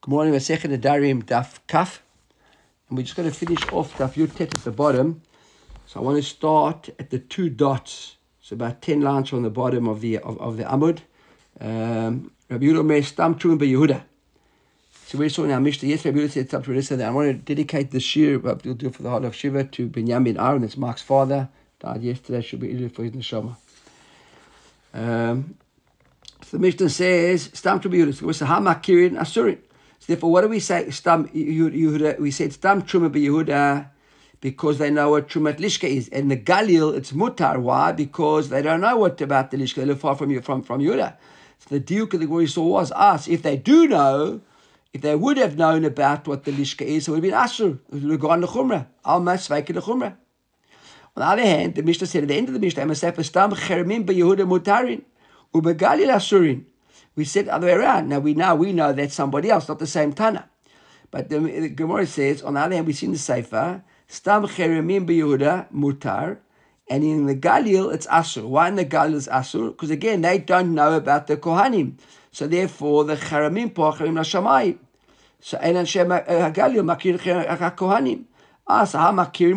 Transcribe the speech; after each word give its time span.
Good 0.00 0.12
morning, 0.12 0.32
we're 0.32 0.38
second 0.38 0.80
Darim 0.80 1.24
Daf 1.24 1.58
Kaf. 1.66 2.04
And 2.88 2.96
we're 2.96 3.02
just 3.02 3.16
going 3.16 3.28
to 3.28 3.34
finish 3.34 3.60
off 3.72 3.98
Daf 3.98 4.12
Yutet 4.12 4.54
at 4.54 4.62
the 4.62 4.70
bottom. 4.70 5.22
So 5.86 5.98
I 5.98 6.02
want 6.04 6.16
to 6.18 6.22
start 6.22 6.88
at 7.00 7.10
the 7.10 7.18
two 7.18 7.50
dots. 7.50 8.14
It's 8.40 8.52
about 8.52 8.80
10 8.80 9.00
lines 9.00 9.28
from 9.30 9.42
the 9.42 9.50
bottom 9.50 9.88
of 9.88 10.00
the 10.00 10.18
of, 10.18 10.40
of 10.40 10.56
the 10.56 10.62
Amud. 10.62 11.00
Um, 11.60 12.30
Rabbi 12.48 12.66
Meir 12.66 13.02
Stam 13.02 13.34
Trumim 13.34 13.58
Yehuda. 13.58 14.02
So 15.06 15.18
we 15.18 15.28
saw 15.28 15.42
in 15.42 15.50
our 15.50 15.60
Mishnah, 15.60 15.88
yes, 15.88 16.04
Rabbi 16.04 16.18
Yehuda 16.18 16.30
said 16.30 16.46
Stam 16.46 17.00
I 17.00 17.10
want 17.10 17.28
to 17.30 17.34
dedicate 17.34 17.90
the 17.90 17.98
shir, 17.98 18.38
what 18.38 18.64
we'll 18.64 18.74
do 18.74 18.90
for 18.90 19.02
the 19.02 19.10
heart 19.10 19.24
of 19.24 19.34
Shiva, 19.34 19.64
to 19.64 19.88
Binyamin 19.88 20.40
Aaron, 20.40 20.62
that's 20.62 20.76
Mark's 20.76 21.02
father. 21.02 21.48
Died 21.80 22.02
yesterday, 22.02 22.40
should 22.40 22.60
be 22.60 22.70
ill 22.70 22.88
for 22.88 23.02
his 23.02 23.12
neshama. 23.12 23.56
Um, 24.94 25.56
so 26.44 26.56
the 26.56 26.60
Mishnah 26.60 26.88
says, 26.88 27.50
Stam 27.52 27.80
Trumim 27.80 28.06
Yehuda. 28.06 28.34
So 28.34 28.46
Hamakirin 28.46 29.18
Asurin. 29.18 29.58
So 29.98 30.12
therefore, 30.12 30.30
what 30.30 30.40
do 30.42 30.48
we 30.48 30.60
say? 30.60 30.90
Stam 30.90 31.28
Yehuda. 31.28 32.18
We 32.18 32.30
said 32.30 32.52
Stam 32.52 32.82
Truma 32.82 33.10
Yehuda 33.10 33.90
because 34.40 34.78
they 34.78 34.90
know 34.90 35.10
what 35.10 35.28
Trumat 35.28 35.58
Lishka 35.58 35.88
is. 35.88 36.08
And 36.08 36.30
the 36.30 36.36
Galil, 36.36 36.96
it's 36.96 37.12
Mutar. 37.12 37.60
Why? 37.60 37.92
Because 37.92 38.48
they 38.48 38.62
don't 38.62 38.80
know 38.80 38.96
what 38.96 39.20
about 39.20 39.50
the 39.50 39.56
Lishka. 39.56 39.76
They 39.76 39.86
live 39.86 40.00
far 40.00 40.14
from 40.14 40.30
you, 40.30 40.40
from, 40.40 40.62
from 40.62 40.80
Yehuda. 40.80 41.16
So 41.58 41.66
the 41.70 41.80
Duke 41.80 42.14
of 42.14 42.20
the 42.20 42.26
we 42.26 42.46
saw 42.46 42.64
was 42.64 42.92
us. 42.92 43.26
If 43.26 43.42
they 43.42 43.56
do 43.56 43.88
know, 43.88 44.40
if 44.92 45.00
they 45.00 45.16
would 45.16 45.36
have 45.36 45.56
known 45.56 45.84
about 45.84 46.28
what 46.28 46.44
the 46.44 46.52
Lishka 46.52 46.82
is, 46.82 47.08
it 47.08 47.10
would 47.10 47.16
have 47.16 47.22
been 47.22 47.32
Asur. 47.32 47.78
It 47.92 48.02
would 48.02 48.12
have 48.12 48.20
gone 48.20 48.40
to 48.40 48.46
Chumrah. 48.46 48.86
Al 49.04 49.20
Masvaik 49.20 49.66
the 49.66 49.80
Chumrah. 49.80 50.16
On 51.16 51.22
the 51.22 51.24
other 51.24 51.42
hand, 51.42 51.74
the 51.74 51.82
Mishnah 51.82 52.06
said 52.06 52.22
at 52.22 52.28
the 52.28 52.36
end 52.36 52.48
of 52.48 52.54
the 52.54 52.60
Mishnah, 52.60 52.94
Stam 52.94 53.50
Cheremim 53.52 54.06
Yehuda 54.06 54.46
Mutarin. 54.46 55.02
Ubegalil 55.52 56.14
Asurin. 56.14 56.64
We 57.18 57.24
said 57.24 57.46
the 57.46 57.54
other 57.54 57.66
way 57.66 57.72
around. 57.72 58.08
Now 58.08 58.20
we 58.20 58.34
now 58.34 58.54
we 58.54 58.72
know 58.72 58.92
that's 58.92 59.12
somebody 59.12 59.50
else, 59.50 59.66
not 59.66 59.80
the 59.80 59.88
same 59.88 60.12
Tana. 60.12 60.48
But 61.10 61.28
the, 61.28 61.40
the 61.40 61.68
Gemara 61.68 62.06
says, 62.06 62.42
on 62.42 62.54
the 62.54 62.60
other 62.60 62.76
hand, 62.76 62.86
we 62.86 62.92
see 62.92 63.06
in 63.06 63.12
the 63.12 63.18
Sefer, 63.18 63.82
Stam 64.06 64.46
Cheremim 64.46 65.04
Yehuda 65.04 65.66
Mutar, 65.72 66.36
and 66.88 67.02
in 67.02 67.26
the 67.26 67.34
Galil 67.34 67.92
it's 67.92 68.06
Asur. 68.06 68.44
Why 68.44 68.68
in 68.68 68.76
the 68.76 68.84
Galil 68.84 69.14
is 69.14 69.26
Asur? 69.26 69.70
Because 69.70 69.90
again, 69.90 70.20
they 70.20 70.38
don't 70.38 70.72
know 70.76 70.92
about 70.92 71.26
the 71.26 71.36
Kohanim. 71.36 71.94
So 72.30 72.46
therefore, 72.46 73.02
the 73.02 73.16
Cheremim 73.16 73.74
po 73.74 73.90
Cheremim 73.90 74.18
Lashamayim. 74.18 74.78
So 75.40 75.58
and 75.58 75.76
Hashem 75.76 76.06
Galil 76.08 76.84
makir 76.84 77.18
Kohanim. 77.18 78.26
Ah, 78.64 78.84
so 78.84 78.98
how 78.98 79.10
makir 79.10 79.52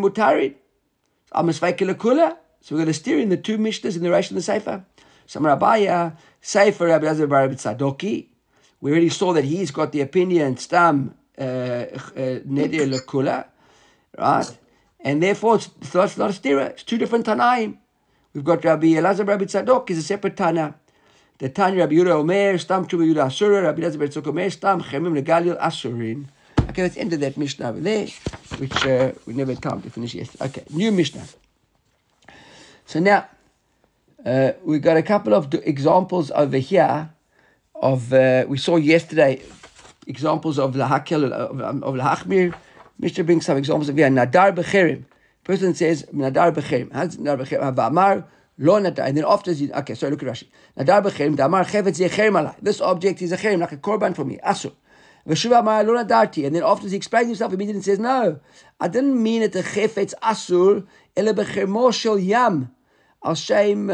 Kula. 1.93 2.37
So 2.61 2.75
we're 2.75 2.79
going 2.79 2.87
to 2.87 2.93
steer 2.93 3.19
in 3.19 3.29
the 3.29 3.37
two 3.37 3.59
Mishnahs 3.59 3.95
in 3.95 4.01
the 4.01 4.09
Reish 4.09 4.29
and 4.29 4.37
the 4.37 4.41
Sefer. 4.41 4.83
Some 5.31 5.43
Rabbiya, 5.43 6.17
Sefer 6.41 6.87
Rabbi 6.87 7.05
Elazar 7.05 7.29
Bar 7.29 7.47
Tzadoki. 7.47 8.27
We 8.81 8.91
already 8.91 9.07
saw 9.07 9.31
that 9.31 9.45
he's 9.45 9.71
got 9.71 9.93
the 9.93 10.01
opinion 10.01 10.57
Stam 10.57 11.15
Neder 11.39 12.43
Lekula, 12.45 13.45
right? 14.17 14.57
And 14.99 15.23
therefore, 15.23 15.55
it's, 15.55 15.69
it's 15.79 16.17
not 16.17 16.31
a 16.31 16.33
stira. 16.33 16.71
It's 16.71 16.83
two 16.83 16.97
different 16.97 17.25
Tanaim. 17.25 17.77
We've 18.33 18.43
got 18.43 18.65
Rabbi 18.65 18.87
Elazar 18.87 19.25
Rabbi 19.25 19.45
Tzadok, 19.45 19.87
he's 19.87 19.99
a 19.99 20.03
separate 20.03 20.35
Tana. 20.35 20.75
The 21.37 21.47
Tanya 21.47 21.79
Rabbi 21.79 21.93
Yehuda 21.93 22.11
Omer, 22.11 22.57
Stam 22.57 22.85
Chuba 22.85 23.07
Yehuda 23.07 23.27
Asura, 23.27 23.61
Rabbi 23.61 23.83
Elazar 23.83 23.99
Tzadok 23.99 24.27
Omer, 24.27 24.49
Stam 24.49 24.81
Chemim 24.81 25.17
Legalil 25.17 25.57
Asurin. 25.61 26.25
Okay, 26.71 26.81
let's 26.81 26.97
end 26.97 27.11
that 27.13 27.37
Mishnah 27.37 27.69
over 27.69 27.79
there, 27.79 28.07
which 28.57 28.85
uh, 28.85 29.13
we 29.25 29.33
never 29.33 29.53
had 29.53 29.63
time 29.63 29.81
to 29.81 29.89
finish 29.89 30.13
yesterday. 30.13 30.43
Okay, 30.43 30.63
new 30.71 30.91
Mishnah. 30.91 31.23
So 32.85 32.99
now, 32.99 33.29
uh, 34.25 34.51
we 34.63 34.79
got 34.79 34.97
a 34.97 35.03
couple 35.03 35.33
of 35.33 35.53
examples 35.53 36.31
over 36.31 36.57
here 36.57 37.09
of 37.75 38.13
uh, 38.13 38.45
we 38.47 38.57
saw 38.57 38.75
yesterday 38.75 39.41
examples 40.07 40.59
of 40.59 40.73
the 40.73 40.85
hakel 40.85 41.31
of, 41.31 41.59
of 41.59 41.95
the 41.95 42.03
hachmir. 42.03 42.53
Mishnah 42.99 43.23
brings 43.23 43.45
some 43.45 43.57
examples 43.57 43.89
of 43.89 43.97
here. 43.97 44.09
Nadar 44.09 44.55
becherim. 44.55 45.05
Person 45.43 45.73
says 45.73 46.05
nadar 46.13 46.53
becherim. 46.53 46.91
How's 46.93 47.17
nadar 47.17 47.39
becherim? 47.39 47.75
Va'amar 47.75 48.25
lo 48.59 48.79
nadar. 48.79 49.07
And 49.07 49.17
then 49.17 49.25
after 49.27 49.53
he, 49.53 49.71
okay, 49.71 49.95
sorry, 49.95 50.11
look 50.11 50.21
at 50.21 50.29
Rashi. 50.29 50.47
Nadar 50.77 51.03
becherim. 51.03 51.35
Damar 51.35 51.65
chevetz 51.65 51.99
yecherim 51.99 52.39
alai. 52.39 52.55
This 52.61 52.79
object 52.79 53.21
is 53.23 53.31
a 53.31 53.37
cherim, 53.37 53.59
like 53.59 53.71
a 53.71 53.77
korban 53.77 54.15
for 54.15 54.23
me. 54.23 54.37
Asur. 54.45 54.73
V'shuva 55.27 55.59
amar 55.59 55.83
nadarti. 55.83 56.45
And 56.45 56.55
then 56.55 56.63
after 56.63 56.87
he 56.87 56.95
explains 56.95 57.27
himself 57.27 57.53
immediately 57.53 57.77
and 57.77 57.85
says, 57.85 57.97
no, 57.97 58.39
I 58.79 58.87
didn't 58.87 59.21
mean 59.21 59.41
it 59.41 59.55
a 59.55 59.63
chefetz 59.63 60.13
asur, 60.21 60.85
ele 61.17 61.33
bechermo 61.33 61.91
shel 61.91 62.19
yam. 62.19 62.71
Al 63.23 63.35
Shem 63.35 63.87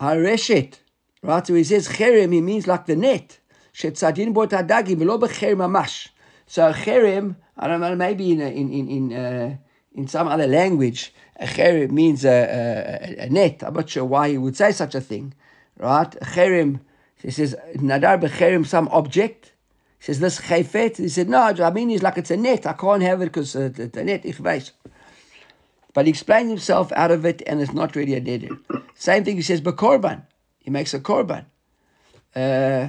Hareshet. 0.00 0.74
Right, 1.20 1.44
so 1.44 1.54
he 1.54 1.64
says 1.64 1.88
cherem, 1.88 2.32
he 2.32 2.40
means 2.40 2.66
like 2.68 2.86
the 2.86 2.94
net. 2.94 3.38
Shetzadin 3.74 4.32
bot 4.32 4.50
hadagim, 4.50 4.96
v'lo 4.96 5.20
b'cher 5.20 5.56
mamash. 5.56 6.08
So 6.46 6.72
cherem, 6.72 7.36
I 7.56 7.66
don't 7.66 7.80
know, 7.80 7.96
maybe 7.96 8.30
in 8.32 8.40
in 8.40 8.72
in 8.72 8.88
in, 8.88 9.12
uh, 9.12 9.56
in 9.94 10.06
some 10.06 10.28
other 10.28 10.46
language, 10.46 11.12
a 11.36 11.46
cherem 11.46 11.90
means 11.90 12.24
a, 12.24 13.16
a, 13.18 13.24
a, 13.24 13.28
net. 13.30 13.64
I'm 13.64 13.74
not 13.74 13.90
sure 13.90 14.04
why 14.04 14.28
he 14.30 14.38
would 14.38 14.56
say 14.56 14.70
such 14.70 14.94
a 14.94 15.00
thing, 15.00 15.34
right? 15.76 16.14
A 16.14 16.24
cherem, 16.24 16.80
he 17.16 17.32
says 17.32 17.56
nadar 17.74 18.20
b'cherem, 18.20 18.64
some 18.64 18.88
object. 18.92 19.52
He 19.98 20.04
says 20.04 20.20
this 20.20 20.40
chayfet. 20.42 20.98
He 20.98 21.08
said 21.08 21.28
no, 21.28 21.40
I 21.42 21.70
mean 21.70 21.90
it's 21.90 22.04
like 22.04 22.18
it's 22.18 22.30
a 22.30 22.36
net. 22.36 22.64
I 22.64 22.74
can't 22.74 23.02
have 23.02 23.22
it 23.22 23.26
because 23.26 23.56
uh, 23.56 23.70
it's 23.76 23.96
a 23.96 24.04
net. 24.04 24.24
Ich 24.24 24.36
weiß. 24.36 24.70
But 25.94 26.06
he 26.06 26.10
explains 26.10 26.48
himself 26.50 26.92
out 26.92 27.10
of 27.10 27.24
it 27.24 27.42
and 27.46 27.60
it's 27.60 27.72
not 27.72 27.96
really 27.96 28.14
a 28.14 28.20
neder. 28.20 28.58
Same 28.94 29.24
thing 29.24 29.36
he 29.36 29.42
says, 29.42 29.60
korban. 29.60 30.22
He 30.58 30.70
makes 30.70 30.94
a 30.94 31.00
korban. 31.00 31.46
Uh, 32.36 32.88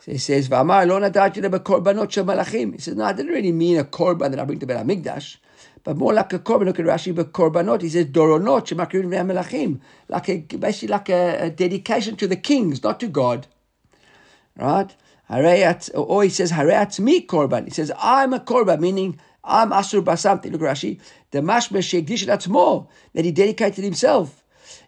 so 0.00 0.12
he 0.12 0.18
says, 0.18 0.48
V'amar 0.48 0.86
lo 0.86 1.00
nadarti 1.00 1.40
korbanot 1.62 2.10
shel 2.10 2.24
malachim. 2.24 2.74
He 2.74 2.80
says, 2.80 2.96
no, 2.96 3.04
I 3.04 3.12
didn't 3.12 3.32
really 3.32 3.52
mean 3.52 3.78
a 3.78 3.84
korban 3.84 4.30
that 4.30 4.40
I 4.40 4.44
bring 4.44 4.58
to 4.58 4.66
Bet 4.66 4.84
HaMikdash, 4.84 5.36
but 5.84 5.96
more 5.96 6.12
like 6.12 6.32
a 6.32 6.38
korban. 6.38 6.66
Look 6.66 6.80
at 6.80 6.86
Rashi, 6.86 7.14
korbanot. 7.14 7.82
He 7.82 7.88
says, 7.88 8.06
doronot 8.06 8.66
shemakirin 8.66 9.06
melachim. 9.06 9.80
Like 10.08 10.28
a, 10.28 10.38
basically 10.40 10.88
like 10.88 11.08
a, 11.08 11.46
a 11.46 11.50
dedication 11.50 12.16
to 12.16 12.26
the 12.26 12.36
kings, 12.36 12.82
not 12.82 13.00
to 13.00 13.08
God. 13.08 13.46
Right? 14.58 14.94
Or 15.30 16.22
he 16.22 16.28
says, 16.28 16.50
Hareat 16.52 17.00
me 17.00 17.26
korban. 17.26 17.64
He 17.64 17.70
says, 17.70 17.90
I'm 17.98 18.34
a 18.34 18.40
korban, 18.40 18.80
meaning 18.80 19.18
I'm 19.42 19.70
Asur 19.70 20.02
Basamti. 20.04 20.52
Look 20.52 20.60
Rashi. 20.60 21.00
The 21.34 21.40
Mashma 21.40 21.82
Shekdish 21.82 22.26
that's 22.26 22.46
more 22.46 22.86
that 23.12 23.24
he 23.24 23.32
dedicated 23.32 23.82
himself. 23.82 24.44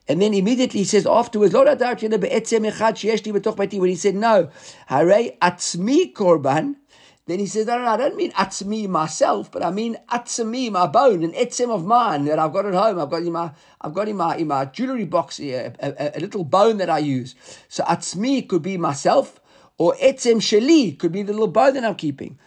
And 0.06 0.22
then 0.22 0.32
immediately 0.32 0.78
he 0.78 0.84
says 0.84 1.04
afterwards, 1.04 1.52
when 1.52 1.66
he 1.66 3.96
said 3.96 4.14
no, 4.14 4.50
Hare 4.86 5.32
Atzmi 5.42 6.12
Korban, 6.12 6.76
then 7.26 7.40
he 7.40 7.46
says, 7.46 7.66
no, 7.66 7.78
no, 7.78 7.84
no, 7.84 7.90
I 7.90 7.96
don't 7.96 8.14
mean 8.14 8.30
Atzmi 8.30 8.88
myself, 8.88 9.50
but 9.50 9.64
I 9.64 9.72
mean 9.72 9.96
Atzmi, 10.08 10.70
my 10.70 10.86
bone, 10.86 11.24
an 11.24 11.32
etzem 11.32 11.70
of 11.70 11.84
mine 11.84 12.26
that 12.26 12.38
I've 12.38 12.52
got 12.52 12.64
at 12.64 12.74
home. 12.74 13.00
I've 13.00 13.10
got 13.10 13.22
in 13.22 13.32
my 13.32 13.50
I've 13.80 13.92
got 13.92 14.08
in 14.08 14.16
my 14.16 14.36
in 14.36 14.46
my 14.46 14.66
jewelry 14.66 15.04
box 15.04 15.38
here, 15.38 15.72
a, 15.80 15.94
a, 15.98 16.18
a 16.18 16.20
little 16.20 16.44
bone 16.44 16.76
that 16.76 16.88
I 16.88 16.98
use. 16.98 17.34
So 17.66 17.82
Atzmi 17.82 18.48
could 18.48 18.62
be 18.62 18.76
myself, 18.76 19.40
or 19.78 19.94
etzem 19.94 20.36
sheli 20.36 20.96
could 20.96 21.10
be 21.10 21.24
the 21.24 21.32
little 21.32 21.48
bone 21.48 21.74
that 21.74 21.84
I'm 21.84 21.96
keeping. 21.96 22.38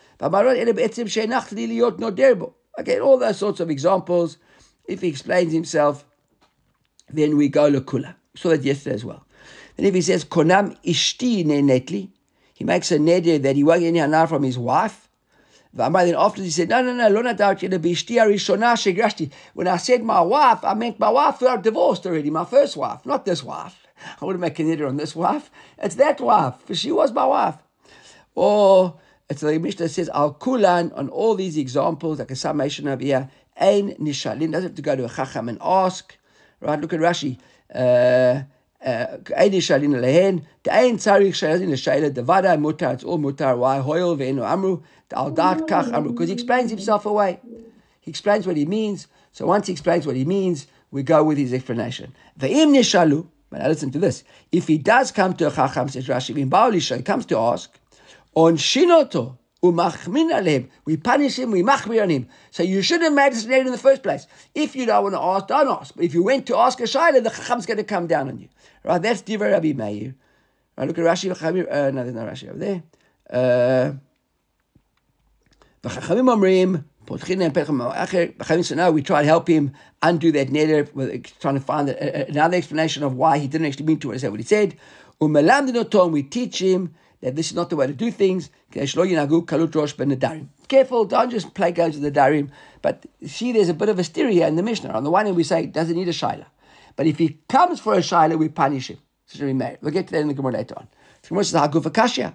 Okay, 2.77 2.99
all 2.99 3.17
those 3.17 3.37
sorts 3.37 3.59
of 3.59 3.69
examples. 3.69 4.37
If 4.85 5.01
he 5.01 5.07
explains 5.07 5.53
himself, 5.53 6.05
then 7.09 7.37
we 7.37 7.49
go 7.49 7.71
lekula. 7.71 8.15
We 8.33 8.39
saw 8.39 8.49
that 8.49 8.63
yesterday 8.63 8.95
as 8.95 9.05
well. 9.05 9.25
Then 9.75 9.85
if 9.85 9.93
he 9.93 10.01
says 10.01 10.25
konam 10.25 10.77
ishti 10.83 11.45
ne 11.45 11.61
netli, 11.61 12.09
he 12.53 12.65
makes 12.65 12.91
a 12.91 12.97
neder 12.97 13.41
that 13.41 13.55
he 13.55 13.63
won't 13.63 13.79
get 13.79 13.87
any 13.87 13.99
hanar 13.99 14.27
from 14.27 14.43
his 14.43 14.57
wife. 14.57 15.09
Then 15.71 15.95
after 15.95 16.41
he 16.41 16.49
said, 16.49 16.69
no, 16.69 16.81
no, 16.81 16.93
no, 16.93 17.07
lo 17.09 17.21
nadar 17.21 17.55
When 19.53 19.67
I 19.67 19.77
said 19.77 20.03
my 20.03 20.21
wife, 20.21 20.63
I 20.63 20.73
meant 20.73 20.99
my 20.99 21.09
wife 21.09 21.39
who 21.39 21.47
are 21.47 21.57
divorced 21.57 22.05
already, 22.05 22.29
my 22.29 22.45
first 22.45 22.75
wife, 22.75 23.05
not 23.05 23.25
this 23.25 23.43
wife. 23.43 23.85
I 24.19 24.25
wouldn't 24.25 24.41
make 24.41 24.59
a 24.59 24.63
neder 24.63 24.87
on 24.87 24.97
this 24.97 25.15
wife. 25.15 25.51
It's 25.77 25.95
that 25.95 26.19
wife, 26.19 26.55
for 26.65 26.73
she 26.73 26.91
was 26.91 27.11
my 27.11 27.25
wife. 27.25 27.55
Or 28.33 28.99
it's 29.29 29.41
the 29.41 29.59
Mishnah 29.59 29.89
says 29.89 30.09
al 30.09 30.33
kulan 30.33 30.91
on 30.93 31.09
all 31.09 31.35
these 31.35 31.55
examples, 31.55 32.17
like 32.19 32.31
a 32.31 32.35
summation 32.35 32.87
over 32.87 33.03
here. 33.03 33.29
Ein 33.57 33.93
nishalin 33.99 34.51
doesn't 34.51 34.69
have 34.69 34.75
to 34.75 34.81
go 34.81 34.95
to 34.95 35.05
a 35.05 35.09
chacham 35.09 35.49
and 35.49 35.59
ask. 35.61 36.17
Right? 36.59 36.79
Look 36.79 36.93
at 36.93 36.99
Rashi. 36.99 37.37
Uh, 37.73 38.43
uh, 38.83 39.17
ein 39.37 39.51
nishalin 39.51 40.01
lehen. 40.01 40.45
The 40.63 40.73
ein 40.73 40.97
tzarich 40.97 41.35
shalin 41.35 41.69
l'shayla 41.69 42.11
devada 42.11 42.57
mutar. 42.57 42.95
It's 42.95 43.03
all 43.03 43.19
mutar. 43.19 43.55
Why 43.55 43.79
hoil 43.79 44.17
ve'enu 44.17 44.43
amru 44.43 44.81
al 45.13 45.29
dat 45.29 45.59
kach 45.67 45.93
amru? 45.93 46.11
Because 46.13 46.29
he 46.29 46.33
explains 46.33 46.71
himself 46.71 47.05
away. 47.05 47.39
He 48.01 48.09
explains 48.09 48.47
what 48.47 48.57
he 48.57 48.65
means. 48.65 49.07
So 49.31 49.45
once 49.45 49.67
he 49.67 49.73
explains 49.73 50.07
what 50.07 50.15
he 50.15 50.25
means, 50.25 50.65
we 50.89 51.03
go 51.03 51.23
with 51.23 51.37
his 51.37 51.53
explanation. 51.53 52.15
Ve'im 52.39 52.75
nishalu. 52.75 53.27
But 53.51 53.61
now 53.61 53.67
listen 53.67 53.91
to 53.91 53.99
this. 53.99 54.23
If 54.51 54.67
he 54.67 54.77
does 54.77 55.11
come 55.11 55.35
to 55.35 55.47
a 55.47 55.51
chacham, 55.51 55.89
says 55.89 56.07
Rashi, 56.07 56.35
he 56.35 57.03
comes 57.03 57.25
to 57.27 57.37
ask 57.37 57.78
on 58.39 58.55
shinoto 58.55 59.37
umachmin 59.61 60.31
aleim. 60.31 60.69
We 60.85 60.95
punish 60.97 61.37
him, 61.37 61.51
we 61.51 61.61
machmir 61.61 62.03
on 62.03 62.09
him. 62.09 62.27
So 62.51 62.63
you 62.63 62.81
should 62.81 63.01
have 63.01 63.13
name 63.13 63.65
in 63.65 63.71
the 63.71 63.77
first 63.77 64.01
place. 64.01 64.27
If 64.55 64.75
you 64.75 64.85
don't 64.85 65.03
want 65.03 65.15
to 65.15 65.21
ask, 65.21 65.47
don't 65.47 65.67
ask. 65.67 65.95
But 65.95 66.05
if 66.05 66.13
you 66.13 66.23
went 66.23 66.45
to 66.47 66.57
ask 66.57 66.79
a 66.79 66.83
shaila, 66.83 67.21
the 67.23 67.29
chacham's 67.29 67.65
going 67.65 67.77
to 67.77 67.83
come 67.83 68.07
down 68.07 68.29
on 68.29 68.37
you. 68.39 68.47
Right? 68.83 69.01
That's 69.01 69.21
divrei 69.21 69.51
Rabbi 69.51 69.73
Meir. 69.73 70.15
Right, 70.77 70.87
look 70.87 70.97
at 70.97 71.03
Rashi. 71.03 71.29
Uh, 71.29 71.91
no, 71.91 72.03
there's 72.03 72.15
no 72.15 72.21
Rashi 72.21 72.49
over 72.49 72.57
there. 72.57 72.83
Uh, 73.29 73.93
so 78.63 78.75
now 78.75 78.91
we 78.91 79.01
try 79.01 79.21
to 79.21 79.27
help 79.27 79.47
him 79.47 79.73
undo 80.01 80.31
that 80.31 80.49
neder, 80.49 81.39
trying 81.39 81.55
to 81.55 81.61
find 81.61 81.89
another 81.89 82.57
explanation 82.57 83.03
of 83.03 83.15
why 83.15 83.37
he 83.37 83.47
didn't 83.47 83.67
actually 83.67 83.85
mean 83.85 83.99
to 83.99 84.17
say 84.17 84.29
what 84.29 84.39
he 84.39 84.45
said. 84.45 84.77
We 85.19 86.23
teach 86.23 86.61
him 86.61 86.93
that 87.21 87.35
this 87.35 87.47
is 87.47 87.55
not 87.55 87.69
the 87.69 87.75
way 87.75 87.87
to 87.87 87.93
do 87.93 88.11
things. 88.11 88.49
Careful, 88.71 89.05
don't 91.05 91.29
just 91.29 91.53
play 91.53 91.71
games 91.71 91.95
with 91.95 92.03
the 92.03 92.11
darim. 92.11 92.49
But 92.81 93.05
see, 93.25 93.51
there's 93.51 93.69
a 93.69 93.73
bit 93.73 93.89
of 93.89 93.99
a 93.99 94.03
stereo 94.03 94.31
here 94.31 94.47
in 94.47 94.55
the 94.55 94.63
Mishnah. 94.63 94.91
On 94.91 95.03
the 95.03 95.11
one 95.11 95.25
hand, 95.25 95.35
we 95.35 95.43
say, 95.43 95.65
does 95.65 95.89
it 95.89 95.95
need 95.95 96.07
a 96.07 96.11
shaila? 96.11 96.45
But 96.95 97.07
if 97.07 97.17
he 97.17 97.39
comes 97.47 97.79
for 97.79 97.93
a 97.93 97.97
shaila, 97.97 98.37
we 98.37 98.49
punish 98.49 98.89
him. 98.89 98.97
So 99.25 99.45
We'll 99.45 99.93
get 99.93 100.07
to 100.07 100.13
that 100.13 100.21
in 100.21 100.27
the 100.27 100.33
Gemara 100.33 100.53
later 100.53 100.75
on. 100.77 100.87
The 101.21 101.29
Gemara 101.29 101.43
says, 101.43 101.61
Haguf 101.61 101.83
Akashia. 101.83 102.33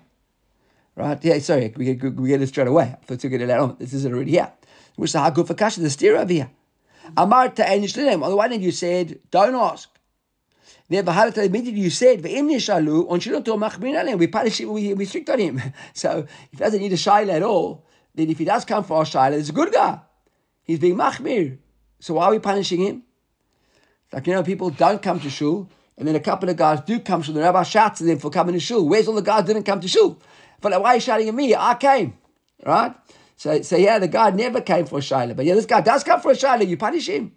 Right? 0.96 1.24
Yeah, 1.24 1.38
sorry, 1.40 1.72
we 1.76 1.94
get, 1.94 2.14
we 2.14 2.28
get 2.28 2.40
it 2.40 2.46
straight 2.46 2.68
away. 2.68 2.94
I 3.00 3.04
thought 3.04 3.18
to 3.20 3.28
get 3.28 3.40
it 3.40 3.48
later 3.48 3.60
on. 3.60 3.76
This 3.78 3.92
is 3.92 4.06
already 4.06 4.32
here. 4.32 4.52
The 4.96 5.02
Haguf 5.02 5.48
Akashia, 5.48 5.82
the 5.82 5.90
steer 5.90 6.16
over 6.16 6.32
here. 6.32 6.50
Amar 7.16 7.50
Ta'enish 7.50 7.96
On 7.98 8.20
the 8.20 8.36
one 8.36 8.50
hand, 8.50 8.62
you 8.62 8.70
said, 8.70 9.18
don't 9.30 9.54
ask. 9.54 9.90
Then 10.88 11.08
immediately 11.08 11.80
you 11.80 11.90
said, 11.90 12.22
"Ve'im 12.22 12.46
nishalu 12.46 13.10
on 13.10 13.96
alim." 13.96 14.18
We 14.18 14.26
punish 14.26 14.60
him. 14.60 14.72
We 14.72 14.92
restrict 14.92 15.30
on 15.30 15.38
him. 15.38 15.62
So 15.94 16.26
if 16.28 16.50
he 16.50 16.56
doesn't 16.56 16.80
need 16.80 16.92
a 16.92 16.96
shaila 16.96 17.34
at 17.34 17.42
all, 17.42 17.86
then 18.14 18.28
if 18.28 18.38
he 18.38 18.44
does 18.44 18.64
come 18.64 18.84
for 18.84 19.02
a 19.02 19.04
shaila, 19.04 19.32
it's 19.32 19.48
a 19.48 19.52
good 19.52 19.72
guy. 19.72 20.00
He's 20.62 20.78
being 20.78 20.96
machmir. 20.96 21.58
So 22.00 22.14
why 22.14 22.26
are 22.26 22.30
we 22.32 22.38
punishing 22.38 22.80
him? 22.80 23.02
Like 24.12 24.26
you 24.26 24.34
know, 24.34 24.42
people 24.42 24.70
don't 24.70 25.00
come 25.00 25.20
to 25.20 25.30
shul, 25.30 25.68
and 25.96 26.06
then 26.06 26.16
a 26.16 26.20
couple 26.20 26.48
of 26.50 26.56
guys 26.56 26.80
do 26.82 27.00
come 27.00 27.22
to 27.22 27.26
shul. 27.26 27.34
The 27.34 27.40
rabbi 27.40 27.62
shouts 27.62 28.02
at 28.02 28.06
them 28.06 28.18
for 28.18 28.30
coming 28.30 28.52
to 28.52 28.60
shul. 28.60 28.86
Where's 28.86 29.08
all 29.08 29.14
the 29.14 29.22
guys 29.22 29.44
didn't 29.44 29.64
come 29.64 29.80
to 29.80 29.88
shul? 29.88 30.20
But 30.60 30.72
like, 30.72 30.82
why 30.82 30.90
are 30.90 30.94
you 30.96 31.00
shouting 31.00 31.28
at 31.28 31.34
me? 31.34 31.54
I 31.54 31.74
came, 31.74 32.18
right? 32.64 32.94
So, 33.36 33.62
so 33.62 33.76
yeah, 33.76 33.98
the 33.98 34.08
guy 34.08 34.30
never 34.30 34.60
came 34.60 34.86
for 34.86 34.98
a 34.98 35.02
shaila, 35.02 35.34
but 35.34 35.46
yeah, 35.46 35.54
this 35.54 35.66
guy 35.66 35.80
does 35.80 36.04
come 36.04 36.20
for 36.20 36.32
a 36.32 36.34
shaila. 36.34 36.68
You 36.68 36.76
punish 36.76 37.08
him. 37.08 37.32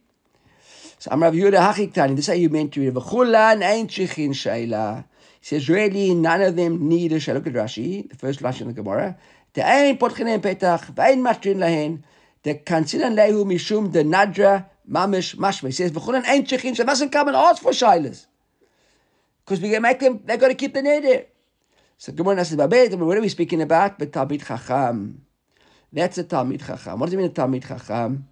So 1.00 1.12
I'm 1.12 1.22
Rav 1.22 1.36
Yehuda 1.36 1.60
Hachiktani. 1.60 2.16
This 2.16 2.26
is 2.26 2.28
how 2.28 2.34
you 2.34 2.50
meant 2.50 2.74
to 2.74 2.80
read. 2.80 2.96
V'chulan 2.96 3.64
ain't 3.64 3.92
shichin 3.92 4.30
shaila. 4.30 5.06
He 5.40 5.46
says, 5.46 5.70
really, 5.70 6.16
none 6.16 6.42
of 6.42 6.56
them 6.56 6.90
need 6.90 7.12
a 7.12 7.18
shaila. 7.18 7.36
Look 7.36 7.46
at 7.46 7.54
Rashi, 7.54 8.10
the 8.10 8.16
first 8.16 8.40
Rashi 8.40 8.62
in 8.62 8.68
the 8.70 8.74
Gemara. 8.74 9.16
The 9.54 9.64
ein 9.64 10.00
potchinen 10.00 10.42
petach, 10.42 10.92
v'ein 10.96 11.22
matrin 11.22 11.58
lahen. 11.58 12.02
The 12.42 12.56
kansilan 12.56 13.16
lehu 13.16 13.46
mishum 13.46 13.94
the 13.94 14.04
nadra 14.04 14.66
mamish 14.90 15.36
mashma. 15.36 15.68
He 15.68 15.72
says, 15.72 15.92
v'chulan 15.92 16.28
ain't 16.28 16.48
shichin 16.48 16.76
shaila. 16.76 16.88
Doesn't 16.88 17.12
come 17.12 17.28
and 17.28 17.38
ask 17.38 17.62
for 17.62 17.74
shailas. 17.74 18.26
Because 19.46 19.62
we 19.62 19.70
can 19.70 19.84
make 19.84 20.00
them, 20.00 20.22
they've 20.26 20.40
got 20.40 20.48
to 20.48 20.56
keep 20.56 20.74
the 20.74 20.82
neder. 20.82 21.28
So 22.00 22.12
Gemara 22.12 22.44
says, 22.44 22.58
what 22.58 22.74
are 22.74 23.22
we 23.22 23.30
speaking 23.30 23.62
about? 23.62 24.00
But 24.00 24.12
Talmid 24.12 24.44
Chacham. 24.44 25.22
That's 25.94 26.18
a 26.18 26.24
Talmid 26.24 26.66
Chacham. 26.66 27.00
What 27.00 27.06
does 27.06 27.14
it 27.14 27.18
mean 27.18 27.28
a 27.28 27.30
Talmid 27.30 27.68
Chacham? 27.68 28.28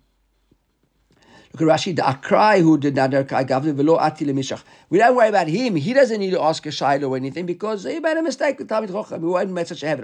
Rashi, 1.64 1.96
the 1.96 2.02
Akrai 2.02 2.62
who 2.62 2.78
did 2.78 2.96
not 2.96 3.12
velo 3.12 3.98
ati 3.98 4.26
lemishach. 4.26 4.62
We 4.90 4.98
don't 4.98 5.16
worry 5.16 5.30
about 5.30 5.48
him. 5.48 5.76
He 5.76 5.94
doesn't 5.94 6.20
need 6.20 6.32
to 6.32 6.42
ask 6.42 6.66
a 6.66 6.70
shayla 6.70 7.10
or 7.10 7.16
anything 7.16 7.46
because 7.46 7.84
he 7.86 8.00
made 8.00 8.18
a 8.18 8.22
mistake 8.22 8.60
with 8.60 8.68
Talmid 8.68 8.90
Chochem. 8.90 9.22
We 9.22 9.30
won't 9.30 9.52
make 9.52 9.68
such 9.68 9.84
a 9.84 9.88
habit. 9.88 10.04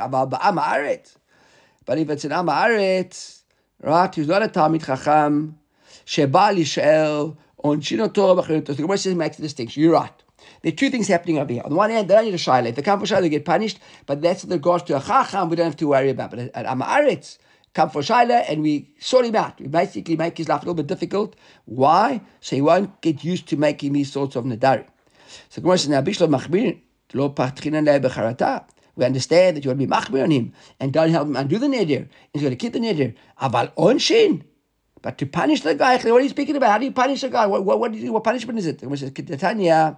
But 1.86 1.98
if 1.98 2.10
it's 2.10 2.26
an 2.26 2.32
Amaret, 2.32 3.42
right, 3.82 4.16
who's 4.16 4.28
not 4.28 4.44
a 4.44 4.48
Talmid 4.48 4.86
Chacham, 4.86 5.58
Sheba 6.06 6.54
Lishel, 6.54 7.36
on 7.64 7.82
Shinoto, 7.82 8.66
the 8.66 8.74
Gemara 8.74 8.98
says 8.98 9.16
makes 9.16 9.38
the 9.38 9.44
distinction. 9.44 9.84
You're 9.84 9.94
right. 9.94 10.12
There 10.62 10.72
are 10.72 10.76
two 10.76 10.90
things 10.90 11.08
happening 11.08 11.38
over 11.40 11.52
here. 11.52 11.62
On 11.64 11.70
the 11.70 11.76
one 11.76 11.90
hand, 11.90 12.08
they 12.08 12.14
don't 12.16 12.26
need 12.26 12.34
a 12.34 12.38
shayla. 12.38 12.68
If 12.68 12.76
they 12.76 12.82
come 12.82 13.00
for 13.00 13.06
shayla, 13.06 13.22
they 13.22 13.30
get 13.30 13.46
punished. 13.46 13.80
But 14.06 14.22
that's 14.22 14.44
the 14.44 14.56
regards 14.56 14.84
to 14.86 14.98
a 14.98 15.02
chacham. 15.02 15.50
We 15.50 15.56
don't 15.56 15.66
have 15.66 15.78
to 15.78 15.88
worry 15.88 16.10
about. 16.10 16.32
But 16.32 16.40
at 16.40 16.66
Amaretz, 16.66 17.38
come 17.74 17.90
for 17.90 18.02
Shaila 18.02 18.46
and 18.50 18.62
we 18.62 18.94
sort 19.00 19.26
him 19.26 19.36
out. 19.36 19.60
We 19.60 19.68
basically 19.68 20.18
make 20.18 20.38
his 20.38 20.50
life 20.50 20.62
a 20.62 20.66
little 20.66 20.76
bit 20.76 20.88
difficult. 20.88 21.36
Why? 21.66 22.22
So 22.40 22.56
he 22.56 22.62
won't 22.62 23.02
get 23.02 23.24
used 23.24 23.48
to 23.50 23.58
making 23.58 23.94
these 23.94 24.12
sorts 24.12 24.36
of 24.36 24.46
nadari. 24.46 24.86
So 25.50 25.62
Gemara 25.62 25.78
says, 25.78 25.90
now 25.90 26.02
Bishlo 26.02 26.28
Machmir, 26.28 26.80
lo 27.14 27.30
becharata. 27.30 28.66
We 28.96 29.06
understand 29.06 29.58
that 29.58 29.64
you 29.64 29.70
want 29.70 29.80
to 29.80 29.88
be 29.88 29.92
machmir 29.92 30.24
on 30.24 30.32
him 30.32 30.54
and 30.80 30.92
don't 30.92 31.10
help 31.10 31.28
him 31.28 31.36
undo 31.36 31.58
the 31.58 31.68
neder. 31.68 32.08
He's 32.34 32.42
going 32.42 32.52
to 32.52 32.58
keep 32.58 32.74
the 32.74 32.80
neder. 32.80 33.16
Aval 33.42 33.74
onshin. 33.76 34.44
But 35.02 35.18
to 35.18 35.26
punish 35.26 35.62
the 35.62 35.74
guy, 35.76 35.96
what 35.96 36.06
are 36.06 36.20
you 36.22 36.30
speaking 36.30 36.56
about? 36.56 36.72
How 36.72 36.78
do 36.78 36.86
you 36.86 36.92
punish 36.92 37.24
a 37.24 37.30
guy? 37.30 37.48
What, 37.48 37.66
what, 37.66 37.80
what, 37.80 37.96
what 37.96 38.24
punishment 38.24 38.60
is 38.60 38.68
it? 38.68 38.80
The 38.80 38.86
Gemara 38.86 38.98
says, 38.98 39.40
Tanya, 39.40 39.98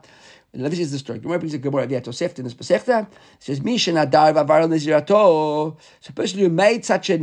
this 0.53 0.79
is 0.79 0.91
the 0.91 0.99
story. 0.99 1.19
Gemara 1.19 1.39
brings 1.39 1.53
a 1.53 1.57
Gemara 1.57 1.87
via 1.87 1.99
Tosefta 1.99 2.39
in 2.39 2.45
this 2.45 2.53
Pesechta. 2.53 3.01
It 3.01 3.17
says, 3.39 3.61
Misha 3.61 3.91
nadar 3.91 4.33
vavar 4.33 4.65
nezirato. 4.69 5.75
So 5.99 6.09
a 6.09 6.13
person 6.13 6.39
who 6.39 6.49
made 6.49 6.85
such 6.85 7.09
a 7.09 7.17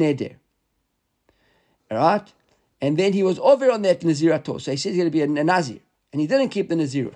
neder, 1.91 1.99
right? 1.99 2.33
And 2.81 2.97
then 2.97 3.13
he 3.13 3.23
was 3.23 3.39
over 3.41 3.71
on 3.71 3.83
that 3.83 4.01
Nazirato. 4.01 4.61
So 4.61 4.71
he 4.71 4.77
says 4.77 4.95
he's 4.95 4.97
going 4.97 5.07
to 5.07 5.11
be 5.11 5.23
a, 5.23 5.27
Nazir. 5.27 5.81
And 6.13 6.21
he 6.21 6.27
didn't 6.27 6.49
keep 6.49 6.69
the 6.69 6.75
Nazirut. 6.75 7.15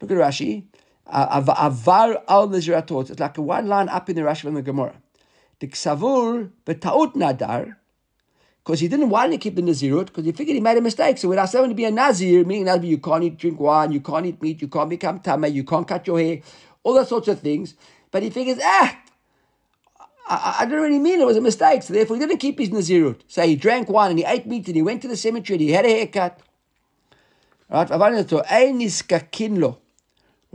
Look 0.00 0.10
at 0.10 0.16
Rashi. 0.16 0.64
Avar 1.06 2.22
al 2.28 2.48
Nazirato. 2.48 3.08
It's 3.08 3.18
like 3.18 3.38
a 3.38 3.42
one 3.42 3.66
line 3.66 3.88
up 3.88 4.08
in 4.10 4.16
the 4.16 4.22
Rashi 4.22 4.42
from 4.42 4.54
the 4.54 4.62
Gemara. 4.62 4.94
The 5.60 5.68
Ksavur 5.68 6.50
betaut 6.66 7.14
nadar. 7.14 7.76
Because 8.62 8.80
he 8.80 8.88
didn't 8.88 9.08
want 9.08 9.32
to 9.32 9.38
keep 9.38 9.54
the 9.54 9.62
Nazirut, 9.62 10.06
because 10.06 10.26
he 10.26 10.32
figured 10.32 10.54
he 10.54 10.60
made 10.60 10.76
a 10.76 10.82
mistake. 10.82 11.16
So 11.16 11.30
when 11.30 11.38
I 11.38 11.46
said 11.46 11.66
to 11.66 11.74
be 11.74 11.86
a 11.86 11.90
Nazir, 11.90 12.44
meaning 12.44 12.66
that 12.66 12.84
you 12.84 12.98
can't 12.98 13.24
eat, 13.24 13.38
drink 13.38 13.58
wine, 13.58 13.92
you 13.92 14.00
can't 14.00 14.26
eat 14.26 14.42
meat, 14.42 14.60
you 14.60 14.68
can't 14.68 14.90
become 14.90 15.20
tame, 15.20 15.46
you 15.46 15.64
can't 15.64 15.88
cut 15.88 16.06
your 16.06 16.20
hair, 16.20 16.40
all 16.82 16.92
those 16.92 17.08
sorts 17.08 17.28
of 17.28 17.40
things. 17.40 17.74
But 18.10 18.22
he 18.22 18.28
figures, 18.28 18.58
ah, 18.62 18.98
I, 20.28 20.56
I, 20.60 20.66
don't 20.66 20.82
really 20.82 20.98
mean 20.98 21.20
it 21.20 21.26
was 21.26 21.36
a 21.36 21.40
mistake. 21.40 21.82
So 21.82 21.94
therefore, 21.94 22.16
he 22.16 22.20
didn't 22.20 22.38
keep 22.38 22.58
his 22.58 22.68
nazirut. 22.68 23.20
So 23.26 23.42
he 23.46 23.56
drank 23.56 23.88
wine 23.88 24.10
and 24.10 24.18
he 24.18 24.24
ate 24.24 24.46
meat 24.46 24.66
and 24.66 24.76
he 24.76 24.82
went 24.82 25.00
to 25.02 25.08
the 25.08 25.16
cemetery 25.16 25.54
and 25.54 25.62
he 25.62 25.72
had 25.72 25.86
a 25.86 25.88
haircut. 25.88 26.40
Right? 27.70 27.90
Eh, 27.90 27.96
what 27.96 28.10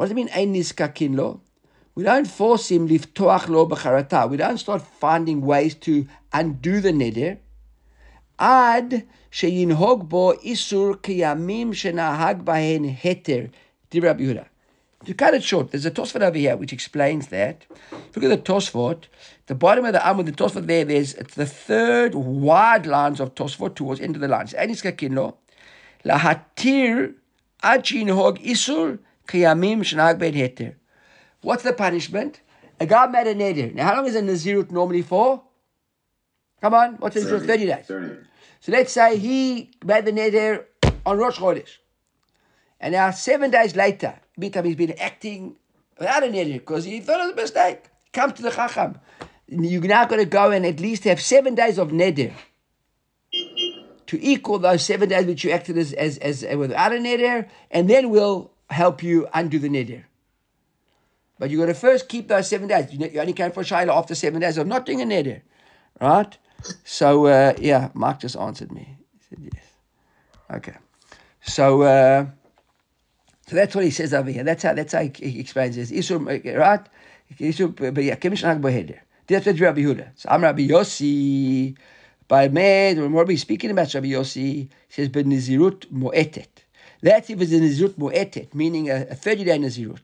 does 0.06 0.12
it 0.12 0.16
mean, 0.16 0.30
eh, 0.30 0.46
kinlo? 0.46 1.40
We 1.96 2.04
don't 2.04 2.25
force 2.25 2.72
him 2.72 2.88
liftoach 2.88 3.48
lo 3.50 3.68
b'charata. 3.68 4.30
We 4.30 4.38
don't 4.38 4.58
start 4.58 4.81
finding 4.81 5.42
ways 5.42 5.75
to 5.75 6.08
undo 6.34 6.81
the 6.81 6.92
neder. 6.92 7.38
Ad 8.40 9.06
sheyinhog 9.31 10.10
bo 10.10 10.34
isur 10.44 10.96
kiyamim 10.96 11.70
shenahag 11.70 12.44
bahen 12.44 12.96
heter. 12.96 13.52
Dir 13.92 14.02
Rabbi 14.02 14.24
Yehuda. 14.24 14.46
To 15.06 15.14
cut 15.14 15.34
it 15.34 15.44
short, 15.44 15.72
there's 15.72 15.86
a 15.86 15.92
Tosfot 15.92 16.22
over 16.22 16.38
here 16.38 16.56
which 16.56 16.72
explains 16.72 17.28
that. 17.28 17.66
If 17.92 18.16
you 18.16 18.22
Look 18.22 18.32
at 18.32 18.46
the 18.46 18.54
Tosfot. 18.54 19.06
The 19.48 19.56
bottom 19.56 19.84
of 19.84 19.94
the 19.94 20.00
Amud, 20.00 20.25
the 20.25 20.32
Tosfot 20.32 20.66
there, 20.66 20.86
there's 20.86 21.13
it's 21.16 21.36
the 21.36 21.46
third 21.46 22.16
wide 22.16 22.86
lines 22.86 23.20
of 23.20 23.36
Tosfot 23.36 23.75
towards 23.75 24.00
into 24.00 24.18
the 24.20 24.30
lines. 24.30 24.54
Eniska 24.54 24.94
kinlo. 24.94 25.36
Lahatir 26.06 27.16
achin 27.62 28.08
hog 28.08 28.39
isur 28.39 29.00
kiyamim 29.27 29.80
shenag 29.80 30.20
ben 30.20 30.34
heter. 30.34 30.75
What's 31.42 31.63
the 31.63 31.74
punishment? 31.74 32.39
A 32.80 32.86
guy 32.86 33.08
made 33.08 33.27
a 33.27 33.36
neder. 33.36 33.74
Now, 33.74 33.88
how 33.88 33.96
long 33.98 34.08
is 34.08 34.16
a 34.16 34.22
nazirut 34.22 34.72
normally 34.72 35.01
for? 35.01 35.44
Come 36.62 36.74
on, 36.74 36.94
what's 36.96 37.16
the 37.16 37.22
30, 37.22 37.46
30 37.46 37.66
days. 37.66 37.86
30. 37.86 38.16
So 38.62 38.72
let's 38.72 38.94
say 38.94 39.18
he 39.18 39.72
made 39.84 40.06
the 40.06 40.13
neder 40.13 40.63
on 41.06 41.18
Rosh 41.18 41.38
Chodesh. 41.38 41.77
And 42.80 42.94
now, 42.94 43.12
seven 43.12 43.51
days 43.51 43.75
later, 43.75 44.20
Bitam 44.40 44.66
he's 44.66 44.75
been 44.75 44.94
acting 45.00 45.56
without 46.00 46.24
an 46.24 46.34
idiot 46.34 46.66
because 46.66 46.86
he 46.86 47.00
thought 47.00 47.20
it 47.20 47.24
was 47.24 47.34
a 47.34 47.36
mistake. 47.36 47.84
Come 48.12 48.32
to 48.32 48.42
the 48.42 48.52
Chacham. 48.52 49.00
You're 49.48 49.82
now 49.82 50.06
going 50.06 50.22
to 50.22 50.25
go 50.25 50.52
and 50.52 50.66
at 50.66 50.80
least 50.80 51.04
have 51.04 51.22
seven 51.22 51.56
days 51.56 51.78
of 51.78 51.90
neder 51.90 52.34
to 54.08 54.24
equal 54.24 54.60
those 54.60 54.84
seven 54.84 55.10
days 55.10 55.25
which 55.25 55.44
you 55.44 55.52
acted 55.52 55.78
as, 55.78 55.94
as, 55.94 56.18
as, 56.20 56.44
as 56.44 56.58
without 56.58 56.94
a 56.94 56.98
neder, 56.98 57.48
and 57.72 57.90
then 57.90 58.10
we'll 58.10 58.52
help 58.70 59.04
you 59.04 59.28
undo 59.34 59.60
the 59.60 59.70
neder. 59.70 60.04
But 61.40 61.50
you're 61.50 61.58
going 61.58 61.74
to 61.74 61.80
first 61.80 62.10
keep 62.10 62.28
those 62.28 62.48
seven 62.48 62.68
days. 62.68 62.94
You 62.94 63.20
only 63.20 63.34
came 63.34 63.52
for 63.52 63.63
Shiloh 63.63 63.94
after 63.94 64.16
seven 64.16 64.42
days 64.42 64.58
of 64.58 64.68
not 64.68 64.86
doing 64.86 65.02
a 65.02 65.06
neder. 65.06 65.42
Right? 66.00 66.38
So, 66.84 67.25
uh, 67.25 67.54
yeah, 67.60 67.90
Mark 67.94 68.20
just 68.20 68.38
answered 68.38 68.72
me. 68.72 68.98
He 69.12 69.20
said 69.30 69.40
yes. 69.54 69.66
Okay. 70.52 70.78
So, 71.42 71.82
uh, 71.82 72.25
so 73.48 73.56
that's 73.56 73.76
what 73.76 73.84
he 73.84 73.92
says 73.92 74.14
over 74.14 74.32
here. 74.32 74.44
That's 74.44 74.64
how 74.64 74.74
that's 74.74 74.94
how 74.94 75.02
he, 75.02 75.40
explains 75.40 75.76
this. 75.76 75.92
Isur, 75.92 76.26
right? 76.58 76.86
Isur, 77.40 77.94
but 77.94 78.04
yeah, 78.04 78.16
Kemish 78.16 78.44
Nag 78.44 78.62
Boheder. 78.62 79.00
That's 79.28 79.46
what 79.46 79.60
Rabbi 79.60 79.82
Huda. 79.82 80.12
So 80.16 80.30
I'm 80.30 80.44
Rabbi 80.44 80.68
Yossi. 80.68 81.78
By 82.28 82.48
Med, 82.48 83.00
when 83.00 83.12
we're 83.12 83.38
speaking 83.38 83.70
about 83.72 83.94
Rabbi 83.94 84.08
Yossi, 84.08 84.36
he 84.36 84.70
says, 84.90 85.10
but 85.10 85.26
Nizirut 85.26 85.92
Moetet. 85.92 86.48
That's 87.02 87.30
if 87.30 87.42
it's 87.42 87.52
a 87.52 87.60
Nizirut 87.60 87.96
Moetet, 87.96 88.56
meaning 88.56 88.90
a, 88.90 89.08
a 89.10 89.16
30 89.16 89.44
day 89.44 89.58
Nizirut. 89.58 90.00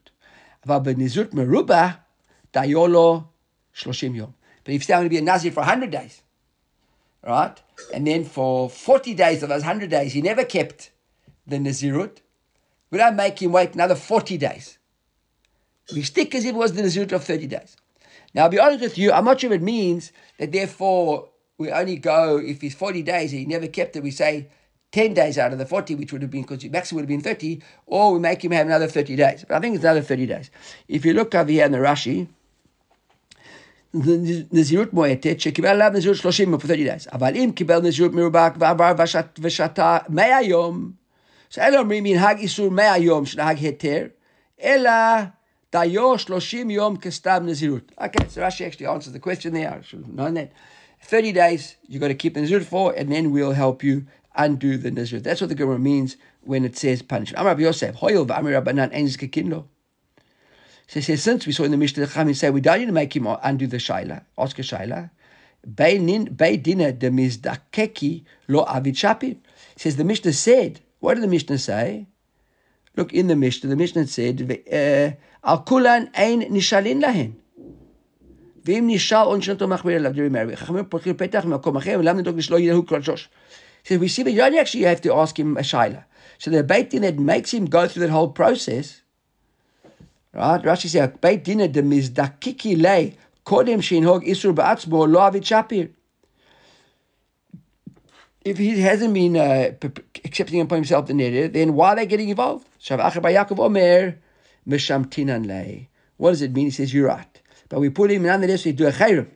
But 0.65 0.83
Nizirut 0.83 1.31
Meruba, 1.31 1.99
Dayolo 2.53 3.25
Shloshim 3.73 4.15
Yom. 4.15 4.33
But 4.63 4.73
if 4.73 4.87
you're 4.87 4.97
going 4.97 5.05
to 5.05 5.09
be 5.09 5.17
a 5.17 5.21
Nazir 5.21 5.51
for 5.51 5.61
100 5.61 5.89
days, 5.89 6.21
right? 7.25 7.59
And 7.93 8.05
then 8.05 8.25
for 8.25 8.69
40 8.69 9.13
days 9.13 9.41
of 9.41 9.49
those 9.49 9.61
100 9.61 9.89
days, 9.89 10.13
he 10.13 10.21
never 10.21 10.43
kept 10.43 10.91
the 11.47 11.57
Nazirut 11.57 12.17
we 12.90 12.98
don't 12.98 13.16
make 13.16 13.40
him 13.42 13.52
wait 13.52 13.74
another 13.74 13.94
40 13.94 14.38
days. 14.38 14.78
We 15.92 16.02
stick 16.02 16.34
as 16.34 16.44
if 16.44 16.50
it 16.50 16.56
was 16.56 16.72
the 16.72 16.82
Nazirut 16.82 17.12
of 17.12 17.24
30 17.24 17.46
days. 17.46 17.76
Now, 18.34 18.44
I'll 18.44 18.48
be 18.48 18.58
honest 18.58 18.80
with 18.80 18.98
you, 18.98 19.12
I'm 19.12 19.24
not 19.24 19.40
sure 19.40 19.52
if 19.52 19.60
it 19.60 19.64
means 19.64 20.12
that 20.38 20.52
therefore 20.52 21.28
we 21.58 21.70
only 21.70 21.96
go, 21.96 22.38
if 22.38 22.60
he's 22.60 22.74
40 22.74 23.02
days 23.02 23.32
and 23.32 23.40
he 23.40 23.46
never 23.46 23.68
kept 23.68 23.96
it, 23.96 24.02
we 24.02 24.10
say 24.10 24.48
10 24.92 25.14
days 25.14 25.38
out 25.38 25.52
of 25.52 25.58
the 25.58 25.66
40, 25.66 25.96
which 25.96 26.12
would 26.12 26.22
have 26.22 26.30
been, 26.30 26.42
because 26.42 26.64
maximum 26.70 26.96
would 26.96 27.02
have 27.02 27.08
been 27.08 27.20
30, 27.20 27.60
or 27.86 28.14
we 28.14 28.20
make 28.20 28.44
him 28.44 28.52
have 28.52 28.66
another 28.66 28.86
30 28.86 29.16
days. 29.16 29.44
But 29.46 29.56
I 29.56 29.60
think 29.60 29.74
it's 29.76 29.84
another 29.84 30.02
30 30.02 30.26
days. 30.26 30.50
If 30.88 31.04
you 31.04 31.14
look 31.14 31.34
over 31.34 31.50
here 31.50 31.66
in 31.66 31.72
the 31.72 31.78
Rashi, 31.78 32.28
נזירות 34.52 34.92
מועטת 34.92 35.40
שקיבל 35.40 35.68
עליו 35.68 35.90
נזירות 35.94 36.16
30 36.16 36.50
יום 36.50 36.60
for 36.60 36.66
30 36.66 36.84
days. 36.84 37.08
אבל 37.12 37.36
אם 37.36 37.50
קיבל 37.54 37.80
נזירות 37.82 38.12
מרובה 38.12 38.48
ועבר 38.58 38.92
ושתה 39.38 39.98
100 40.08 40.42
יום, 40.42 40.92
שאלה 41.50 41.80
אומרים 41.80 42.04
מנהג 42.04 42.38
איסור 42.38 42.70
100 42.70 42.98
יום 42.98 43.26
שנהג 43.26 43.58
היתר, 43.58 44.06
אלא 44.62 44.90
דיו 45.72 46.18
30 46.18 46.70
יום 46.70 46.96
כסתם 46.96 47.42
נזירות. 47.46 47.92
Okay, 48.00 48.28
so 48.28 48.40
Rashi 48.40 48.64
actually 48.66 48.86
answers 48.86 49.12
the 49.12 49.18
question 49.18 49.54
there. 49.54 49.70
I 49.70 49.82
should 49.82 50.00
have 50.00 50.14
known 50.14 50.34
that. 50.34 50.52
30 51.02 51.32
days 51.32 51.76
you 51.86 51.98
got 52.00 52.08
to 52.08 52.14
keep 52.14 52.34
the 52.34 52.40
nizirut 52.40 52.64
for, 52.64 52.92
and 52.96 53.12
then 53.12 53.30
we'll 53.30 53.52
help 53.52 53.82
you 53.84 54.06
undo 54.36 54.78
the 54.78 54.90
nizirut. 54.90 55.22
That's 55.22 55.40
what 55.40 55.50
the 55.50 55.54
Gemara 55.54 55.78
means 55.78 56.16
when 56.42 56.64
it 56.64 56.76
says 56.76 57.02
punishment. 57.02 57.40
Amar 57.40 57.60
Yosef, 57.60 57.96
hoyel 57.96 58.26
v'amir 58.26 58.52
rabbanan 58.60 58.92
ein 58.92 59.06
zkekinlo. 59.06 59.64
So 60.86 61.00
says, 61.00 61.22
since 61.22 61.46
we 61.46 61.52
saw 61.52 61.64
in 61.64 61.70
the 61.70 61.76
Mishnah, 61.78 62.04
the 62.06 62.12
Chamin 62.12 62.34
say, 62.34 62.50
we 62.50 62.60
don't 62.60 62.78
need 62.78 62.86
to 62.86 62.92
make 62.92 63.16
him 63.16 63.26
undo 63.26 63.66
the 63.66 63.78
shaila, 63.78 64.22
ask 64.36 64.58
a 64.58 64.62
shaila. 64.62 65.10
Beidina 65.66 66.98
de 66.98 67.10
mizdakeki 67.10 68.24
lo 68.48 68.64
avid 68.66 68.94
shapir. 68.94 69.36
Says 69.76 69.96
the 69.96 70.04
Mishnah 70.04 70.34
said, 70.34 70.80
what 71.00 71.14
did 71.14 71.22
the 71.22 71.28
Mishnah 71.28 71.58
say? 71.58 72.06
Look 72.96 73.12
in 73.12 73.26
the 73.26 73.36
Mishnah, 73.36 73.70
the 73.70 73.76
Mishnah 73.76 74.06
said, 74.06 74.36
uh, 74.72 75.10
al 75.46 75.62
kulan 75.62 76.10
ein 76.14 76.40
nishalin 76.42 77.02
lahen. 77.02 77.32
ואם 78.64 78.84
נשאל 78.90 79.24
עוד 79.24 79.42
שנתו 79.42 79.68
מחמיר 79.68 79.96
אליו, 79.96 80.12
דברים 80.12 80.34
האלה, 80.34 80.56
חכמים 80.56 80.84
פותחים 80.88 81.16
פתח 81.16 81.44
ממקום 81.44 81.76
אחר, 81.76 81.96
ולמה 82.00 82.20
לדאוג 82.20 82.40
שלא 82.40 82.58
ידעו 82.58 82.86
כל 82.86 83.02
שוש? 83.02 83.28
So 83.84 83.98
we 83.98 84.08
see, 84.08 84.22
but 84.24 84.32
you 84.32 84.38
don't 84.38 84.54
actually 84.54 84.84
have 84.84 85.02
to 85.02 85.12
ask 85.12 85.38
him 85.38 85.58
a 85.58 85.60
shaila. 85.60 86.04
So 86.38 86.50
the 86.50 86.62
beit 86.62 86.90
din 86.90 87.02
that 87.02 87.18
makes 87.18 87.52
him 87.52 87.66
go 87.66 87.86
through 87.86 88.06
that 88.06 88.10
whole 88.10 88.28
process, 88.28 89.02
right? 90.32 90.62
Rashi 90.62 90.88
says, 90.88 91.10
beit 91.20 91.44
din 91.44 91.58
de 91.58 91.82
mizdakiki 91.82 92.80
lei, 92.80 93.14
kodem 93.44 93.80
shinhog 93.88 94.26
isur 94.26 94.54
ba'atzmo 94.54 95.06
lo 95.06 95.20
avid 95.20 95.42
shapir. 95.42 95.90
If 98.45 98.57
he 98.57 98.79
hasn't 98.79 99.13
been 99.13 99.35
uh, 99.35 99.71
accepting 100.23 100.61
upon 100.61 100.77
himself 100.77 101.07
the 101.07 101.13
neder, 101.13 101.51
then 101.51 101.73
why 101.73 101.89
are 101.89 101.95
they 101.97 102.05
getting 102.05 102.29
involved? 102.29 102.67
What 106.17 106.31
does 106.31 106.41
it 106.41 106.53
mean? 106.53 106.65
He 106.65 106.71
says, 106.71 106.93
you're 106.93 107.07
right. 107.07 107.41
But 107.67 107.79
we 107.79 107.89
put 107.89 108.11
him 108.11 108.23
nonetheless, 108.23 108.65
we 108.65 108.71
do 108.71 108.87
a 108.87 108.91
chayrim. 108.91 109.27
It 109.27 109.31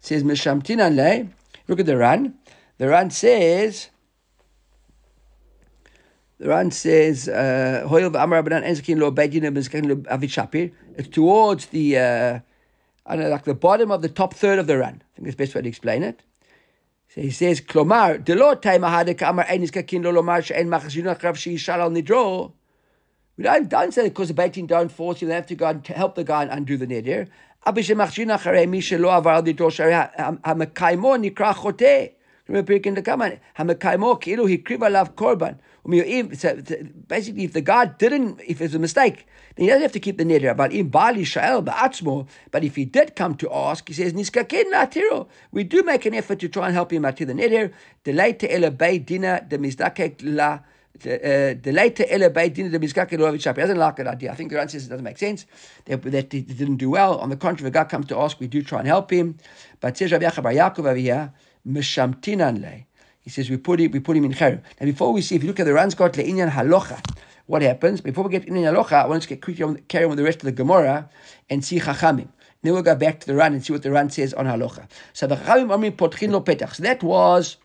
says. 0.00 0.22
Look 0.24 1.80
at 1.80 1.86
the 1.86 1.96
Ran. 1.96 2.34
The 2.78 2.88
Ran 2.88 3.10
says, 3.10 3.88
the 6.38 6.48
Ran 6.48 6.70
says, 6.70 7.28
avid. 10.08 10.72
It's 10.96 11.08
towards 11.08 11.66
the, 11.66 11.98
uh, 11.98 12.38
I 13.06 13.16
don't 13.16 13.24
know, 13.24 13.30
like 13.30 13.44
the 13.44 13.54
bottom 13.54 13.90
of 13.90 14.02
the 14.02 14.08
top 14.08 14.34
third 14.34 14.58
of 14.60 14.66
the 14.68 14.78
Ran. 14.78 15.02
I 15.02 15.16
think 15.16 15.26
that's 15.26 15.36
the 15.36 15.42
best 15.42 15.54
way 15.56 15.62
to 15.62 15.68
explain 15.68 16.02
it. 16.04 16.22
So 17.09 17.21
he 17.21 17.31
says, 17.31 17.61
Klomar, 17.61 18.23
de 18.23 18.35
lo 18.35 18.55
time 18.55 18.81
ahadek 18.81 19.21
amar 19.27 19.45
enis 19.45 19.71
kakin 19.71 20.03
lo 20.03 20.11
lomar 20.11 20.43
she'en 20.43 20.67
machashinu 20.67 21.15
akrav 21.15 21.35
she'ishal 21.35 21.79
al 21.79 21.91
nidro. 21.91 22.53
We 23.37 23.43
don't, 23.43 23.69
don't 23.69 23.93
say 23.93 24.09
because 24.09 24.29
the 24.29 24.33
Beit 24.33 24.67
don't 24.67 24.91
force 24.91 25.21
you, 25.21 25.27
they 25.27 25.35
have 25.35 25.45
to 25.47 25.55
go 25.55 25.67
and 25.67 25.85
help 25.87 26.15
the 26.15 26.23
guy 26.23 26.43
and 26.43 26.51
undo 26.51 26.77
the 26.77 26.87
neder. 26.87 27.27
אבל 27.65 27.81
שמכשין 27.81 28.31
אחרי 28.31 28.65
מי 28.65 28.81
שלא 28.81 29.15
עבר 29.15 29.29
על 29.29 29.41
דתו, 29.41 29.71
שהרי 29.71 29.93
המקיימו 30.43 31.17
נקרא 31.17 31.53
חוטא. 31.53 32.05
Basically, 35.88 37.44
if 37.44 37.52
the 37.52 37.60
guy 37.62 37.84
didn't, 37.86 38.40
if 38.46 38.60
it's 38.62 38.74
a 38.74 38.78
mistake, 38.78 39.26
then 39.54 39.64
he 39.64 39.66
doesn't 39.68 39.82
have 39.82 39.92
to 39.92 40.00
keep 40.00 40.16
the 40.16 40.24
neder. 40.24 40.56
But 40.56 40.72
in 40.72 40.88
Bali 40.88 41.24
Shael 41.24 41.62
Ba'atzmo, 41.64 42.26
but 42.50 42.64
if 42.64 42.76
he 42.76 42.86
did 42.86 43.16
come 43.16 43.34
to 43.36 43.52
ask, 43.52 43.86
he 43.88 43.94
says, 43.94 44.14
Niskaken 44.14 44.72
Natiro. 44.72 45.28
We 45.52 45.64
do 45.64 45.82
make 45.82 46.06
an 46.06 46.14
effort 46.14 46.38
to 46.40 46.48
try 46.48 46.66
and 46.66 46.74
help 46.74 46.90
him 46.92 47.04
out 47.04 47.18
to 47.18 47.26
the 47.26 47.34
neder. 47.34 47.72
Delay 48.04 48.32
to 48.34 48.48
elabay 48.48 49.04
dina 49.04 49.44
de 49.46 49.58
la. 50.22 50.60
The 51.00 51.60
uh, 51.68 51.70
later 51.70 52.04
elabay 52.04 52.52
dina 52.52 52.70
de 52.70 52.78
mizkakelovich 52.78 53.46
He 53.54 53.60
doesn't 53.60 53.76
like 53.76 53.96
that 53.96 54.06
idea. 54.06 54.32
I 54.32 54.34
think 54.34 54.50
the 54.50 54.60
answer 54.60 54.78
says 54.78 54.86
it 54.86 54.90
doesn't 54.90 55.04
make 55.04 55.18
sense 55.18 55.46
that, 55.84 56.02
that 56.02 56.32
he 56.32 56.40
didn't 56.40 56.76
do 56.76 56.90
well. 56.90 57.18
On 57.18 57.28
the 57.28 57.36
contrary, 57.36 57.68
if 57.68 57.74
a 57.74 57.78
guy 57.78 57.84
comes 57.84 58.06
to 58.06 58.18
ask, 58.18 58.40
we 58.40 58.46
do 58.46 58.62
try 58.62 58.80
and 58.80 58.88
help 58.88 59.10
him. 59.10 59.36
But 59.80 59.96
says 59.96 60.10
Rabbi 60.12 60.24
Yaakov 60.26 60.78
over 60.78 60.94
here, 60.94 61.32
Le. 61.74 62.84
He 63.20 63.30
says 63.30 63.50
we 63.50 63.58
put 63.58 63.80
him, 63.80 63.90
we 63.90 64.00
put 64.00 64.16
him 64.16 64.24
in 64.24 64.32
cherub. 64.32 64.62
Now 64.80 64.86
before 64.86 65.12
we 65.12 65.20
see, 65.22 65.36
if 65.36 65.42
you 65.42 65.48
look 65.48 65.60
at 65.60 65.66
the 65.66 65.72
Ranskot 65.72 66.12
Le'inyan 66.12 66.50
Halocha, 66.50 66.98
what 67.46 67.62
happens? 67.62 68.00
Before 68.00 68.24
we 68.24 68.30
get 68.30 68.46
in 68.46 68.54
Halocha, 68.54 68.92
I 68.92 69.06
want 69.06 69.22
to 69.22 69.28
get 69.28 69.42
quickly 69.42 69.64
on, 69.64 69.76
carry 69.88 70.04
on 70.04 70.10
with 70.10 70.18
the 70.18 70.24
rest 70.24 70.38
of 70.38 70.44
the 70.44 70.52
Gemara 70.52 71.08
and 71.50 71.64
see 71.64 71.80
Chachamim. 71.80 72.28
Then 72.62 72.72
we'll 72.72 72.82
go 72.82 72.94
back 72.94 73.20
to 73.20 73.26
the 73.26 73.34
Ran 73.34 73.52
and 73.54 73.64
see 73.64 73.72
what 73.72 73.82
the 73.82 73.90
Ran 73.90 74.10
says 74.10 74.34
on 74.34 74.46
Halocha. 74.46 74.88
So 75.12 75.26
the 75.26 75.36
Chachamim 75.36 75.68
Amri 75.68 75.90
Potchin 75.90 76.30
Lo 76.30 76.40
Petach. 76.40 76.74
So 76.74 76.82
that 76.82 77.02
was 77.02 77.56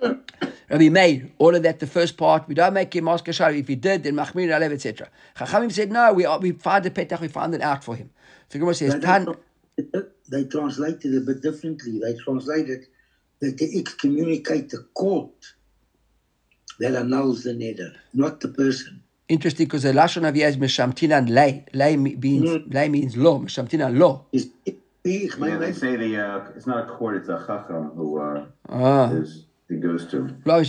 Rabbi 0.02 0.88
Meir, 0.88 1.30
all 1.38 1.54
of 1.54 1.62
that, 1.62 1.80
the 1.80 1.86
first 1.86 2.16
part, 2.16 2.46
we 2.46 2.54
don't 2.54 2.74
make 2.74 2.94
him 2.94 3.08
ask. 3.08 3.26
If 3.26 3.68
he 3.68 3.74
did, 3.74 4.02
then 4.02 4.14
Machmir 4.14 4.48
Alev, 4.48 4.72
etc. 4.72 5.08
Chachamim 5.36 5.72
said, 5.72 5.90
no, 5.90 6.12
we, 6.12 6.26
we 6.40 6.52
found 6.52 6.84
the 6.84 6.90
petach, 6.90 7.20
we 7.20 7.28
found 7.28 7.54
it 7.54 7.62
out 7.62 7.82
for 7.82 7.96
him. 7.96 8.10
So 8.50 8.58
Gemara 8.58 8.74
says, 8.74 9.02
Tan. 9.02 9.34
They 10.30 10.44
translated 10.44 11.14
it 11.14 11.18
a 11.18 11.20
bit 11.20 11.42
differently. 11.42 12.00
They 12.00 12.14
translated 12.22 12.86
that 13.40 13.58
they 13.58 13.66
excommunicate 13.78 14.70
the 14.70 14.86
court 14.94 15.30
that 16.78 16.94
annuls 16.94 17.44
the 17.44 17.52
neder, 17.52 17.94
not 18.14 18.40
the 18.40 18.48
person. 18.48 19.02
Interesting, 19.28 19.66
because 19.66 19.82
the 19.82 19.92
Lashon 19.92 20.26
of 20.28 20.36
is 20.36 20.56
Meshamtinan 20.56 21.28
Lay. 21.28 21.64
Lay 21.74 21.96
means, 21.96 22.50
mm. 22.50 22.72
lay 22.72 22.88
means 22.88 23.16
law. 23.16 23.38
Meshamtinan 23.38 23.98
law. 23.98 24.24
Yeah, 24.32 24.44
they 25.04 25.72
say 25.72 25.96
the, 25.96 26.16
uh, 26.16 26.50
it's 26.56 26.66
not 26.66 26.84
a 26.84 26.92
court, 26.92 27.16
it's 27.16 27.28
a 27.28 27.44
chacham 27.46 27.90
who 27.94 28.20
uh, 28.20 28.44
ah. 28.68 29.10
is 29.10 29.44
it 29.68 29.80
goes 29.82 30.06
to. 30.06 30.34
Ah, 30.46 30.62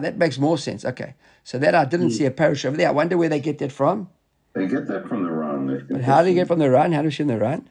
that 0.00 0.14
makes 0.18 0.38
more 0.38 0.58
sense. 0.58 0.84
Okay. 0.84 1.14
So 1.42 1.58
that 1.58 1.74
I 1.74 1.84
didn't 1.86 2.08
mm. 2.08 2.12
see 2.12 2.26
a 2.26 2.30
parish 2.30 2.64
over 2.64 2.76
there. 2.76 2.88
I 2.88 2.92
wonder 2.92 3.16
where 3.16 3.30
they 3.30 3.40
get 3.40 3.58
that 3.58 3.72
from. 3.72 4.10
They 4.54 4.66
get 4.66 4.86
that 4.88 5.08
from 5.08 5.24
the 5.24 5.30
Ran. 5.30 5.86
But 5.90 6.02
how 6.02 6.22
do 6.22 6.28
you 6.28 6.34
get 6.34 6.48
from 6.48 6.58
the 6.58 6.70
Ran? 6.70 6.92
How 6.92 7.00
do 7.00 7.08
you 7.08 7.10
see 7.10 7.22
in 7.22 7.28
the 7.28 7.38
Ran? 7.38 7.68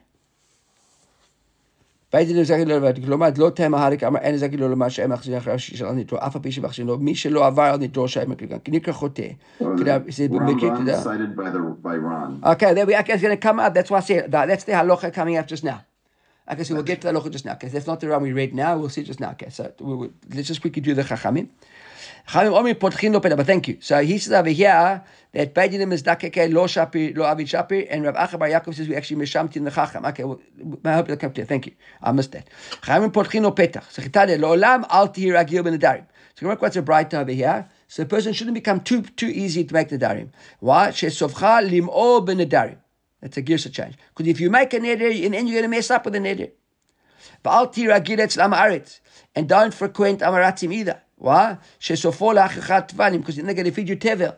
כלומר, 3.05 3.29
לא 3.37 3.49
תהם 3.49 3.73
ההריק 3.73 4.03
אמר 4.03 4.19
אין 4.19 4.37
זקי 4.37 4.57
לו 4.57 4.69
למה 4.69 4.89
שהם 4.89 5.11
מחזירים 5.11 5.37
אחרי 5.39 5.59
שישאל 5.59 5.87
על 5.87 5.95
ניטרו, 5.95 6.17
אף 6.17 6.35
על 6.35 6.41
פי 6.41 6.51
שמחזירים 6.51 6.87
לו, 6.87 6.97
מי 6.97 7.15
שלא 7.15 7.47
עבר 7.47 7.63
על 7.63 7.77
ניטרו 7.77 8.07
שהיה 8.07 8.25
מקריגן, 8.25 8.59
כי 8.59 8.71
נקרא 8.71 8.93
חוטא. 8.93 9.27
Okay, 12.43 12.73
there 12.73 12.85
we 12.85 12.95
are. 12.95 13.03
It's 13.07 13.21
going 13.21 13.35
to 13.35 13.37
come 13.37 13.59
out. 13.59 13.73
That's 13.73 13.91
why 13.91 13.97
I 13.97 14.01
say 14.01 14.27
that's 14.27 14.63
the 14.63 14.71
halacha 14.71 15.13
coming 15.13 15.37
up 15.37 15.47
just 15.47 15.63
now. 15.63 15.79
Okay, 16.51 16.63
so 16.63 16.73
we'll 16.73 16.83
get 16.83 17.01
to 17.01 17.07
the 17.07 17.13
halacha 17.13 17.29
just 17.29 17.45
now. 17.45 17.53
Okay, 17.53 17.67
that's 17.67 17.85
not 17.85 17.99
the 17.99 18.07
one 18.07 18.23
we 18.23 18.31
read 18.31 18.55
now. 18.55 18.77
We'll 18.77 18.89
see 18.89 19.03
just 19.03 19.19
now. 19.19 19.31
Okay, 19.31 19.49
so 19.49 19.71
we, 19.79 19.95
we, 19.95 20.09
let's 20.33 20.47
just 20.47 20.61
quickly 20.61 20.81
do 20.81 20.93
the 20.93 21.03
chachamim. 21.03 21.47
But 22.32 23.46
thank 23.46 23.68
you. 23.68 23.78
So 23.80 24.02
he 24.02 24.18
says 24.18 24.32
over 24.32 24.48
here 24.48 25.04
that 25.32 25.54
Beidinim 25.54 25.92
is 25.92 26.02
dakeke 26.02 26.52
lo 26.52 26.66
shapir 26.66 27.16
lo 27.16 27.24
avid 27.24 27.46
shapir, 27.46 27.86
and 27.90 28.04
Rav 28.04 28.14
Acha 28.14 28.38
Yaakov 28.38 28.74
says 28.74 28.88
we 28.88 28.96
actually 28.96 29.22
mishamti 29.22 29.56
in 29.56 29.64
the 29.64 29.70
chacham. 29.70 30.04
Okay, 30.06 30.24
well, 30.24 30.40
I 30.84 30.94
hope 30.94 31.08
that 31.08 31.20
comes 31.20 31.34
to 31.36 31.44
Thank 31.44 31.66
you. 31.66 31.72
I 32.02 32.12
missed 32.12 32.32
that. 32.32 32.48
Chachamim 32.82 33.12
potchin 33.12 33.44
petach. 33.54 33.90
So 33.90 34.02
chitade 34.02 34.40
lo 34.40 34.56
olam 34.56 34.86
al 34.90 35.08
agil 35.08 35.64
ben 35.64 35.78
adarim. 35.78 36.06
So 36.34 36.46
look 36.46 36.62
what's 36.62 36.76
a 36.76 36.82
bright 36.82 37.12
over 37.14 37.30
here. 37.30 37.68
So 37.88 38.02
a 38.02 38.06
person 38.06 38.32
shouldn't 38.32 38.54
become 38.54 38.80
too 38.80 39.02
too 39.02 39.28
easy 39.28 39.64
to 39.64 39.74
make 39.74 39.88
the 39.88 39.98
darim. 39.98 40.30
Why? 40.60 40.88
Shesovcha 40.88 41.68
lim'o 41.68 42.24
ben 42.24 42.38
adarim. 42.38 42.78
That's 43.20 43.38
a 43.38 43.42
girsa 43.42 43.72
change. 43.72 43.94
Because 44.14 44.28
if 44.28 44.38
you 44.38 44.50
make 44.50 44.74
a 44.74 44.78
neder, 44.78 45.24
and 45.24 45.32
then 45.32 45.46
you're 45.46 45.54
going 45.54 45.62
to 45.62 45.68
mess 45.68 45.90
up 45.90 46.04
with 46.04 46.12
the 46.12 46.20
neder. 46.20 46.50
And 49.34 49.48
don't 49.48 49.72
frequent 49.72 50.20
amaratim 50.20 50.74
either. 50.74 51.00
Why? 51.24 51.56
She 51.78 51.94
sofola 51.94 52.50
chat 52.66 52.90
valim, 52.90 53.20
because 53.20 53.36
they're 53.36 53.54
going 53.54 53.64
to 53.64 53.70
feed 53.70 53.88
you 53.88 53.96
tevel. 53.96 54.36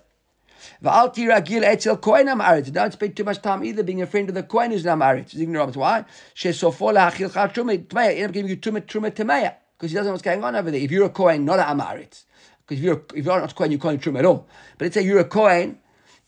Don't 2.73 2.93
spend 2.93 3.17
too 3.17 3.25
much 3.25 3.43
time 3.43 3.65
either 3.65 3.83
being 3.83 4.03
a 4.03 4.07
friend 4.07 4.29
of 4.29 4.37
the 4.37 4.45
Kohen 4.45 4.71
who's 4.71 4.85
not 4.85 4.99
married. 4.99 5.29
He's 5.29 5.41
ignorant. 5.41 5.75
Why? 5.75 6.05
He 6.35 6.49
end 6.49 6.57
up 6.61 6.75
giving 7.17 7.35
you 7.35 8.57
truma 8.57 8.83
truma 8.83 9.11
temeya 9.11 9.55
because 9.77 9.91
he 9.91 9.97
doesn't 9.97 10.07
know 10.07 10.13
what's 10.13 10.23
going 10.23 10.45
on 10.45 10.55
over 10.55 10.71
there. 10.71 10.81
If 10.81 10.93
you're 10.93 11.07
a 11.07 11.11
Kohen, 11.11 11.45
not 11.45 11.59
an 11.59 11.79
Amarit. 11.79 12.23
Because 12.67 12.79
if 12.79 12.85
you're 12.85 13.03
if 13.15 13.25
you're 13.25 13.41
not 13.41 13.51
a 13.51 13.55
Kohen, 13.55 13.73
you 13.73 13.79
can't 13.79 14.01
truma 14.01 14.21
at 14.21 14.25
all. 14.25 14.49
But 14.79 14.85
let's 14.85 14.95
say 14.95 15.03
you're 15.03 15.19
a 15.19 15.25
Kohen 15.25 15.79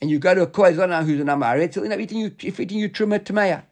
and 0.00 0.10
you 0.10 0.18
go 0.18 0.34
to 0.34 0.42
a 0.42 0.46
kohen 0.46 0.74
who's 1.04 1.20
an 1.20 1.26
amaret, 1.28 1.74
he'll 1.74 1.84
end 1.84 1.92
up 1.92 2.00
eating 2.00 2.18
you, 2.18 2.30
feeding 2.30 2.78
you 2.78 2.88
truma 2.88 3.18
tmeya. 3.20 3.62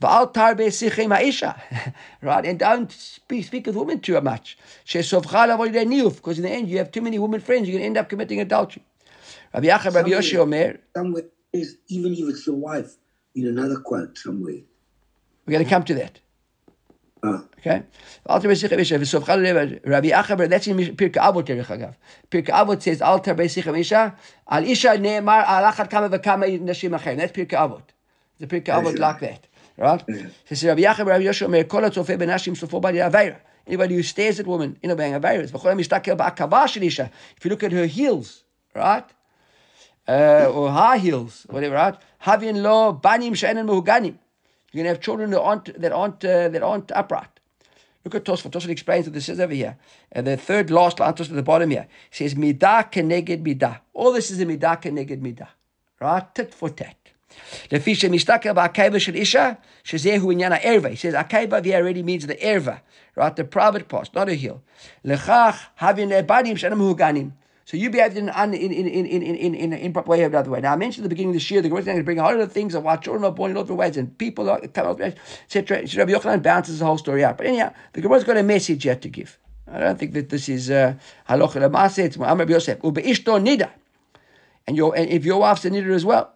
right? 2.22 2.46
And 2.46 2.58
don't 2.58 2.92
speak, 2.92 3.44
speak 3.44 3.66
with 3.66 3.76
women 3.76 4.00
too 4.00 4.20
much. 4.20 4.58
Because 4.84 6.38
in 6.38 6.42
the 6.42 6.50
end, 6.50 6.68
you 6.68 6.78
have 6.78 6.90
too 6.90 7.00
many 7.00 7.18
women 7.18 7.40
friends, 7.40 7.68
you're 7.68 7.74
going 7.74 7.82
to 7.82 7.86
end 7.86 7.98
up 7.98 8.08
committing 8.08 8.40
adultery. 8.40 8.84
Rabbi 9.54 9.68
Yachar, 9.68 9.94
Rabbi 9.94 10.08
Yoshi 10.08 10.38
Omer. 10.38 10.78
Somewhere 10.94 11.24
says, 11.54 11.76
even 11.88 12.12
if 12.12 12.28
it's 12.28 12.46
your 12.46 12.56
wife, 12.56 12.96
in 13.36 13.46
another 13.46 13.76
quote 13.76 14.18
somewhere. 14.18 14.60
We're 15.46 15.52
going 15.52 15.64
to 15.64 15.70
come 15.70 15.84
to 15.84 15.94
that. 15.94 16.20
Uh. 17.22 17.42
Okay? 17.58 17.82
Alter 18.26 18.48
Besicha 18.48 18.76
Misha, 18.76 18.98
V'sovcha 18.98 19.86
Rabbi 19.86 20.08
Achaber, 20.08 20.48
that's 20.48 20.66
in 20.66 20.76
Pirkei 20.76 21.16
Avot, 21.16 21.44
Terech 21.44 21.66
Agav. 21.66 21.94
Pirkei 22.30 22.48
Avot 22.48 22.82
says, 22.82 23.02
Alter 23.02 23.34
Besicha 23.34 23.72
Misha, 23.72 24.16
Al 24.48 24.64
Isha 24.64 24.98
Ne'emar, 24.98 25.44
Al 25.44 25.72
Achat 25.72 25.90
Kama 25.90 26.08
V'kama 26.08 26.60
Nashim 26.60 26.98
Achem. 26.98 27.18
That's 27.18 27.32
Pirkei 27.32 27.58
Avot. 27.58 27.82
The 28.38 28.46
Pirkei 28.46 28.68
Avot 28.68 28.98
like 28.98 29.20
that. 29.20 29.46
Right? 29.78 30.02
Says 30.46 30.64
Rabbi 30.64 30.82
Achaber, 30.82 31.06
Rabbi 31.06 31.24
Yoshua, 31.24 31.50
Mer 31.50 31.64
Kol 31.64 31.82
HaTzofeh 31.82 32.18
Benashim 32.18 32.56
Sofo 32.56 32.80
Badi 32.80 32.98
Aveira. 32.98 33.38
Anybody 33.66 33.96
who 33.96 34.02
stares 34.02 34.40
at 34.40 34.46
women 34.46 34.78
in 34.82 34.90
a 34.90 34.96
bang 34.96 35.12
Aveira. 35.12 35.48
V'chol 35.50 35.74
HaMishtakel 35.74 36.16
Ba'akavah 36.16 36.68
Shel 36.68 36.82
Isha. 36.82 37.10
If 37.36 37.44
you 37.44 37.50
look 37.50 37.62
at 37.62 37.72
her 37.72 37.86
heels, 37.86 38.44
right? 38.74 39.04
Uh, 40.08 40.50
or 40.54 40.70
high 40.70 40.98
heels, 40.98 41.46
whatever, 41.50 41.74
right? 41.74 41.96
Havin 42.20 42.62
lo 42.62 42.92
banim 42.92 43.34
she'enen 43.34 43.66
mehuganim. 43.66 44.16
You're 44.72 44.84
going 44.84 44.84
to 44.84 44.88
have 44.90 45.00
children 45.00 45.30
that 45.30 45.40
aren't 45.40 45.80
that 45.80 45.92
aren't 45.92 46.24
uh, 46.24 46.48
that 46.48 46.62
aren't 46.62 46.92
upright. 46.92 47.28
Look 48.04 48.14
at 48.14 48.24
Tosfot. 48.24 48.50
Tosfot 48.52 48.68
explains 48.68 49.06
what 49.06 49.14
this 49.14 49.28
is 49.28 49.40
over 49.40 49.52
here. 49.52 49.76
And 50.12 50.26
the 50.26 50.36
third 50.36 50.70
last 50.70 51.00
line, 51.00 51.12
Tosfot 51.14 51.30
at 51.30 51.36
the 51.36 51.42
bottom 51.42 51.70
here, 51.70 51.88
says 52.10 52.34
midah 52.34 52.92
keneged 52.92 53.42
midah. 53.42 53.80
All 53.94 54.12
this 54.12 54.30
is 54.30 54.40
a 54.40 54.46
midah 54.46 54.80
keneged 54.80 55.20
midah, 55.20 55.48
right? 56.00 56.34
Tit 56.34 56.54
for 56.54 56.70
tat. 56.70 56.96
Lefisha 57.70 58.08
mishtakel 58.08 58.54
ba'akaiba 58.54 59.00
shel 59.00 59.16
isha 59.16 59.58
shezehu 59.84 60.32
inyana 60.34 60.60
erva. 60.60 60.90
He 60.90 60.96
says 60.96 61.14
akaiba 61.14 61.62
via 61.62 61.76
already 61.76 62.02
means 62.02 62.26
the 62.26 62.36
erva, 62.36 62.80
right? 63.14 63.34
The 63.34 63.44
private 63.44 63.88
part, 63.88 64.14
not 64.14 64.28
a 64.28 64.34
heel. 64.34 64.62
Lechach 65.04 65.58
havin 65.80 66.10
ebadim 66.10 66.54
shenam 66.54 66.78
huganim. 66.78 67.32
So 67.66 67.76
you 67.76 67.90
behaved 67.90 68.16
in 68.16 68.28
an 68.28 68.54
in 68.54 68.72
in 68.72 68.86
in 68.86 69.06
in 69.06 69.34
in 69.34 69.54
in 69.56 69.72
improper 69.72 70.10
way 70.10 70.22
or 70.22 70.26
another 70.26 70.50
way. 70.50 70.60
Now 70.60 70.74
I 70.74 70.76
mentioned 70.76 71.04
at 71.04 71.08
the 71.10 71.14
beginning 71.14 71.30
of 71.30 71.34
this 71.34 71.50
year 71.50 71.60
the 71.62 71.68
great 71.68 71.84
thing 71.84 71.96
is 71.96 72.04
bring 72.04 72.20
a 72.20 72.22
lot 72.22 72.38
of 72.38 72.52
things 72.52 72.76
of 72.76 72.84
why 72.84 72.94
children 72.94 73.24
are 73.24 73.32
born 73.32 73.50
in 73.50 73.56
other 73.56 73.74
ways 73.74 73.96
and 73.96 74.16
people 74.16 74.48
are 74.48 74.60
etc. 74.62 75.12
So 75.48 75.60
Rabbi 75.60 76.12
Yochanan 76.12 76.44
bounces 76.44 76.78
the 76.78 76.84
whole 76.84 76.96
story 76.96 77.24
out. 77.24 77.38
But 77.38 77.48
anyhow, 77.48 77.74
the 77.92 78.02
Gemara's 78.02 78.22
got 78.22 78.36
a 78.36 78.44
message 78.44 78.84
yet 78.84 79.02
to 79.02 79.08
give. 79.08 79.36
I 79.66 79.80
don't 79.80 79.98
think 79.98 80.12
that 80.12 80.28
this 80.28 80.48
is 80.48 80.70
uh, 80.70 80.94
halacha 81.28 81.60
uh, 81.60 82.02
It's 82.04 82.16
Muhammad 82.16 82.48
Yosef. 82.48 82.78
Ube 82.84 82.98
ishto 82.98 83.42
nida, 83.44 83.70
and 84.68 84.76
your 84.76 84.94
and 84.94 85.10
if 85.10 85.24
your 85.24 85.40
wife's 85.40 85.64
a 85.64 85.70
nida 85.70 85.90
as 85.90 86.04
well 86.04 86.35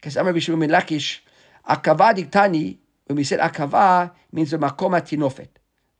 because 0.00 0.16
I'm 0.16 0.26
Amr 0.26 0.38
Bishum 0.38 0.66
Lakish 0.66 1.20
akava 1.68 2.14
diktani. 2.14 2.78
When 3.06 3.16
we 3.16 3.24
said 3.24 3.40
akava, 3.40 4.12
means 4.32 4.50
the 4.50 4.58
makoma 4.58 5.02
tinofet. 5.02 5.48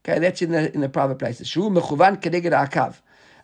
Okay, 0.02 0.18
that's 0.18 0.40
in 0.40 0.52
the 0.52 0.72
in 0.72 0.80
the 0.80 0.88
private 0.88 1.18
places. 1.18 1.48
Shu 1.48 1.68
mechuvan 1.68 2.20
kedeged 2.20 2.52
akav. 2.52 2.96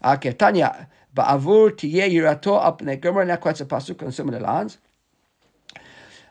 Okay, 0.02 0.32
Tanya, 0.32 0.88
Ba'avur 1.14 1.72
tiye 1.72 2.08
yirato 2.08 2.62
al 2.62 2.76
pnei 2.76 3.00
Gemara 3.00 3.26
now 3.26 3.36
quotes 3.36 3.60
a 3.60 3.66
pasuk 3.66 4.02
on 4.02 4.30
the 4.30 4.40
lines. 4.40 4.78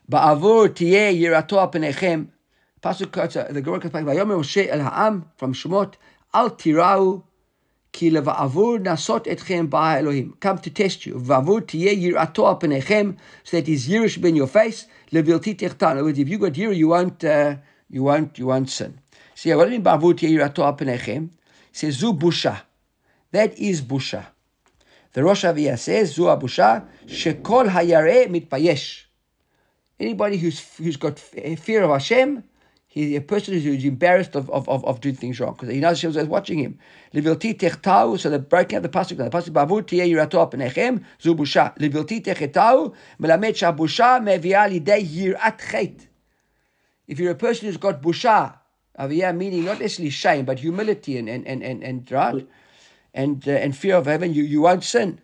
Ba'avur 0.10 0.70
tiye 0.70 1.14
yirato 1.14 1.60
al 1.60 1.70
pneichem. 1.70 2.30
Pasuk 2.82 3.12
quotes 3.12 3.34
the 3.34 3.62
Gemara 3.62 3.80
quotes 3.80 3.96
Vayomer 3.96 4.38
Moshe 4.40 4.68
el 4.68 4.82
ha'am 4.82 5.30
from 5.38 5.54
Shemot 5.54 5.96
al 6.34 6.52
tirau 6.52 7.24
כי 7.98 8.10
לבעבור 8.10 8.78
נסות 8.78 9.28
אתכם 9.28 9.70
בא 9.70 9.80
האלוהים. 9.80 10.32
Come 10.46 10.58
to 10.58 10.70
test 10.70 11.06
you. 11.06 11.16
ובעבור 11.16 11.60
תהיה 11.60 11.92
yirato 11.94 12.42
על 12.42 13.14
so 13.46 13.52
that 13.52 13.68
his 13.68 13.88
year 13.88 14.10
should 14.10 14.22
be 14.22 14.30
in 14.30 14.36
your 14.36 14.48
face, 14.48 14.86
Levilti 15.14 15.56
techtan. 15.56 15.98
In 15.98 16.10
if 16.10 16.28
you 16.28 16.38
got 16.38 16.58
year, 16.58 16.74
you 16.74 16.90
won't, 16.90 17.24
uh, 17.24 17.56
you 17.90 18.04
won't, 18.04 18.38
you 18.38 18.48
won't 18.48 18.70
sin. 18.70 19.00
So 19.34 19.56
what 19.58 19.66
do 19.66 19.72
you 19.72 19.80
mean 19.80 19.84
בעבור 19.84 20.14
תהיה 20.14 20.30
yirato 20.30 20.60
על 20.60 20.76
He 21.08 21.30
says, 21.72 21.98
zu 21.98 22.14
busha, 22.14 22.64
That 23.32 23.58
is 23.58 23.82
busha. 23.82 24.26
The 25.14 25.24
Rosh 25.24 25.46
Haviyah 25.46 25.78
says, 25.78 26.16
זו 26.16 26.32
הבושה, 26.32 26.80
שכל 27.08 27.68
הירא 27.74 28.28
מתבייש. 28.30 29.08
Anybody 30.02 30.38
who's, 30.38 30.60
who's 30.78 30.98
got 30.98 31.18
fear 31.18 31.84
of 31.84 31.92
Hashem, 31.92 32.44
he's 32.96 33.18
a 33.18 33.22
person 33.22 33.54
who's 33.60 33.84
embarrassed 33.84 34.36
of, 34.36 34.50
of, 34.50 34.68
of, 34.70 34.84
of 34.86 35.02
doing 35.02 35.16
things 35.16 35.40
wrong 35.40 35.54
because 35.54 35.70
he 35.70 35.80
knows 35.80 36.02
Hashem 36.02 36.20
is 36.20 36.28
watching 36.28 36.58
him. 36.58 36.80
Livilti 37.14 37.54
techtau, 37.56 38.18
so 38.18 38.30
they're 38.30 38.40
breaking 38.40 38.78
up 38.78 38.84
the 38.84 38.90
pasuk. 38.90 39.18
The 39.18 39.30
pasuk 39.30 39.50
bavur 39.50 39.84
tiyeh 39.84 40.10
yirato 40.10 40.50
apnechem 40.50 41.04
zu 41.22 41.36
busha. 41.36 41.78
Livilti 41.78 42.24
melamed 43.20 43.54
shabusha 43.54 44.24
mevia 44.24 44.68
lidei 44.68 45.06
yirat 45.06 45.60
chet. 45.70 46.08
If 47.08 47.20
you're 47.20 47.32
a 47.32 47.36
person 47.36 47.68
who's 47.68 47.78
got 47.78 48.02
busha, 48.02 48.58
aviyah 48.98 49.36
meaning 49.36 49.66
not 49.66 49.80
necessarily 49.80 50.10
shame 50.10 50.46
but 50.46 50.60
humility 50.60 51.18
and 51.18 51.30
and 51.30 51.46
and 51.46 51.62
and, 51.62 51.84
and 51.84 52.12
right 52.12 52.48
and 53.14 53.48
uh, 53.48 53.52
and 53.52 53.76
fear 53.76 53.98
of 53.98 54.06
heaven, 54.06 54.34
you, 54.34 54.44
you 54.44 54.62
won't 54.62 54.84
sin. 54.84 55.22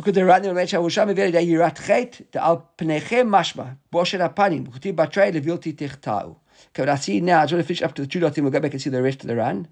וכדרן 0.00 0.44
לומד 0.44 0.64
שהראשון 0.64 1.08
מביא 1.08 1.22
על 1.22 1.28
ידי 1.28 1.40
יראת 1.40 1.78
חטא, 1.78 2.24
דעל 2.32 2.56
פניכם 2.76 3.26
משמע, 3.30 3.64
בושת 3.92 4.20
הפנים, 4.20 4.64
וכתיב 4.68 4.96
בתרי 4.96 5.32
לבלתי 5.32 5.72
תחטאו. 5.72 6.34
כוונה 6.76 6.96
סינה, 6.96 7.46
זו 7.46 7.56
לפי 7.56 7.74
שאפתו 7.74 8.06
תשולות 8.06 8.38
לגבי 8.38 8.70
כסיל 8.70 8.94
הרשת 8.94 9.24
לרן. 9.24 9.62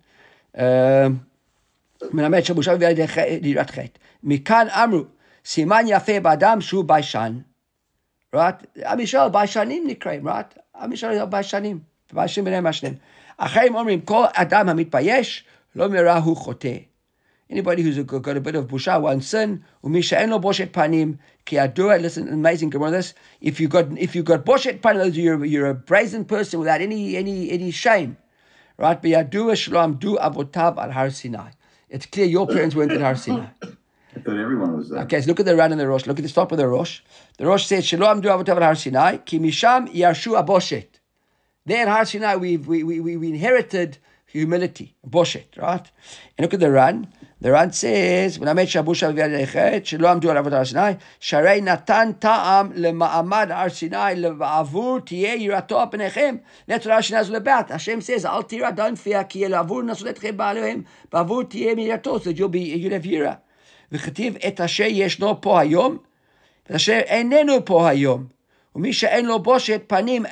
אה, 0.58 1.06
מלמד 2.12 2.40
שהראשה 2.40 2.74
מביא 2.74 2.86
על 2.86 2.92
ידי 2.92 3.06
יראת 3.42 3.70
חטא. 3.70 3.98
מכאן 4.22 4.66
אמרו, 4.70 5.00
סימן 5.44 5.84
יפה 5.88 6.20
באדם 6.20 6.60
שהוא 6.60 6.84
ביישן. 6.84 7.38
right? 8.36 8.80
עם 8.86 9.00
ישראל 9.00 9.28
ביישנים 9.28 9.84
נקראים, 9.86 10.28
right? 10.28 10.58
עם 10.82 10.92
ישראל 10.92 11.18
לא 11.18 11.24
ביישנים, 11.24 11.78
ביישנים 12.12 12.44
ביניהם 12.44 12.66
השניים. 12.66 12.94
אחרים 13.36 13.74
אומרים, 13.74 14.00
כל 14.00 14.24
אדם 14.34 14.68
המתבייש, 14.68 15.44
לא 15.76 15.88
מראה 15.88 16.18
הוא 16.18 16.36
חוטא. 16.36 16.76
Anybody 17.52 17.82
who's 17.82 17.98
got 18.04 18.34
a 18.34 18.40
bit 18.40 18.54
of 18.54 18.66
busha 18.66 18.98
won't 18.98 19.22
sin. 19.22 19.62
Umisha 19.84 20.16
en 20.16 20.30
lo 20.30 20.38
boshet 20.38 20.70
panim 20.70 21.18
ki 21.44 21.56
adua. 21.56 22.00
Listen, 22.00 22.26
amazing 22.28 22.70
Gemara. 22.70 22.92
This 22.92 23.12
if 23.42 23.60
you 23.60 23.68
got 23.68 23.92
if 23.98 24.16
you 24.16 24.22
got 24.22 24.46
boshet 24.46 24.80
panim, 24.80 25.14
you're 25.14 25.44
you're 25.44 25.66
a 25.66 25.74
brazen 25.74 26.24
person 26.24 26.60
without 26.60 26.80
any 26.80 27.14
any 27.14 27.50
any 27.50 27.70
shame, 27.70 28.16
right? 28.78 29.02
But 29.02 29.10
yadua 29.10 29.54
shalom 29.54 29.96
du 29.96 30.16
avotav 30.16 30.78
al 30.78 30.92
Har 30.92 31.10
Sinai. 31.10 31.50
It's 31.90 32.06
clear 32.06 32.24
your 32.24 32.46
parents 32.46 32.74
weren't 32.74 32.90
at 32.92 33.02
Har 33.02 33.16
Sinai. 33.16 33.48
I 34.16 34.20
thought 34.20 34.38
everyone 34.38 34.74
was 34.78 34.88
there. 34.88 35.00
Okay, 35.00 35.20
so 35.20 35.28
look 35.28 35.40
at 35.40 35.44
the 35.44 35.54
Ran 35.54 35.72
and 35.72 35.80
the 35.80 35.86
Rosh. 35.86 36.06
Look 36.06 36.18
at 36.18 36.24
the 36.24 36.32
top 36.32 36.52
of 36.52 36.58
the 36.58 36.66
Rosh. 36.66 37.02
The 37.36 37.46
Rosh 37.46 37.66
says, 37.66 37.84
Shalom 37.84 38.22
du 38.22 38.28
avotav 38.28 38.56
al 38.56 38.62
Har 38.62 38.76
Sinai, 38.76 39.18
ki 39.18 39.38
misham 39.38 39.92
yarshu 39.92 40.42
aboshet. 40.42 40.88
There 41.66 41.82
at 41.82 41.88
Har 41.88 42.06
Sinai, 42.06 42.36
we 42.36 42.56
we, 42.56 42.82
we, 42.82 42.98
we 43.18 43.28
inherited 43.28 43.98
humility, 44.24 44.94
boshet, 45.06 45.58
right? 45.58 45.90
And 46.38 46.44
look 46.44 46.54
at 46.54 46.60
the 46.60 46.70
Ran. 46.70 47.12
The 47.42 47.46
Ran 47.46 47.86
מלמד 48.40 48.64
שהבושה 48.64 49.08
הביאה 49.08 49.26
לידי 49.26 49.46
חטא, 49.46 49.78
שלא 49.84 50.08
עמדו 50.08 50.30
על 50.30 50.36
עבודת 50.36 50.56
הר 50.56 50.64
סיני, 50.64 50.80
שהרי 51.20 51.60
נתן 51.60 52.10
טעם 52.18 52.70
למעמד 52.74 53.48
הר 53.50 53.68
סיני, 53.68 53.96
לעבור 54.16 54.98
תהיה 55.00 55.34
יראתו 55.34 55.80
על 55.80 55.86
פניכם. 55.90 56.36
לתורה 56.68 56.96
השנה 56.96 57.22
זו 57.22 57.32
לבת. 57.32 57.70
השם 57.70 57.98
says, 57.98 58.26
אל 58.26 58.42
תירא 58.42 58.70
דן 58.70 58.94
פיה, 58.94 59.24
כי 59.24 59.38
יהיה 59.38 59.48
לעבור 59.48 59.82
נשאו 59.82 60.08
אתכם 60.08 60.36
בעליהם, 60.36 60.82
בעבור 61.12 61.42
תהיה 61.42 61.74
מיראתו, 61.74 62.18
זה 62.18 62.32
ג'ובי 62.36 62.58
יולב 62.58 63.06
יירא. 63.06 63.32
וכתיב 63.92 64.36
את 64.48 64.60
אשר 64.60 64.86
ישנו 64.86 65.40
פה 65.40 65.60
היום, 65.60 65.96
ואת 66.66 66.76
אשר 66.76 66.98
איננו 66.98 67.64
פה 67.64 67.88
היום. 67.88 68.24
ומי 68.76 68.92
שאין 68.92 69.26
לו 69.26 69.38
בושת 69.38 69.82
פנים 69.86 70.26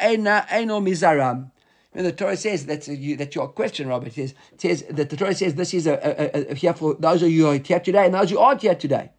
אינו 0.50 0.80
מזרם. 0.80 1.59
And 1.94 2.06
the 2.06 2.12
Torah 2.12 2.36
says 2.36 2.66
that's 2.66 2.88
a, 2.88 2.94
you, 2.94 3.16
that's 3.16 3.34
your 3.34 3.48
question, 3.48 3.88
Robert. 3.88 4.08
It 4.08 4.14
says, 4.14 4.34
says 4.58 4.84
that 4.90 5.10
the 5.10 5.16
Torah 5.16 5.34
says 5.34 5.54
this 5.54 5.74
is 5.74 5.86
a, 5.86 5.94
a, 5.94 6.52
a, 6.52 6.54
here 6.54 6.72
for 6.72 6.94
those 6.94 7.22
of 7.22 7.30
you 7.30 7.46
who 7.46 7.50
are 7.50 7.58
here 7.58 7.80
today 7.80 8.04
and 8.04 8.14
those 8.14 8.30
who 8.30 8.38
aren't 8.38 8.62
here 8.62 8.76
today. 8.76 9.10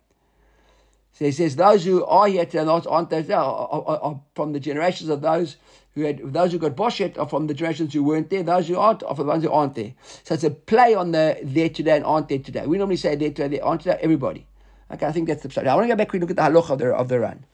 So 1.13 1.25
he 1.25 1.31
says 1.31 1.57
those 1.57 1.83
who 1.83 2.05
are 2.05 2.27
here 2.27 2.45
today 2.45 2.63
those 2.63 2.87
aren't 2.87 3.09
there 3.09 3.25
are, 3.35 3.67
are, 3.69 3.99
are, 3.99 4.21
from 4.35 4.53
the 4.53 4.59
generations 4.59 5.09
of 5.09 5.21
those 5.21 5.57
who 5.95 6.03
had 6.03 6.33
those 6.33 6.53
who 6.53 6.59
got 6.59 6.75
boshet 6.75 7.17
are 7.17 7.27
from 7.27 7.47
the 7.47 7.53
generations 7.53 7.93
who 7.93 8.03
weren't 8.03 8.29
there. 8.29 8.43
Those 8.43 8.69
who 8.69 8.77
aren't 8.77 9.03
are 9.03 9.15
from 9.15 9.27
the 9.27 9.31
ones 9.31 9.43
who 9.43 9.51
aren't 9.51 9.75
there. 9.75 9.93
So 10.23 10.35
it's 10.35 10.45
a 10.45 10.49
play 10.49 10.95
on 10.95 11.11
the 11.11 11.37
there 11.43 11.69
today 11.69 11.97
and 11.97 12.05
aren't 12.05 12.29
there 12.29 12.39
today. 12.39 12.65
We 12.65 12.77
normally 12.77 12.95
say 12.95 13.15
there 13.15 13.29
today, 13.29 13.49
they 13.49 13.59
aren't 13.59 13.81
today. 13.81 13.99
Everybody. 14.01 14.47
Okay, 14.89 15.05
I 15.05 15.11
think 15.11 15.27
that's 15.27 15.43
the 15.43 15.49
pshat. 15.49 15.67
I 15.67 15.75
want 15.75 15.85
to 15.85 15.89
go 15.89 15.97
back 15.97 16.13
and 16.13 16.21
look 16.21 16.29
at 16.29 16.37
the 16.37 16.41
halacha 16.41 16.69
of 16.71 16.79
the 16.79 16.93
of 16.93 17.09
the 17.09 17.19
Ran. 17.19 17.45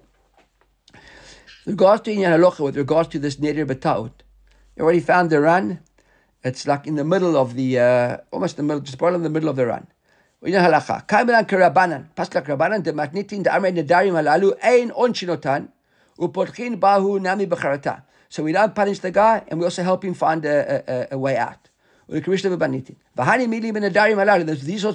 With 1.66 1.74
regards 1.74 2.04
to 2.04 2.14
Inyan 2.14 2.38
halacha, 2.38 2.60
with 2.60 2.78
regards 2.78 3.10
to 3.10 3.20
this 3.20 3.38
neder 3.38 3.66
b'taut. 3.66 4.12
You 4.78 4.84
already 4.84 5.00
found 5.00 5.32
the 5.32 5.42
Ran. 5.42 5.80
It's 6.44 6.68
like 6.68 6.86
in 6.86 6.94
the 6.94 7.04
middle 7.04 7.36
of 7.36 7.56
the, 7.56 7.80
uh, 7.80 8.18
almost 8.32 8.58
the 8.58 8.64
middle, 8.64 8.82
just 8.82 9.00
bottom 9.00 9.16
of 9.16 9.24
the 9.24 9.30
middle 9.30 9.50
of 9.50 9.56
the 9.56 9.66
Ran. 9.66 9.88
We 10.40 10.52
know 10.52 10.60
halacha. 10.60 11.08
Kaimelan 11.08 11.48
kerabanan. 11.48 12.10
Pasla 12.16 12.46
kerabanan 12.46 12.84
de 12.84 12.94
magnitin 12.94 13.44
de 13.44 13.52
amre 13.52 13.72
nedarim 13.72 14.14
halalu 14.14 14.56
ein 14.62 14.92
onshinotan. 14.92 15.70
Upotchin 16.20 16.80
bahu 16.80 17.20
nami 17.20 17.48
becharata. 17.48 18.04
So 18.30 18.44
we 18.44 18.52
don't 18.52 18.76
punish 18.76 19.00
the 19.00 19.10
guy 19.10 19.44
and 19.48 19.60
we 19.60 19.66
also 19.66 19.82
help 19.82 20.06
him 20.06 20.14
find 20.14 20.46
a, 20.46 20.84
a, 20.88 21.08
a 21.16 21.18
way 21.18 21.38
out. 21.38 21.70
These 22.08 22.24
sorts 22.24 22.46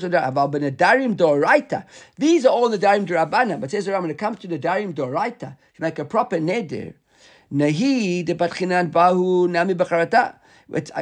of 0.05 0.13
doraita. 0.13 1.85
These 2.17 2.47
are 2.47 2.49
all 2.49 2.69
the 2.69 2.79
darim 2.79 3.07
dorabanan. 3.07 3.61
But 3.61 3.73
says 3.73 3.87
the 3.87 3.93
Ram, 3.93 4.03
when 4.03 4.13
it 4.13 4.19
comes 4.19 4.39
to 4.39 4.47
the 4.47 4.59
darim 4.59 4.95
doraita, 4.95 5.57
you 5.75 5.81
make 5.81 5.99
a 5.99 6.05
proper 6.05 6.39
neder. 6.39 6.95
Nahi 7.53 8.25
Bahu 8.25 9.49
Nami. 9.49 9.75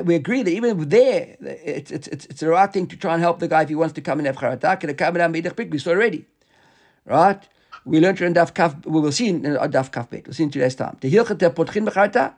We 0.05 0.15
agree 0.17 0.43
that 0.43 0.51
even 0.51 0.89
there, 0.89 1.37
it's, 1.41 1.91
it's, 1.93 2.09
it's, 2.09 2.27
it's 2.27 2.41
the 2.41 2.49
right 2.49 2.73
thing 2.73 2.87
to 2.89 2.97
try 2.97 3.15
and 3.15 3.23
help 3.23 3.39
the 3.39 3.47
guy 3.47 3.63
if 3.63 3.69
he 3.69 3.77
wants 3.77 3.95
to 3.95 4.01
come 4.01 4.19
and 4.19 4.27
have 4.27 4.37
charata. 4.37 5.71
We 5.71 5.79
saw 5.79 5.91
already, 5.91 6.27
right? 7.05 7.41
We 7.85 8.01
learned 8.01 8.21
in 8.21 8.35
Daf 8.35 8.53
Kaf, 8.53 8.85
we 8.85 9.01
will 9.01 9.13
see 9.13 9.29
in 9.29 9.47
uh, 9.47 9.67
Daf 9.69 9.91
Kaf 9.93 10.11
Bet, 10.11 10.27
we'll 10.27 10.35
see 10.35 10.43
in 10.43 10.51
today's 10.51 10.75
time. 10.75 10.97
The 11.01 11.11
Hilchata 11.11 11.55
Potchin 11.55 11.87
B'charata, 11.89 12.35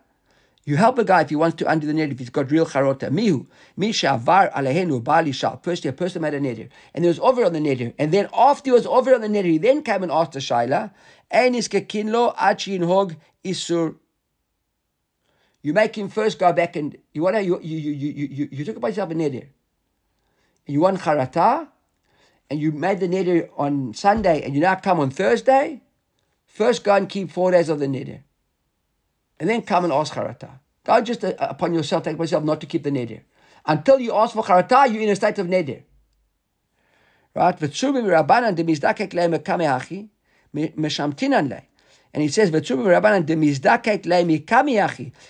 you 0.64 0.76
help 0.76 0.98
a 0.98 1.04
guy 1.04 1.22
if 1.22 1.30
he 1.30 1.36
wants 1.36 1.56
to 1.56 1.68
undo 1.68 1.86
the 1.86 1.92
neder, 1.92 2.12
if 2.12 2.18
he's 2.20 2.30
got 2.30 2.50
real 2.50 2.66
charota. 2.66 3.10
Mihu, 3.10 3.46
misha 3.76 4.12
avar 4.12 4.50
alehenu 4.50 5.02
bali 5.02 5.32
shal. 5.32 5.58
First, 5.62 5.84
a 5.86 5.92
person 5.92 6.22
made 6.22 6.34
a 6.34 6.40
neder, 6.40 6.68
and 6.94 7.02
there 7.02 7.08
was 7.08 7.18
over 7.18 7.44
on 7.44 7.52
the 7.54 7.58
neder, 7.58 7.92
and 7.98 8.12
then 8.12 8.28
after 8.32 8.68
he 8.68 8.72
was 8.72 8.86
over 8.86 9.14
on 9.14 9.20
the 9.22 9.26
neder, 9.26 9.46
he 9.46 9.58
then 9.58 9.82
came 9.82 10.04
and 10.04 10.12
asked 10.12 10.32
the 10.32 10.38
shaila, 10.38 10.92
and 11.30 11.56
is 11.56 11.66
kekinlo 11.66 12.36
achin 12.36 12.86
hog 12.86 13.16
isur. 13.44 13.96
You 15.62 15.72
make 15.72 15.96
him 15.96 16.08
first 16.08 16.38
go 16.38 16.52
back 16.52 16.76
and 16.76 16.96
you 17.12 17.22
want 17.22 17.36
to 17.36 17.42
you 17.42 17.60
you 17.60 17.78
you 17.78 17.92
you 17.92 18.26
you, 18.26 18.48
you 18.50 18.64
took 18.64 18.76
upon 18.76 18.90
yourself 18.90 19.10
a 19.10 19.14
neder. 19.14 19.46
You 20.66 20.80
want 20.80 21.00
charata, 21.00 21.68
and 22.50 22.60
you 22.60 22.72
made 22.72 23.00
the 23.00 23.08
neder 23.08 23.48
on 23.56 23.94
Sunday, 23.94 24.42
and 24.42 24.54
you 24.54 24.60
now 24.60 24.74
come 24.74 25.00
on 25.00 25.10
Thursday. 25.10 25.82
First, 26.46 26.84
go 26.84 26.94
and 26.94 27.08
keep 27.08 27.30
four 27.30 27.50
days 27.52 27.68
of 27.68 27.78
the 27.78 27.86
neder 27.86 28.22
and 29.42 29.50
then 29.50 29.62
come 29.62 29.82
and 29.82 29.92
ask 29.92 30.14
charata. 30.14 30.50
Don't 30.84 31.04
just 31.04 31.24
uh, 31.24 31.34
upon 31.40 31.74
yourself 31.74 32.04
take 32.04 32.16
yourself 32.16 32.44
not 32.44 32.60
to 32.60 32.66
keep 32.66 32.84
the 32.84 32.92
neder. 32.92 33.22
Until 33.66 33.98
you 33.98 34.14
ask 34.14 34.34
for 34.34 34.44
charata, 34.44 34.88
you're 34.88 35.02
in 35.02 35.08
a 35.08 35.16
state 35.16 35.36
of 35.40 35.48
neder. 35.48 35.82
Right? 37.34 37.58
V'tzubim 37.58 38.06
rabbanan 38.06 38.54
demizdakek 38.54 39.12
le'em 39.12 39.36
kameachi 39.40 40.08
meshamtinan 40.54 41.48
le. 41.50 41.62
And 42.14 42.22
he 42.22 42.28
says, 42.28 42.50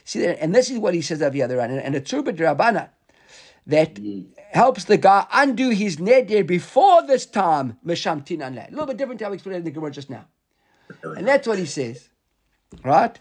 See, 0.05 0.27
and 0.27 0.55
this 0.55 0.71
is 0.71 0.79
what 0.79 0.95
he 0.95 1.03
says 1.03 1.23
of 1.23 1.33
the 1.33 1.42
other 1.42 1.59
one. 1.59 1.71
And, 1.71 1.81
and 1.81 1.95
a 1.95 2.01
turba 2.01 2.33
Rabbanan 2.33 2.88
that 3.66 3.95
mm. 3.95 4.27
helps 4.51 4.85
the 4.85 4.97
guy 4.97 5.27
undo 5.33 5.71
his 5.71 5.97
neder 5.99 6.45
before 6.47 7.07
this 7.07 7.27
time, 7.27 7.79
Mesham 7.85 8.23
Tinan 8.23 8.57
A 8.57 8.71
little 8.71 8.87
bit 8.87 8.97
different 8.97 9.18
to 9.21 9.27
how 9.27 9.31
we 9.31 9.37
explained 9.37 9.59
in 9.59 9.64
the 9.64 9.71
Gemara 9.71 9.92
just 9.92 10.11
now. 10.11 10.27
And 11.05 11.27
that's 11.27 11.47
what 11.47 11.59
he 11.59 11.66
says. 11.66 12.09
Right? 12.83 13.18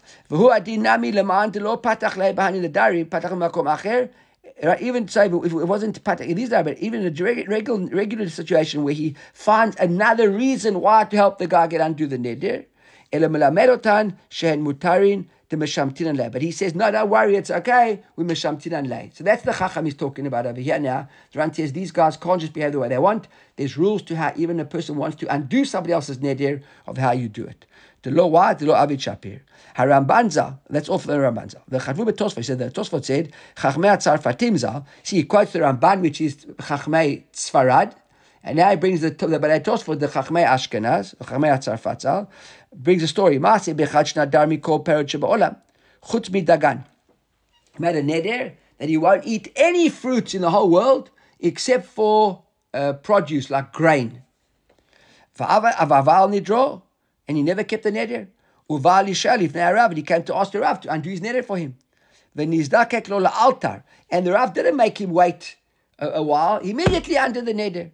Even 4.80 5.08
so, 5.08 5.44
if 5.44 5.52
it 5.52 5.64
wasn't 5.64 6.04
patach, 6.04 6.34
these 6.34 6.48
that, 6.50 6.64
but 6.64 6.78
even 6.78 7.02
in 7.04 7.20
a 7.20 7.24
regular, 7.24 7.86
regular 7.94 8.28
situation 8.28 8.82
where 8.82 8.94
he 8.94 9.14
finds 9.32 9.76
another 9.76 10.30
reason 10.30 10.80
why 10.80 11.04
to 11.04 11.16
help 11.16 11.38
the 11.38 11.46
guy 11.46 11.66
get 11.66 11.80
undo 11.80 12.06
the 12.06 12.18
neder, 12.18 12.64
אלא 13.13 13.27
מלמד 13.27 13.67
אותן 13.69 14.07
שהן 14.29 14.61
מותרין 14.61 15.23
דמשמתינן 15.51 16.15
להם. 16.15 16.31
But 16.31 16.41
he 16.41 16.51
says, 16.51 16.75
no, 16.75 16.91
don't 16.91 17.09
worry, 17.09 17.35
it's 17.35 17.51
okay, 17.51 17.99
we 18.17 18.23
משמתינן 18.23 18.85
להם. 18.85 19.09
So 19.13 19.23
that's 19.23 19.43
the 19.43 19.53
chacham 19.53 19.85
he's 19.85 19.93
talking 19.93 20.27
about 20.27 20.45
over 20.45 20.59
here 20.59 20.79
now. 20.79 21.07
Ran 21.35 21.53
says 21.53 21.73
these 21.73 21.91
guys 21.91 22.17
can't 22.17 22.41
just 22.41 22.53
behave 22.53 22.73
the 22.73 22.79
way 22.79 22.89
they 22.89 22.97
want. 22.97 23.27
There's 23.55 23.77
rules 23.77 24.01
to 24.03 24.15
how 24.15 24.33
even 24.35 24.59
a 24.59 24.65
person 24.65 24.97
wants 24.97 25.15
to 25.17 25.33
undo 25.33 25.63
somebody 25.63 25.93
else's 25.93 26.17
neder 26.17 26.61
of 26.85 26.97
how 26.97 27.11
you 27.11 27.29
do 27.29 27.45
it. 27.45 27.65
The 28.03 28.11
lo 28.11 28.27
what? 28.27 28.59
The 28.59 28.67
lo 28.67 28.75
Avid 28.75 28.99
Shapir. 28.99 29.41
Harambanza, 29.77 30.59
that's 30.69 30.89
all 30.89 30.97
for 30.97 31.07
the 31.07 31.17
Rambanza. 31.17 31.61
The 31.67 31.77
Chavru 31.77 32.05
Tosfot 32.11 32.43
said, 32.43 32.59
the 32.59 32.71
Tosfot 32.71 33.05
said, 33.05 33.31
Chachmei 33.55 33.95
Tzarfatim 33.97 34.57
zal. 34.57 34.85
See, 35.03 35.17
he 35.17 35.23
quotes 35.23 35.53
the 35.53 35.59
Ramban, 35.59 36.01
which 36.01 36.19
is 36.19 36.45
Chachmei 36.45 37.23
Tzfarad, 37.31 37.93
and 38.43 38.57
now 38.57 38.69
he 38.69 38.75
brings 38.75 39.01
the, 39.01 39.09
the 39.09 39.39
but 39.39 39.51
I 39.51 39.59
Tosfot, 39.59 39.99
the 39.99 40.07
Chachmei 40.07 40.47
Ashkenaz, 40.47 41.17
the 41.17 41.25
Chachmei 41.25 41.51
Tzarfat 41.57 42.01
zal, 42.01 42.29
brings 42.74 43.02
a 43.02 43.08
story. 43.08 43.38
Maase 43.38 43.74
bechad 43.74 44.06
shnadar 44.12 44.46
mikol 44.46 44.84
perot 44.84 45.06
shebaolam, 45.06 45.56
chutz 46.04 46.30
midagan. 46.30 46.84
He 47.74 47.78
made 47.78 47.96
a 47.96 48.02
neder 48.02 48.52
that 48.78 48.88
he 48.88 48.96
won't 48.96 49.24
eat 49.26 49.52
any 49.56 49.88
fruits 49.88 50.34
in 50.34 50.42
the 50.42 50.50
whole 50.50 50.70
world 50.70 51.10
except 51.40 51.86
for 51.86 52.42
uh, 52.74 52.94
produce 52.94 53.50
like 53.50 53.72
grain. 53.72 54.22
Va'aval 55.38 56.30
nidro, 56.30 56.82
and 57.26 57.36
he 57.36 57.42
never 57.42 57.64
kept 57.64 57.84
the 57.84 57.90
neder. 57.90 58.28
Uval 58.70 59.08
Yishal 59.08 59.46
ifnei 59.46 59.74
Rav, 59.74 59.90
and 59.90 59.98
he 59.98 60.02
came 60.02 60.22
to 60.22 60.34
ask 60.34 60.52
the 60.52 60.60
Rav 60.60 60.80
to 60.80 60.92
undo 60.92 61.10
his 61.10 61.20
neder 61.20 61.44
for 61.44 61.56
him. 61.56 61.76
V'nizdakek 62.36 63.08
lo 63.08 63.24
altar, 63.26 63.84
and 64.10 64.26
the 64.26 64.32
Rav 64.32 64.54
didn't 64.54 64.76
make 64.76 64.98
him 64.98 65.10
wait 65.10 65.56
a, 65.98 66.08
a 66.08 66.22
while. 66.22 66.58
Immediately 66.58 67.16
undid 67.16 67.46
the 67.46 67.54
neder. 67.54 67.90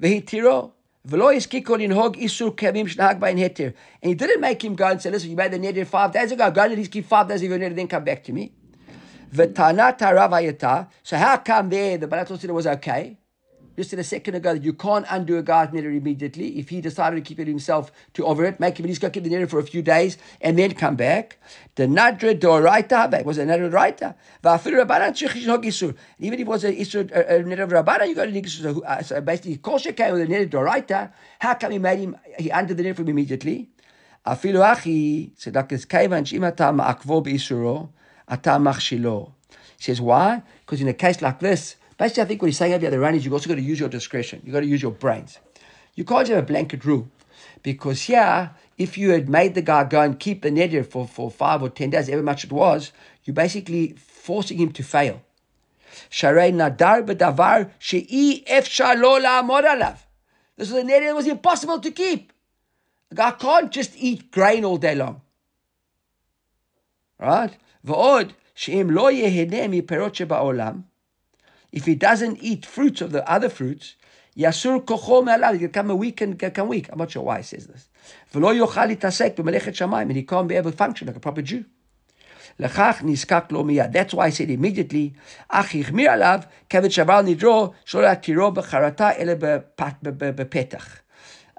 V'hitiro, 0.00 0.72
v'lo. 1.08 1.30
And 4.02 4.08
he 4.10 4.14
didn't 4.14 4.40
make 4.40 4.64
him 4.64 4.74
go 4.74 4.86
and 4.88 5.00
say, 5.02 5.10
listen, 5.10 5.30
you 5.30 5.36
made 5.36 5.52
the 5.52 5.58
neder 5.58 5.86
five 5.86 6.12
days 6.12 6.32
ago, 6.32 6.50
go 6.50 6.62
and 6.62 6.90
keep 6.90 7.06
five 7.06 7.28
days 7.28 7.42
of 7.42 7.48
your 7.48 7.58
neder, 7.58 7.74
then 7.74 7.88
come 7.88 8.04
back 8.04 8.22
to 8.24 8.32
me. 8.32 8.52
So 9.30 9.46
how 11.16 11.36
come 11.38 11.68
there 11.68 11.98
the 11.98 12.08
Balat 12.08 12.50
was 12.52 12.66
okay? 12.66 13.18
Just 13.78 13.90
said 13.90 14.00
a 14.00 14.04
second 14.04 14.34
ago 14.34 14.54
that 14.54 14.64
you 14.64 14.72
can't 14.72 15.06
undo 15.08 15.38
a 15.38 15.42
guy's 15.42 15.68
neder 15.68 15.96
immediately. 15.96 16.58
If 16.58 16.68
he 16.68 16.80
decided 16.80 17.14
to 17.14 17.22
keep 17.22 17.38
it 17.38 17.46
himself 17.46 17.92
to 18.14 18.26
over 18.26 18.44
it, 18.44 18.58
make 18.58 18.76
him 18.76 18.84
at 18.84 18.88
least 18.88 19.00
go 19.00 19.08
keep 19.08 19.22
the 19.22 19.30
neder 19.30 19.48
for 19.48 19.60
a 19.60 19.62
few 19.62 19.82
days 19.82 20.18
and 20.40 20.58
then 20.58 20.74
come 20.74 20.96
back. 20.96 21.38
The 21.76 21.84
nadra 21.84 22.36
doraita 22.36 23.08
back 23.08 23.24
was 23.24 23.38
a 23.38 23.44
nadra 23.44 23.70
doraita. 23.70 24.16
Even 26.18 26.34
if 26.34 26.40
it 26.40 26.46
was 26.48 26.64
a 26.64 26.72
isur 26.72 27.08
a 27.12 27.44
neder 27.44 27.60
of 27.60 27.70
rabbanan, 27.70 28.08
you 28.08 28.16
got 28.16 28.26
a. 28.26 28.80
Uh, 28.80 29.02
so 29.02 29.20
basically, 29.20 29.58
kosher 29.58 29.92
came 29.92 30.12
with 30.12 30.22
a 30.22 30.26
neder 30.26 30.50
doraita. 30.50 31.12
How 31.38 31.54
come 31.54 31.70
he 31.70 31.78
made 31.78 32.00
him? 32.00 32.16
He 32.36 32.48
undid 32.48 32.76
the 32.76 32.82
neder 32.82 32.96
for 32.96 33.02
him 33.02 33.10
immediately. 33.10 33.68
Achi 34.26 35.32
tzedakis 35.38 35.86
kaivan 35.86 36.24
shim 36.24 36.44
atam 36.44 36.78
akvo 36.78 37.24
beisuro 37.24 37.90
atam 38.26 38.64
machshilo. 38.64 39.34
He 39.76 39.84
says 39.84 40.00
why? 40.00 40.42
Because 40.66 40.80
in 40.80 40.88
a 40.88 40.94
case 40.94 41.22
like 41.22 41.38
this. 41.38 41.76
Basically, 41.98 42.22
I 42.22 42.26
think 42.26 42.40
what 42.40 42.46
he's 42.46 42.56
saying 42.56 42.72
over 42.72 42.80
the 42.80 42.86
other 42.86 43.00
Ran 43.00 43.16
is 43.16 43.24
you've 43.24 43.34
also 43.34 43.48
got 43.48 43.56
to 43.56 43.60
use 43.60 43.80
your 43.80 43.88
discretion. 43.88 44.40
You've 44.44 44.54
got 44.54 44.60
to 44.60 44.66
use 44.66 44.80
your 44.80 44.92
brains. 44.92 45.38
You 45.96 46.04
can't 46.04 46.28
have 46.28 46.38
a 46.38 46.42
blanket 46.42 46.84
rule. 46.84 47.10
Because 47.62 48.02
here, 48.02 48.52
if 48.78 48.96
you 48.96 49.10
had 49.10 49.28
made 49.28 49.54
the 49.56 49.62
guy 49.62 49.82
go 49.82 50.00
and 50.00 50.18
keep 50.18 50.42
the 50.42 50.50
neder 50.50 50.86
for, 50.86 51.08
for 51.08 51.28
five 51.28 51.60
or 51.60 51.68
ten 51.68 51.90
days, 51.90 52.06
however 52.06 52.22
much 52.22 52.44
it 52.44 52.52
was, 52.52 52.92
you're 53.24 53.34
basically 53.34 53.94
forcing 53.96 54.58
him 54.58 54.70
to 54.72 54.84
fail. 54.84 55.20
This 56.10 56.22
was 56.22 56.32
a 56.32 56.46
neder 60.86 61.06
that 61.06 61.16
was 61.16 61.26
impossible 61.26 61.80
to 61.80 61.90
keep. 61.90 62.32
A 63.10 63.14
guy 63.16 63.30
can't 63.32 63.72
just 63.72 63.96
eat 63.96 64.30
grain 64.30 64.64
all 64.64 64.76
day 64.76 64.94
long. 64.94 65.22
Right? 67.18 67.56
V'od 67.84 68.30
she'im 68.54 68.90
lo 68.94 69.10
yeheneh 69.10 69.68
mi 69.68 69.82
perot 69.82 70.14
she'ba'olam 70.14 70.84
if 71.72 71.84
he 71.86 71.94
doesn't 71.94 72.38
eat 72.42 72.64
fruits 72.64 73.00
of 73.00 73.12
the 73.12 73.28
other 73.30 73.48
fruits, 73.48 73.94
Yasur 74.36 74.84
kocho 74.84 75.24
me'alav, 75.24 75.58
he 75.58 75.66
become 75.66 75.90
a 75.90 75.96
weak 75.96 76.20
and 76.20 76.38
become 76.38 76.68
weak. 76.68 76.88
I'm 76.92 76.98
not 76.98 77.10
sure 77.10 77.22
why 77.22 77.38
he 77.38 77.42
says 77.42 77.66
this. 77.66 77.88
V'lo 78.32 78.54
yochal 78.56 78.96
itasek 78.96 79.34
b'melechet 79.34 79.74
shamayim, 79.74 80.02
and 80.02 80.16
he 80.16 80.22
can't 80.22 80.46
be 80.46 80.54
able 80.54 80.70
to 80.70 80.76
function 80.76 81.08
like 81.08 81.16
a 81.16 81.20
proper 81.20 81.42
Jew. 81.42 81.64
Lechach 82.60 82.98
niskak 82.98 83.50
lo 83.50 83.64
miyad. 83.64 83.92
That's 83.92 84.14
why 84.14 84.26
I 84.26 84.30
said 84.30 84.50
immediately, 84.50 85.14
ach 85.50 85.70
yichmir 85.70 86.08
alav, 86.08 86.46
kevet 86.70 86.92
shaval 86.92 87.24
nidro, 87.26 87.74
shol 87.84 88.04
atiro 88.04 88.54
b'charata 88.54 89.18
ele 89.18 89.36
b'petach. 89.36 91.00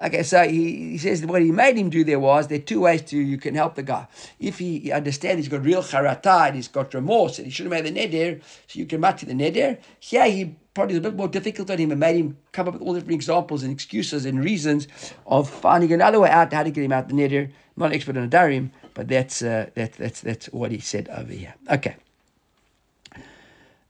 Okay, 0.02 0.22
so 0.22 0.48
he, 0.48 0.92
he 0.92 0.98
says 0.98 1.24
what 1.26 1.42
he 1.42 1.52
made 1.52 1.76
him 1.76 1.90
do 1.90 2.04
there 2.04 2.18
was 2.18 2.48
there 2.48 2.58
are 2.58 2.62
two 2.62 2.80
ways 2.80 3.02
to 3.02 3.18
you 3.18 3.36
can 3.36 3.54
help 3.54 3.74
the 3.74 3.82
guy. 3.82 4.06
If 4.38 4.58
he, 4.58 4.90
understands 4.90 5.44
he's 5.44 5.48
got 5.48 5.62
real 5.62 5.82
charata 5.82 6.46
and 6.46 6.56
he's 6.56 6.68
got 6.68 6.94
remorse 6.94 7.38
and 7.38 7.46
he 7.46 7.52
should 7.52 7.70
have 7.70 7.84
made 7.84 7.84
the 7.84 8.00
neder, 8.00 8.40
so 8.66 8.78
you 8.78 8.86
can 8.86 9.00
match 9.00 9.20
the 9.20 9.34
neder. 9.34 9.78
Here 9.98 10.24
he 10.30 10.56
probably 10.72 10.94
is 10.94 10.98
a 10.98 11.02
bit 11.02 11.16
more 11.16 11.28
difficult 11.28 11.70
on 11.70 11.76
him 11.76 11.90
and 11.90 12.00
made 12.00 12.16
him 12.16 12.38
come 12.52 12.66
up 12.68 12.74
with 12.74 12.82
all 12.82 12.94
different 12.94 13.12
examples 13.12 13.62
and 13.62 13.70
excuses 13.70 14.24
and 14.24 14.42
reasons 14.42 14.88
of 15.26 15.50
finding 15.50 15.92
another 15.92 16.18
way 16.18 16.30
out 16.30 16.50
how 16.50 16.62
to 16.62 16.70
get 16.70 16.82
him 16.82 16.92
out 16.92 17.08
the 17.08 17.14
neder. 17.14 17.44
I'm 17.44 17.52
not 17.76 17.86
an 17.86 17.92
expert 17.92 18.16
on 18.16 18.24
a 18.24 18.28
darim, 18.28 18.70
but 18.94 19.06
that's 19.06 19.42
uh, 19.42 19.68
that, 19.74 19.92
that's 19.94 20.22
that's 20.22 20.46
what 20.46 20.72
he 20.72 20.80
said 20.80 21.10
over 21.10 21.32
here. 21.32 21.54
Okay. 21.70 21.96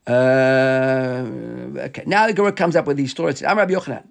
Uh, 0.09 1.25
okay. 1.87 2.03
Now 2.05 2.27
the 2.27 2.33
Gemara 2.33 2.53
comes 2.53 2.75
up 2.75 2.87
with 2.87 2.97
these 2.97 3.13
stories. 3.13 3.45
I'm 3.45 3.59
Rabbi 3.59 3.75
Yochanan. 3.75 4.05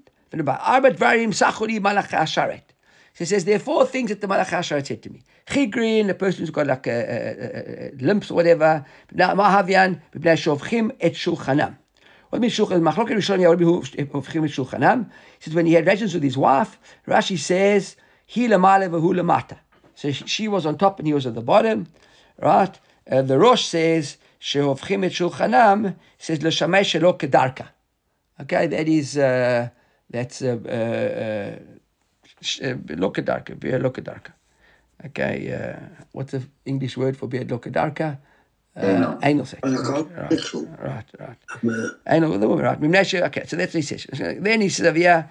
He 3.20 3.26
says, 3.26 3.44
there 3.44 3.56
are 3.56 3.60
four 3.60 3.86
things 3.86 4.10
that 4.10 4.22
the 4.22 4.28
Malach 4.28 4.48
HaSharet 4.48 4.88
said 4.88 5.04
to 5.04 5.10
me. 5.10 5.24
Chigrin, 5.48 6.08
the 6.08 6.13
person 6.13 6.39
who's 6.42 6.52
got 6.52 6.68
like 6.68 6.88
a, 6.88 6.92
a, 6.92 7.88
a, 7.88 7.92
limps 7.98 8.32
or 8.32 8.36
whatever. 8.36 8.86
Mahavian, 9.13 10.02
B'nai 10.15 10.38
Shovchim 10.38 10.96
et 11.02 11.13
Shulchanam. 11.13 11.76
What 12.30 12.42
means 12.42 12.54
Shulchan? 12.54 12.82
Machloket 12.82 13.18
Rishonim 13.18 13.58
Yarobi 13.58 14.08
Hovchim 14.08 14.46
et 14.46 14.52
Shulchanam. 14.52 15.10
He 15.39 15.44
says, 15.46 15.54
when 15.54 15.65
he 15.65 15.74
had 15.74 15.86
relations 15.86 16.13
with 16.13 16.24
his 16.24 16.38
wife, 16.38 16.80
Rashi 17.08 17.38
says, 17.38 17.96
Hi 18.34 18.42
lemale 18.42 18.89
v'hu 18.89 19.13
lemata. 19.13 19.58
So 19.96 20.12
she 20.12 20.48
was 20.48 20.65
on 20.65 20.78
top 20.78 21.00
and 21.00 21.08
he 21.08 21.13
was 21.13 21.26
at 21.26 21.36
the 21.36 21.42
bottom. 21.42 21.88
Right? 22.38 22.80
Uh, 23.10 23.24
the 23.24 23.38
Rosh 23.39 23.65
says, 23.65 24.18
Shehovchim 24.39 25.04
et 25.06 25.12
Shulchanam, 25.12 25.96
says, 26.18 26.42
L'shamei 26.42 26.82
shelo 26.82 27.18
kedarka. 27.20 27.68
Okay, 28.39 28.68
that 28.68 28.88
is... 28.88 29.18
Uh, 29.18 29.70
that's 30.10 30.41
a 30.41 30.58
lokadarka, 32.88 33.60
beer 33.60 33.80
lokadarka. 33.80 34.34
Okay, 35.06 35.54
uh, 35.54 36.04
what's 36.12 36.32
the 36.32 36.43
English 36.65 36.98
word 36.98 37.17
for 37.17 37.28
beer 37.28 37.45
lokadarka? 37.45 38.19
Uh, 38.77 39.16
anal 39.22 39.44
sex. 39.44 39.61
Right, 39.62 39.79
right, 40.83 41.07
right. 41.20 41.90
Anal 42.09 42.31
with 42.33 42.40
the 42.40 42.48
woman, 42.48 42.64
right. 42.64 42.77
Okay, 43.29 43.44
so 43.46 43.55
that's 43.57 43.72
what 43.72 43.72
he 43.72 43.83
says. 43.83 44.05
Then 44.40 44.61
he 44.62 44.68
says 44.68 44.87
over 44.87 44.98
here, 44.98 45.29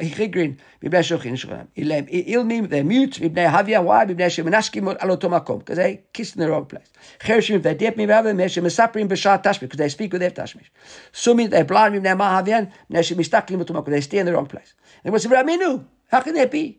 Hichigrin, 0.00 0.56
מבני 0.82 1.02
שוכין 1.02 1.36
שוכנם. 1.36 1.64
אילמים, 1.76 2.64
they're 2.64 2.82
mute, 2.82 3.20
מבני 3.20 3.46
havia, 3.46 3.80
why? 3.80 4.04
מבני 4.08 4.30
שמנסקים 4.30 4.88
על 4.88 5.10
אותו 5.10 5.30
מקום, 5.30 5.60
because 5.60 5.76
they 5.78 6.00
kiss 6.12 6.34
in 6.34 6.40
the 6.40 6.48
wrong 6.48 6.66
place. 6.74 6.90
חרשים, 7.22 7.60
they 7.60 7.74
dip 7.80 7.96
מבעבר, 7.96 8.32
מבני 8.32 8.48
שמספרים 8.48 9.08
בשעה 9.08 9.36
תשמיש, 9.38 9.72
because 9.72 9.78
they 9.78 9.88
speak 9.88 10.12
with 10.12 10.18
their 10.18 10.44
תשמיש. 10.44 10.70
סומים, 11.14 11.50
they're 11.50 11.70
blind, 11.70 11.90
מבני 11.92 12.14
מה 12.14 12.38
הוויין, 12.38 12.64
מבני 12.90 13.02
שמסתכלים 13.02 13.60
אותו 13.60 13.74
מקום, 13.74 13.94
they 13.94 14.02
stay 14.02 14.18
in 14.18 14.26
the 14.26 14.32
wrong 14.32 14.46
place. 14.54 14.74
And 15.04 15.12
what's 15.12 15.22
the 15.22 15.28
Raminu? 15.28 15.84
How 16.12 16.20
can 16.20 16.34
that 16.34 16.50
be? 16.50 16.78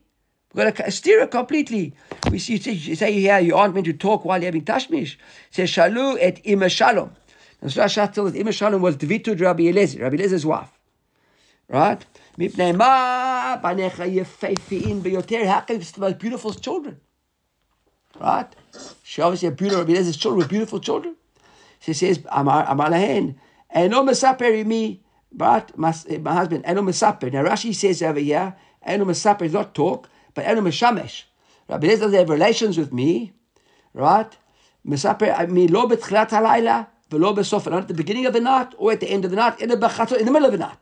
We've 0.54 0.74
got 0.74 0.84
to 0.84 0.90
steer 0.90 1.20
it 1.20 1.30
completely. 1.30 1.94
We 2.30 2.38
see, 2.38 2.56
you 2.56 2.94
say 2.94 3.12
here 3.12 3.38
you 3.38 3.56
aren't 3.56 3.74
meant 3.74 3.86
to 3.86 3.92
talk 3.94 4.24
while 4.24 4.38
you're 4.38 4.46
having 4.46 4.64
tashmish. 4.64 5.14
It 5.14 5.18
says 5.50 5.70
shalu 5.70 6.18
et 6.20 6.40
ima 6.44 6.68
shalom. 6.68 7.12
And 7.62 7.72
so 7.72 7.82
Rashi 7.82 8.12
tells 8.12 8.32
us 8.32 8.36
ima 8.36 8.52
shalom 8.52 8.82
was 8.82 8.96
Dvitud 8.96 9.40
Rabbi 9.40 9.64
Eliezer, 9.64 10.00
Rabbi 10.00 10.16
Eliezer's 10.16 10.44
wife. 10.44 10.68
Right? 11.68 12.04
Mipnei 12.38 12.76
ma 12.76 13.58
banecha 13.62 14.06
yefeifiin 14.12 15.00
beyoter. 15.00 15.46
How 15.46 15.60
can 15.60 15.78
the 15.78 16.00
most 16.00 16.18
beautiful 16.18 16.52
children? 16.52 17.00
Right? 18.20 18.54
She 19.02 19.22
obviously 19.22 19.48
had 19.48 19.56
beautiful, 19.56 19.84
Rabbi 19.84 19.92
Eliezer's 19.92 20.18
children 20.18 20.42
were 20.42 20.48
beautiful 20.48 20.80
children. 20.80 21.16
She 21.80 21.94
says, 21.94 22.20
Amar 22.30 22.66
lahen, 22.66 23.36
eno 23.70 24.02
mesaper 24.02 24.66
me, 24.66 25.02
but 25.32 25.76
my, 25.78 25.90
husband, 25.90 26.64
eno 26.66 26.82
mesaper. 26.82 27.32
Now 27.32 27.42
Rashi 27.42 27.74
says 27.74 28.02
over 28.02 28.20
here, 28.20 28.54
eno 28.82 29.06
mesaper 29.06 29.42
is 29.42 29.54
not 29.54 29.74
talk, 29.74 30.08
but 30.34 30.44
Enu 30.44 30.62
Mishamesh. 30.62 31.24
Rabbi 31.68 31.86
Eliezer 31.86 32.08
They 32.08 32.18
have 32.18 32.28
relations 32.28 32.78
with 32.78 32.92
me, 32.92 33.32
right? 33.94 34.36
Mesaper, 34.86 35.38
I 35.38 35.46
mean, 35.46 35.72
lo 35.72 35.88
betchilat 35.88 36.30
halayla, 36.30 36.88
velo 37.10 37.34
besofa, 37.34 37.70
not 37.70 37.82
at 37.82 37.88
the 37.88 37.94
beginning 37.94 38.26
of 38.26 38.32
the 38.32 38.40
night, 38.40 38.74
or 38.78 38.92
at 38.92 39.00
the 39.00 39.08
end 39.08 39.24
of 39.24 39.30
the 39.30 39.36
night, 39.36 39.60
in 39.60 39.68
the 39.68 39.76
bachatzot, 39.76 40.18
in 40.18 40.26
the 40.26 40.32
middle 40.32 40.46
of 40.46 40.52
the 40.52 40.58
night. 40.58 40.78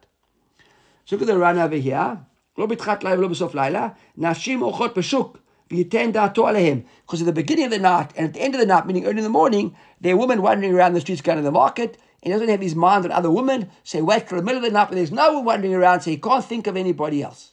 So 1.04 1.16
look 1.16 1.22
at 1.22 1.26
the 1.26 1.38
Ran 1.38 1.58
over 1.58 1.76
here. 1.76 2.18
לא 2.58 2.66
בתחילת 2.66 3.04
לילה 3.04 3.18
ולא 3.18 3.28
בסוף 3.28 3.54
לילה, 3.54 3.88
נשים 4.16 4.62
אורחות 4.62 4.98
בשוק, 4.98 5.38
ויתן 5.70 6.12
דעתו 6.12 6.48
עליהם. 6.48 6.82
Because 7.06 7.22
at 7.22 7.26
the 7.26 7.32
beginning 7.32 7.66
of 7.66 7.70
the 7.70 7.78
night 7.78 8.10
and 8.16 8.26
at 8.26 8.34
the 8.34 8.40
end 8.40 8.54
of 8.54 8.60
the 8.60 8.66
night, 8.66 8.86
meaning 8.86 9.06
early 9.06 9.18
in 9.18 9.24
the 9.24 9.30
morning, 9.30 9.74
there 10.00 10.14
are 10.14 10.18
women 10.18 10.42
wandering 10.42 10.74
around 10.74 10.94
the 10.94 11.00
streets 11.00 11.22
going 11.22 11.38
to 11.38 11.44
the 11.44 11.50
market, 11.50 11.96
and 12.22 12.24
he 12.24 12.30
doesn't 12.30 12.48
have 12.48 12.60
his 12.60 12.74
mind 12.74 13.04
on 13.04 13.12
other 13.12 13.30
women, 13.30 13.70
so 13.82 13.98
he 13.98 14.02
waits 14.02 14.28
till 14.28 14.38
the 14.38 14.44
middle 14.44 14.58
of 14.58 14.64
the 14.64 14.70
night 14.70 14.88
and 14.88 14.98
there's 14.98 15.12
no 15.12 15.32
one 15.32 15.44
wandering 15.44 15.74
around, 15.74 16.02
so 16.02 16.10
he 16.10 16.18
can't 16.18 16.44
think 16.44 16.66
of 16.66 16.76
anybody 16.76 17.22
else. 17.22 17.52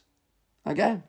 Okay? 0.66 1.00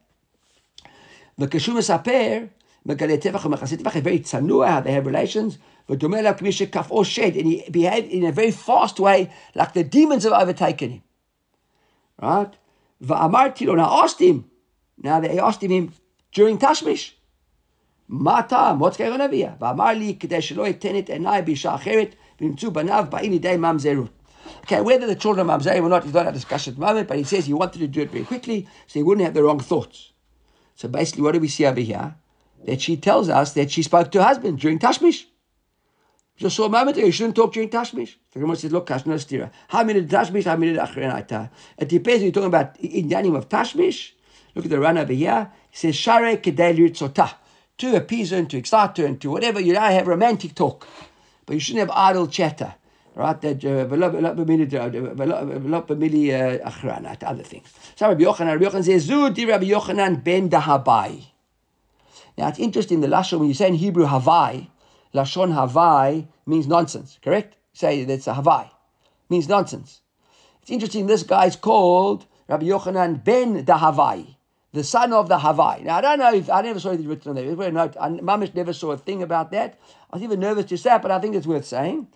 The 1.40 1.48
Keshumas 1.48 1.90
Aper, 1.90 2.50
Megale 2.86 3.18
Tevach 3.18 3.46
and 3.46 3.54
Machasid 3.54 3.82
Tevach, 3.82 4.02
very 4.02 4.20
tsanua 4.20 4.84
they 4.84 4.92
have 4.92 5.06
relations. 5.06 5.58
But 5.88 6.00
Domela 6.00 6.38
Kamisha 6.38 6.70
Kaf 6.70 6.92
and 6.92 7.48
he 7.48 7.66
behaved 7.72 8.12
in 8.12 8.26
a 8.26 8.34
very 8.34 8.52
fast 8.52 9.00
way, 9.00 9.32
like 9.56 9.72
the 9.72 9.86
demons 9.86 10.26
have 10.26 10.34
overtaken 10.34 10.90
him. 10.92 11.04
Right? 12.22 12.54
Va'amartilo, 13.02 13.72
and 13.72 13.82
I 13.82 14.04
asked 14.04 14.20
him, 14.20 14.52
now 15.02 15.22
they 15.22 15.40
asked 15.40 15.64
him 15.64 15.94
during 16.34 16.58
Tashmish. 16.58 17.14
Matam, 18.10 18.80
what's 18.80 18.98
going 18.98 19.14
on 19.14 19.22
over 19.22 19.34
here? 19.34 19.56
Va'amar 19.62 19.98
li 19.98 20.16
kedei 20.16 20.40
shelo 20.40 20.70
etenet 20.70 21.08
enai 21.08 21.42
b'isha 21.46 21.80
acheret, 21.80 22.16
v'imtzu 22.38 22.70
banav 22.70 23.10
ba'im 23.10 23.40
idei 23.40 23.58
mamzerut. 23.58 24.10
Okay, 24.64 24.82
whether 24.82 25.08
the 25.08 25.16
children 25.16 25.50
of 25.50 25.62
Mamzerim 25.62 25.84
or 25.84 25.90
not 25.90 26.06
is 26.06 26.14
not 26.14 26.26
our 26.26 26.34
discussion 26.34 26.74
at 26.74 26.80
the 26.80 26.86
moment, 26.86 27.08
but 27.08 27.18
he 27.18 27.24
says 27.24 27.46
he 27.46 27.54
wanted 27.54 27.80
to 27.80 27.88
do 27.88 28.02
it 28.02 28.12
very 28.12 28.26
quickly 28.26 28.68
so 28.88 29.00
he 29.00 29.04
wouldn't 29.04 29.24
have 29.24 29.34
the 29.34 29.44
wrong 29.44 29.60
thoughts. 29.60 30.12
So 30.80 30.88
basically, 30.88 31.24
what 31.24 31.34
do 31.34 31.42
we 31.42 31.50
see 31.50 31.66
over 31.66 31.82
here? 31.82 32.16
That 32.66 32.80
she 32.80 32.96
tells 32.96 33.28
us 33.28 33.52
that 33.52 33.70
she 33.70 33.84
spoke 33.84 34.12
to 34.12 34.20
her 34.20 34.24
husband 34.24 34.60
during 34.60 34.80
Tashmish. 34.80 35.26
Just 36.38 36.56
saw 36.56 36.68
a 36.68 36.70
moment 36.70 36.96
ago, 36.96 37.06
you 37.06 37.12
shouldn't 37.12 37.36
talk 37.36 37.52
during 37.52 37.70
Tashmish. 37.70 38.16
The 38.32 38.40
Gemara 38.40 38.56
says, 38.56 38.72
look, 38.72 38.88
Kashna 38.88 39.16
Stira. 39.16 39.52
How 39.68 39.84
many 39.84 40.04
Tashmish, 40.04 40.46
how 40.46 40.56
many 40.56 40.78
Achrenaita? 40.78 41.50
It 41.78 41.90
depends, 41.90 42.24
you're 42.24 42.32
talking 42.32 42.48
about 42.48 42.80
in 42.80 43.10
the 43.10 43.22
name 43.22 43.36
of 43.36 43.50
Tashmish. 43.50 44.12
Look 44.56 44.64
at 44.64 44.72
the 44.72 44.80
Ran 44.80 44.98
over 44.98 45.12
here. 45.12 45.52
He 45.70 45.76
says, 45.76 45.98
Share 45.98 46.38
Kedei. 46.38 47.36
To 47.80 47.96
appease 47.98 48.30
her 48.32 48.38
and 48.38 48.50
to 48.50 48.58
excite 48.58 48.96
her 48.96 49.06
and 49.06 49.20
to 49.20 49.32
whatever, 49.32 49.60
you 49.60 49.74
know, 49.74 49.82
have 49.82 50.08
romantic 50.08 50.56
talk. 50.56 50.88
But 51.46 51.56
you 51.56 51.60
shouldn't 51.60 51.90
have 51.90 51.98
idle 51.98 52.28
chatter 52.28 52.76
right? 53.20 53.36
Uh, 53.36 53.40
that 53.40 53.66
uh, 53.66 53.86
achrana, 56.70 57.24
other 57.24 57.44
things. 57.44 57.74
So 57.96 58.08
Rabbi 58.08 58.24
Yochanan, 58.24 58.60
Rabbi 58.60 58.66
Yochanan 58.66 58.86
says, 58.86 59.10
Zudi 59.10 59.48
Rabbi 59.48 59.66
Yochanan 59.66 60.24
ben 60.24 60.50
Dahavai. 60.50 61.26
Now 62.38 62.48
it's 62.48 62.60
interesting 62.60 63.02
the 63.02 63.08
lashon 63.08 63.40
when 63.40 63.50
you 63.50 63.54
say 63.54 63.68
in 63.68 63.76
Hebrew 63.76 64.06
Havai, 64.06 64.70
lashon 65.14 65.54
Havai 65.54 66.28
means 66.46 66.68
nonsense. 66.68 67.20
Correct? 67.22 67.58
Say 67.74 68.06
that's 68.06 68.28
a 68.28 68.34
Havai, 68.34 68.70
means 69.30 69.50
nonsense. 69.50 70.02
It's 70.62 70.72
interesting. 70.72 71.08
This 71.08 71.24
guy 71.24 71.48
is 71.48 71.58
called 71.58 72.26
Rabbi 72.48 72.66
Yochanan 72.66 73.24
ben 73.24 73.66
da 73.66 73.78
Dahavai 73.78 74.36
the 74.72 74.84
son 74.84 75.14
of 75.14 75.28
the 75.28 75.38
Havai. 75.38 75.84
Now 75.84 75.98
I 75.98 76.02
don't 76.02 76.20
know 76.20 76.34
if 76.34 76.50
I 76.50 76.62
never 76.62 76.80
saw 76.80 76.90
anything 76.90 77.08
written 77.08 77.30
on 77.30 77.36
that. 77.36 77.46
It's 77.46 77.58
very 77.58 77.72
note. 77.72 77.96
I, 78.00 78.10
Mamish 78.10 78.54
never 78.54 78.72
saw 78.72 78.92
a 78.92 78.98
thing 78.98 79.24
about 79.24 79.52
that. 79.52 79.80
I 80.12 80.16
was 80.16 80.24
even 80.24 80.40
nervous 80.40 80.66
to 80.66 80.78
say 80.78 80.96
it, 80.96 81.02
but 81.02 81.12
I 81.12 81.20
think 81.20 81.36
it's 81.36 81.48
worth 81.48 81.66
saying. 81.66 82.08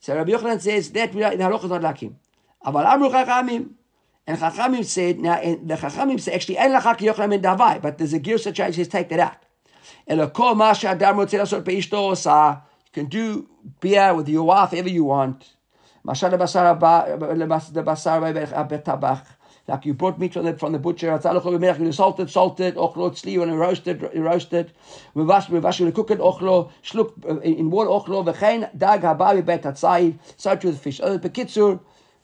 So 0.00 0.14
Rabbi 0.14 0.30
Yochanan 0.32 0.60
says 0.60 0.90
that 0.92 1.14
we 1.14 1.22
are 1.22 1.32
in 1.32 1.40
halacha 1.40 1.64
is 1.64 1.70
not 1.70 1.82
like 1.82 1.98
him. 1.98 2.16
Aval 2.64 2.84
amru 2.86 3.08
chachamim. 3.10 3.70
And 4.26 4.38
chachamim 4.38 4.84
said, 4.84 5.18
now 5.18 5.40
the 5.40 5.74
chachamim 5.74 6.20
say 6.20 6.34
actually 6.34 6.58
en 6.58 6.72
lachak 6.72 6.98
Yochanan 6.98 7.30
ben 7.30 7.42
davai, 7.42 7.80
but 7.82 7.98
there's 7.98 8.12
a 8.12 8.18
gear 8.18 8.38
such 8.38 8.60
as 8.60 8.76
says 8.76 8.88
take 8.88 9.08
that 9.08 9.20
out. 9.20 9.36
Ela 10.06 10.28
kol 10.30 10.54
ma 10.54 10.72
she'adam 10.72 11.16
rotzeh 11.16 11.40
lasot 11.40 11.62
beishto 11.62 12.10
osa. 12.10 12.62
You 12.86 12.92
can 12.92 13.06
do 13.06 13.48
beer 13.80 14.14
with 14.14 14.28
your 14.28 14.44
wife 14.44 14.72
ever 14.72 14.88
you 14.88 15.04
want. 15.04 15.54
Mashal 16.06 16.32
lebasar 16.32 16.78
lebasar 17.74 18.20
betabach. 18.68 19.26
Like 19.68 19.84
you 19.84 19.92
brought 19.92 20.18
meat 20.18 20.32
from 20.32 20.46
the, 20.46 20.56
from 20.56 20.72
the 20.72 20.78
butcher, 20.78 21.12
you 21.12 21.92
salted, 21.92 22.30
salted, 22.30 22.74
ochlo, 22.76 23.10
tzli, 23.10 23.40
and 23.42 23.60
roasted, 23.60 24.00
roasted. 24.14 24.72
We 25.12 25.24
wash, 25.24 25.50
we 25.50 25.58
wash, 25.58 25.78
we 25.80 25.92
cook 25.92 26.10
it, 26.10 26.20
ochlo, 26.20 26.70
shluk, 26.82 27.42
in 27.44 27.70
water, 27.70 27.90
ochlo, 27.90 28.24
v'chein, 28.24 28.76
dag, 28.76 29.02
habavi, 29.02 29.44
bet, 29.44 29.64
hatzai, 29.64 30.18
such 30.38 30.64
with 30.64 30.80
fish. 30.80 31.00
Uh, 31.00 31.18
Bekitzur, 31.18 31.80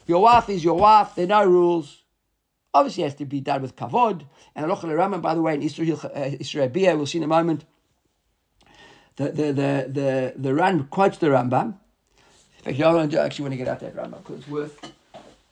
your 0.06 0.22
wife 0.22 0.48
is 0.48 0.64
your 0.64 0.78
wife, 0.78 1.14
there 1.16 1.26
are 1.26 1.44
no 1.44 1.44
rules. 1.44 2.04
Obviously, 2.72 3.02
it 3.02 3.06
has 3.08 3.14
to 3.16 3.26
be 3.26 3.40
done 3.40 3.60
with 3.60 3.76
kavod. 3.76 4.24
And 4.56 4.64
Aloch 4.66 4.80
Rambam, 4.80 5.20
by 5.20 5.34
the 5.34 5.42
way, 5.42 5.54
in 5.54 5.62
Israel, 5.62 6.00
uh, 6.02 6.08
Issurei 6.08 6.72
Bia, 6.72 6.96
we'll 6.96 7.04
see 7.04 7.18
in 7.18 7.24
a 7.24 7.28
moment. 7.28 7.66
The 9.16 9.28
the 9.28 9.52
the 9.52 9.86
the 9.92 10.34
the 10.36 10.54
Ran 10.54 10.84
quotes 10.88 11.18
the 11.18 11.26
Rambam. 11.26 11.74
In 12.64 12.74
fact, 12.74 13.12
you 13.12 13.18
actually 13.18 13.42
want 13.42 13.52
to 13.52 13.56
get 13.58 13.68
out 13.68 13.80
that 13.80 13.94
Rambam 13.94 14.18
because 14.24 14.38
it's 14.38 14.48
worth 14.48 14.92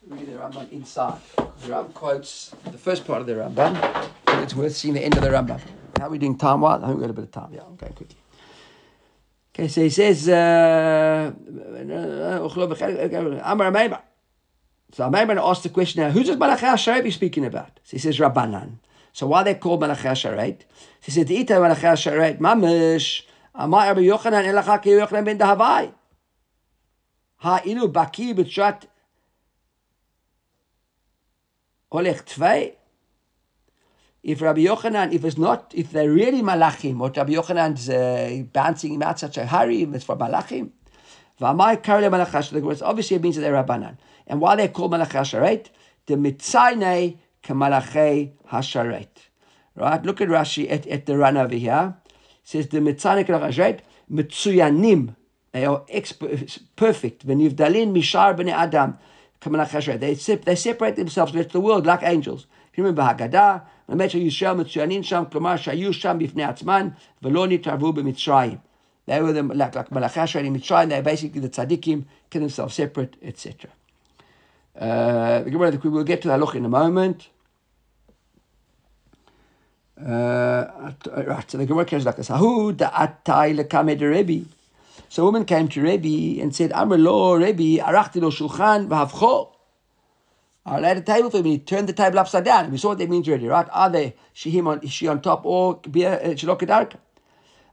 reading 0.09 0.35
the 0.35 0.41
Rambam 0.41 0.71
inside. 0.73 1.21
The 1.37 1.69
Rambam 1.69 1.95
quotes 1.95 2.55
the 2.65 2.79
first 2.79 3.07
part 3.07 3.21
of 3.21 3.27
the 3.27 3.35
Rambam, 3.35 3.81
but 4.25 4.39
it's 4.39 4.55
worth 4.55 4.77
seeing 4.77 4.95
the 4.95 5.05
end 5.05 5.17
of 5.17 5.23
the 5.23 5.29
Rambam. 5.29 5.61
How 5.99 6.07
are 6.07 6.11
we 6.11 6.19
doing 6.19 6.37
time 6.37 6.61
wise? 6.61 6.83
I 6.83 6.87
think 6.87 6.99
we've 6.99 7.07
got 7.07 7.11
a 7.11 7.15
bit 7.15 7.25
of 7.25 7.31
time. 7.31 7.53
Yeah, 7.53 7.61
going 7.61 7.93
quickly. 7.93 8.17
Okay, 9.55 9.69
so 9.69 9.83
he 9.83 9.91
says, 9.91 10.29
uh. 10.29 11.33
So 14.95 15.11
Ameiba 15.11 15.37
asked 15.49 15.63
the 15.63 15.69
question 15.69 16.03
now, 16.03 16.11
who's 16.11 16.27
this 16.27 16.37
Malachi 16.37 16.67
Asharet 16.67 17.13
speaking 17.13 17.45
about? 17.45 17.79
So 17.85 17.93
he 17.93 17.99
says, 17.99 18.19
Rabbanan. 18.19 18.79
So 19.13 19.27
why 19.27 19.43
they 19.43 19.55
called 19.55 19.81
Malachi 19.81 20.09
Asharet? 20.09 20.63
He 21.01 21.11
said, 21.11 21.31
Ita 21.31 21.61
Malachi 21.61 21.83
Asharet, 21.83 22.39
Mamish, 22.39 23.23
Amar 23.55 23.89
Rabbi 23.89 24.01
Yochanan, 24.01 24.45
Elachak 24.45 24.85
Yochanan 24.85 25.25
ben 25.25 25.39
Dahavai. 25.39 25.93
Ha 27.37 27.61
inu 27.61 27.93
baki 27.93 28.35
b'tshat 28.35 28.85
Olech 31.93 32.25
Tvei. 32.25 32.73
If 34.23 34.41
Rabbi 34.41 34.61
Yochanan, 34.61 35.13
if 35.13 35.25
it's 35.25 35.37
not, 35.37 35.73
if 35.75 35.91
they're 35.91 36.11
really 36.11 36.43
Malachim, 36.43 37.01
or 37.01 37.11
Rabbi 37.11 37.33
Yochanan's 37.33 37.89
uh, 37.91 38.45
bouncing 38.53 38.95
him 38.95 39.03
out 39.03 39.19
such 39.19 39.37
a 39.37 39.45
hurry, 39.45 39.83
it's 39.83 40.05
for 40.05 40.17
Malachim. 40.17 40.71
V'amai 41.41 41.83
karle 41.83 42.09
Malachash, 42.09 42.83
obviously 42.83 43.17
it 43.17 43.23
means 43.23 43.35
that 43.37 43.43
they're 43.43 43.65
Rabbanan. 43.65 43.99
And 44.29 44.41
why 44.41 44.55
they 44.55 44.69
call 44.69 44.89
Malach 44.89 45.09
Hasharet? 45.09 45.67
The 46.07 46.15
Mitzaynei 46.15 47.19
Kamalachei 47.43 48.33
Hasharet. 48.49 49.09
Right? 49.75 50.03
Look 50.05 50.21
at 50.21 50.29
Rashi 50.29 50.71
at, 50.71 50.87
at 50.87 51.07
the 51.07 51.19
Ran 51.19 51.37
over 51.37 51.55
here. 51.55 51.97
It 52.09 52.15
says 52.45 52.69
the 52.69 52.79
Mitzaynei 52.79 53.27
Kamalachei 53.27 53.53
Hasharet, 53.53 53.81
Mitzuyanim. 54.11 55.17
They 55.51 55.65
are 55.65 55.85
perfect. 56.77 57.27
V'nivdalin 57.27 57.93
mishar 57.93 58.37
b'nei 58.37 58.53
Adam. 58.53 58.99
They, 59.43 60.15
they 60.15 60.57
separate 60.57 60.97
themselves 60.97 61.33
from 61.33 61.43
the 61.43 61.61
world 61.61 61.87
like 61.87 62.03
angels. 62.03 62.47
If 62.71 62.79
you 62.79 62.85
remember 62.85 63.03
Haggadah, 63.03 63.63
they 69.05 69.21
were 69.21 69.33
the, 69.33 69.43
like, 69.43 69.75
like 69.75 69.91
Malachasha 69.91 70.39
and 70.41 70.57
Mitzrayim, 70.57 70.89
they 70.89 71.01
basically 71.01 71.41
the 71.41 71.51
tzaddikim, 71.51 72.05
kept 72.31 72.41
themselves 72.41 72.75
separate, 72.75 73.17
etc. 73.21 73.71
Uh, 74.79 75.43
we 75.45 75.57
will 75.57 76.05
get 76.05 76.23
to 76.23 76.29
the 76.29 76.39
look 76.39 76.55
in 76.55 76.65
a 76.65 76.69
moment. 76.69 77.29
Uh, 80.01 80.09
uh, 80.09 80.93
right, 81.27 81.51
so 81.51 81.59
the 81.59 81.67
Gemara 81.67 81.87
is 81.93 82.07
like 82.07 82.17
this. 82.17 82.31
Ahu 82.31 82.73
da'atai 82.73 83.57
lekamed 83.57 84.01
Rebbe. 84.01 84.47
So 85.13 85.25
a 85.25 85.27
woman 85.27 85.45
came 85.45 85.69
to 85.69 85.83
Rebbe 85.83 86.41
and 86.41 86.57
said, 86.57 86.73
Amr 86.73 86.97
lo, 86.97 87.35
Rebbe, 87.35 87.85
arachti 87.85 88.19
lo 88.19 88.31
shulchan 88.31 88.89
v'havcho. 88.89 89.51
I 90.65 90.81
laid 90.81 90.97
a 90.97 91.01
table 91.03 91.29
for 91.29 91.37
him. 91.37 91.45
He 91.45 91.59
turned 91.59 91.87
the 91.87 91.93
table 91.93 92.19
upside 92.19 92.47
down. 92.47 92.71
We 92.71 92.79
saw 92.79 92.89
what 92.89 92.99
that 92.99 93.11
means 93.11 93.29
already, 93.29 93.47
right? 93.47 93.67
Are 93.73 93.91
they 93.91 94.17
she 94.33 94.49
him 94.49 94.67
on, 94.67 94.87
she 94.87 95.07
on 95.09 95.21
top 95.21 95.45
or 95.45 95.81
shelo 95.81 96.59
kedarka? 96.59 96.97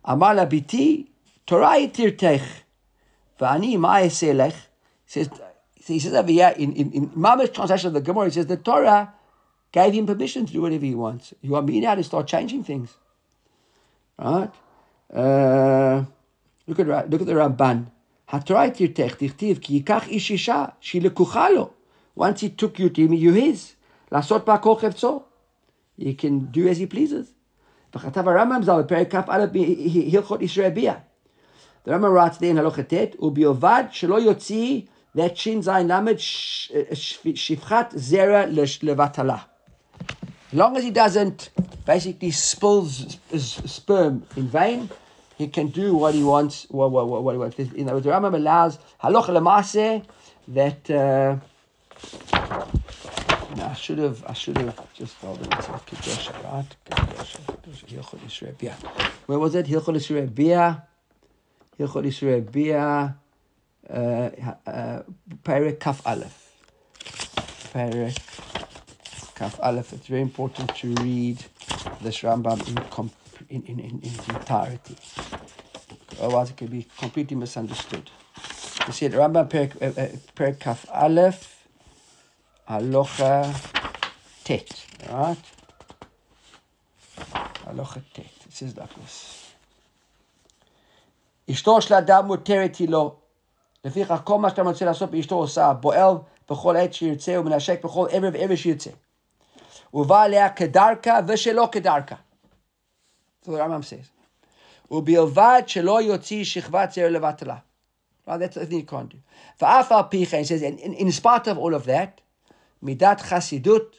Amar 0.03 0.35
la 0.35 0.47
biti, 0.47 1.07
Torah 1.47 1.79
yitirtech, 1.79 2.41
v'ani 3.39 3.77
ma'eselech. 3.77 4.51
He 4.51 4.59
says, 5.05 5.29
he 5.75 5.97
says 5.97 6.13
over 6.13 6.29
here, 6.29 6.53
in, 6.57 6.73
in, 6.73 6.91
in 6.91 7.11
Mama's 7.15 7.51
translation 7.51 7.87
of 7.87 7.93
the 7.93 8.01
Gemara, 8.01 8.25
he 8.25 8.31
says 8.31 8.47
the 8.47 8.57
Torah 8.57 9.13
gave 9.71 9.93
him 9.93 10.05
permission 10.05 10.45
to 10.45 10.51
do 10.51 10.63
whatever 10.63 10.83
he 10.83 10.93
wants. 10.93 11.33
You 11.39 11.51
want 11.51 11.67
me 11.67 11.79
now 11.79 11.95
to 11.95 12.03
start 12.03 12.27
changing 12.27 12.65
things. 12.65 12.97
Right? 14.17 14.51
Uh, 15.13 16.03
look 16.68 16.80
at 16.80 16.86
look 17.10 17.20
at 17.20 17.26
the 17.26 17.34
Ramban. 17.34 17.90
Once 22.16 22.40
he 22.40 22.48
took 22.48 22.78
you 22.78 22.88
to 22.88 23.00
him, 23.02 23.12
you 23.12 23.32
his. 23.32 23.74
לעשות 24.12 24.44
בה 24.44 24.58
כל 24.58 24.76
חפצו. 24.76 25.22
He 25.98 26.14
can 26.14 26.50
do 26.52 26.68
as 26.68 26.78
he 26.78 26.86
pleases. 26.86 27.32
וכתב 27.94 28.28
הרמב"ם 28.28 28.62
ז"ל 28.62 28.82
בפרק 28.82 29.14
כ"א 29.14 29.46
בהלכות 29.46 30.42
ישראל 30.42 30.70
ביה. 30.70 30.94
The 31.84 31.90
Rambam 31.90 32.12
writes 32.12 32.38
there 32.38 32.50
in 32.50 32.58
הלכה 32.58 32.82
ט', 32.82 33.16
ובלבד 33.18 33.84
שלא 33.90 34.20
יוציא 34.20 34.82
that 35.16 35.36
shin 35.38 35.62
zayin 35.62 35.88
lamed 35.88 36.18
shifchat 36.18 37.92
zera 37.94 38.46
levatala. 38.82 39.40
As 40.52 40.58
long 40.58 40.76
as 40.76 40.84
he 40.84 40.90
doesn't 40.90 41.50
basically 41.84 42.30
spill 42.30 42.84
sperm 42.86 44.24
in 44.36 44.48
vain, 44.48 44.88
he 45.39 45.47
can 45.47 45.69
do 45.69 45.95
what 45.95 46.13
he 46.13 46.21
wants. 46.21 46.67
What, 46.69 46.91
what, 46.91 47.07
what, 47.07 47.23
what 47.23 47.31
he 47.31 47.37
wants. 47.39 47.57
In 47.57 47.87
other 47.87 47.95
words, 47.95 48.05
the 48.05 48.11
Rambam 48.11 48.35
allows 48.35 48.77
halacha 49.01 49.29
lemase 49.29 50.05
that. 50.49 50.91
Uh, 50.91 51.37
no, 53.55 53.65
I 53.65 53.73
should 53.73 53.97
have. 53.99 54.23
I 54.27 54.33
should 54.33 54.57
have 54.57 54.93
just 54.93 55.15
followed 55.15 55.41
it. 55.41 55.49
Kedusha, 55.49 56.33
right? 56.43 56.65
Kedusha, 56.85 57.39
Kedusha. 57.61 57.85
Hilchot 57.87 58.19
Yisrael. 58.19 58.73
Where 59.25 59.39
was 59.39 59.55
it? 59.55 59.65
Hilchot 59.65 59.95
Issurei 59.95 60.33
Bia. 60.33 60.83
Hilchot 61.79 62.05
Issurei 62.05 62.51
Bia. 62.51 63.15
Perek 65.43 65.79
Kaf 65.79 66.05
Aleph. 66.05 66.53
Perek 67.73 68.17
Kaf 69.35 69.59
Aleph. 69.63 69.93
It's 69.93 70.07
very 70.07 70.21
important 70.21 70.75
to 70.75 70.93
read 70.95 71.43
this 72.01 72.19
Rambam 72.19 72.59
in, 72.67 72.75
in, 73.48 73.62
in, 73.62 73.80
in, 73.80 74.00
its 74.02 74.28
entirety. 74.28 74.96
Otherwise, 76.20 76.50
it 76.50 76.56
could 76.56 76.70
be 76.70 76.86
completely 76.98 77.36
misunderstood. 77.36 78.10
You 78.86 78.92
see, 78.92 79.08
the 79.08 79.16
Rambam 79.16 79.48
Perek, 79.48 79.72
uh, 79.82 80.16
Perek 80.36 80.60
Kaf 80.60 80.86
Aleph, 80.92 81.66
Alocha 82.68 83.54
Tet, 84.44 84.86
right? 85.10 85.36
Alocha 87.66 88.02
Tet. 88.12 88.26
It 88.46 88.52
says 88.52 88.76
like 88.76 88.94
this. 88.94 89.40
אשתו 91.50 91.80
של 91.80 91.94
אדם 91.94 92.26
מותרת 92.26 92.76
היא 92.76 92.88
לו, 92.88 93.16
לפיכך 93.84 94.20
כל 94.24 94.38
מה 94.38 94.50
שאתה 94.50 94.62
רוצה 94.62 94.84
לעשות 94.84 95.10
באשתו 95.10 95.34
עושה, 95.34 95.72
בועל 95.72 96.14
בכל 96.50 96.76
עת 96.76 96.94
שירצה 96.94 97.40
ומנשק 97.40 97.84
בכל 97.84 98.06
עבר 98.10 98.28
ועבר 98.32 98.56
שירצה. 98.56 98.90
ובא 99.94 100.22
עליה 100.22 100.48
כדרכה 100.48 101.18
ושלא 101.28 101.68
כדרכה. 101.72 102.14
So 103.44 103.52
the 103.52 103.58
Rambam 103.58 103.84
says. 103.84 104.10
ובלבד 104.90 105.62
שלא 105.66 106.02
יוציא 106.02 106.44
שכבת 106.44 106.92
זרע 106.92 107.10
לבטלה. 107.10 107.56
Well, 108.26 108.38
that's 108.38 108.54
the 108.54 108.66
thing 108.66 108.80
you 108.80 108.90
can't 108.90 109.10
do. 109.10 109.16
ואף 109.60 109.92
על 109.92 110.02
פי 110.08 110.26
כן, 110.26 110.42
says, 110.42 110.62
in, 110.62 110.94
in 110.94 111.10
spite 111.10 111.46
of 111.46 111.58
all 111.58 111.74
of 111.74 111.86
that, 111.86 112.20
מידת 112.82 113.20
חסידות, 113.20 113.96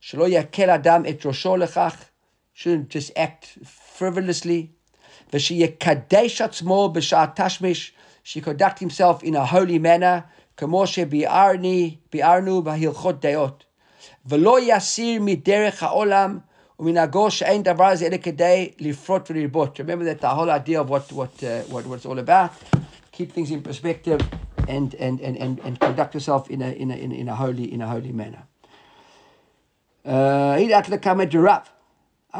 שלא 0.00 0.28
יקל 0.28 0.70
אדם 0.70 1.02
את 1.08 1.26
ראשו 1.26 1.56
לכך, 1.56 2.04
shouldn't 2.56 2.90
just 2.90 3.10
act 3.16 3.58
frivolously, 3.98 4.66
ושיקדש 5.32 6.40
עצמו 6.40 6.88
בשעת 6.92 7.40
תשמיש, 7.40 7.92
she 8.24 8.40
conduct 8.40 8.78
himself 8.78 9.22
in 9.22 9.34
a 9.34 9.44
holy 9.52 9.78
manner, 9.78 10.20
כמו 10.56 10.86
שביארנו 10.86 12.62
בהלכות 12.62 13.20
דעות. 13.20 13.64
ולא 14.26 14.56
יסיר 14.62 15.22
מדרך 15.22 15.82
העולם 15.82 16.38
ומנהגו 16.80 17.30
שאין 17.30 17.62
דבר 17.62 17.84
הזה 17.84 18.06
אלא 18.06 18.16
כדי 18.16 18.70
לפרוט 18.78 19.30
ולרבות. 19.30 19.80
Remember 19.80 20.04
that 20.04 20.20
the 20.20 20.28
whole 20.28 20.50
idea 20.50 20.80
of 20.80 20.90
what, 20.90 21.12
what, 21.12 21.42
uh, 21.42 21.72
what, 21.72 21.86
what 21.86 21.98
it's 21.98 22.06
all 22.06 22.18
about. 22.18 22.50
Keep 23.12 23.32
things 23.32 23.50
in 23.50 23.62
perspective 23.62 24.20
and, 24.68 24.94
and, 24.94 25.20
and, 25.20 25.36
and, 25.36 25.60
and 25.66 25.80
conduct 25.80 26.14
yourself 26.14 26.50
in 26.50 26.62
a, 26.62 26.70
in, 26.82 26.90
a, 26.90 26.94
in, 26.94 27.28
a 27.28 27.34
holy, 27.34 27.72
in 27.72 27.80
a 27.82 27.88
holy 27.88 28.12
manner. 28.12 28.42
הנה 30.04 30.78
את 30.78 30.88
לקמא 30.88 31.24
דרב. 31.24 31.58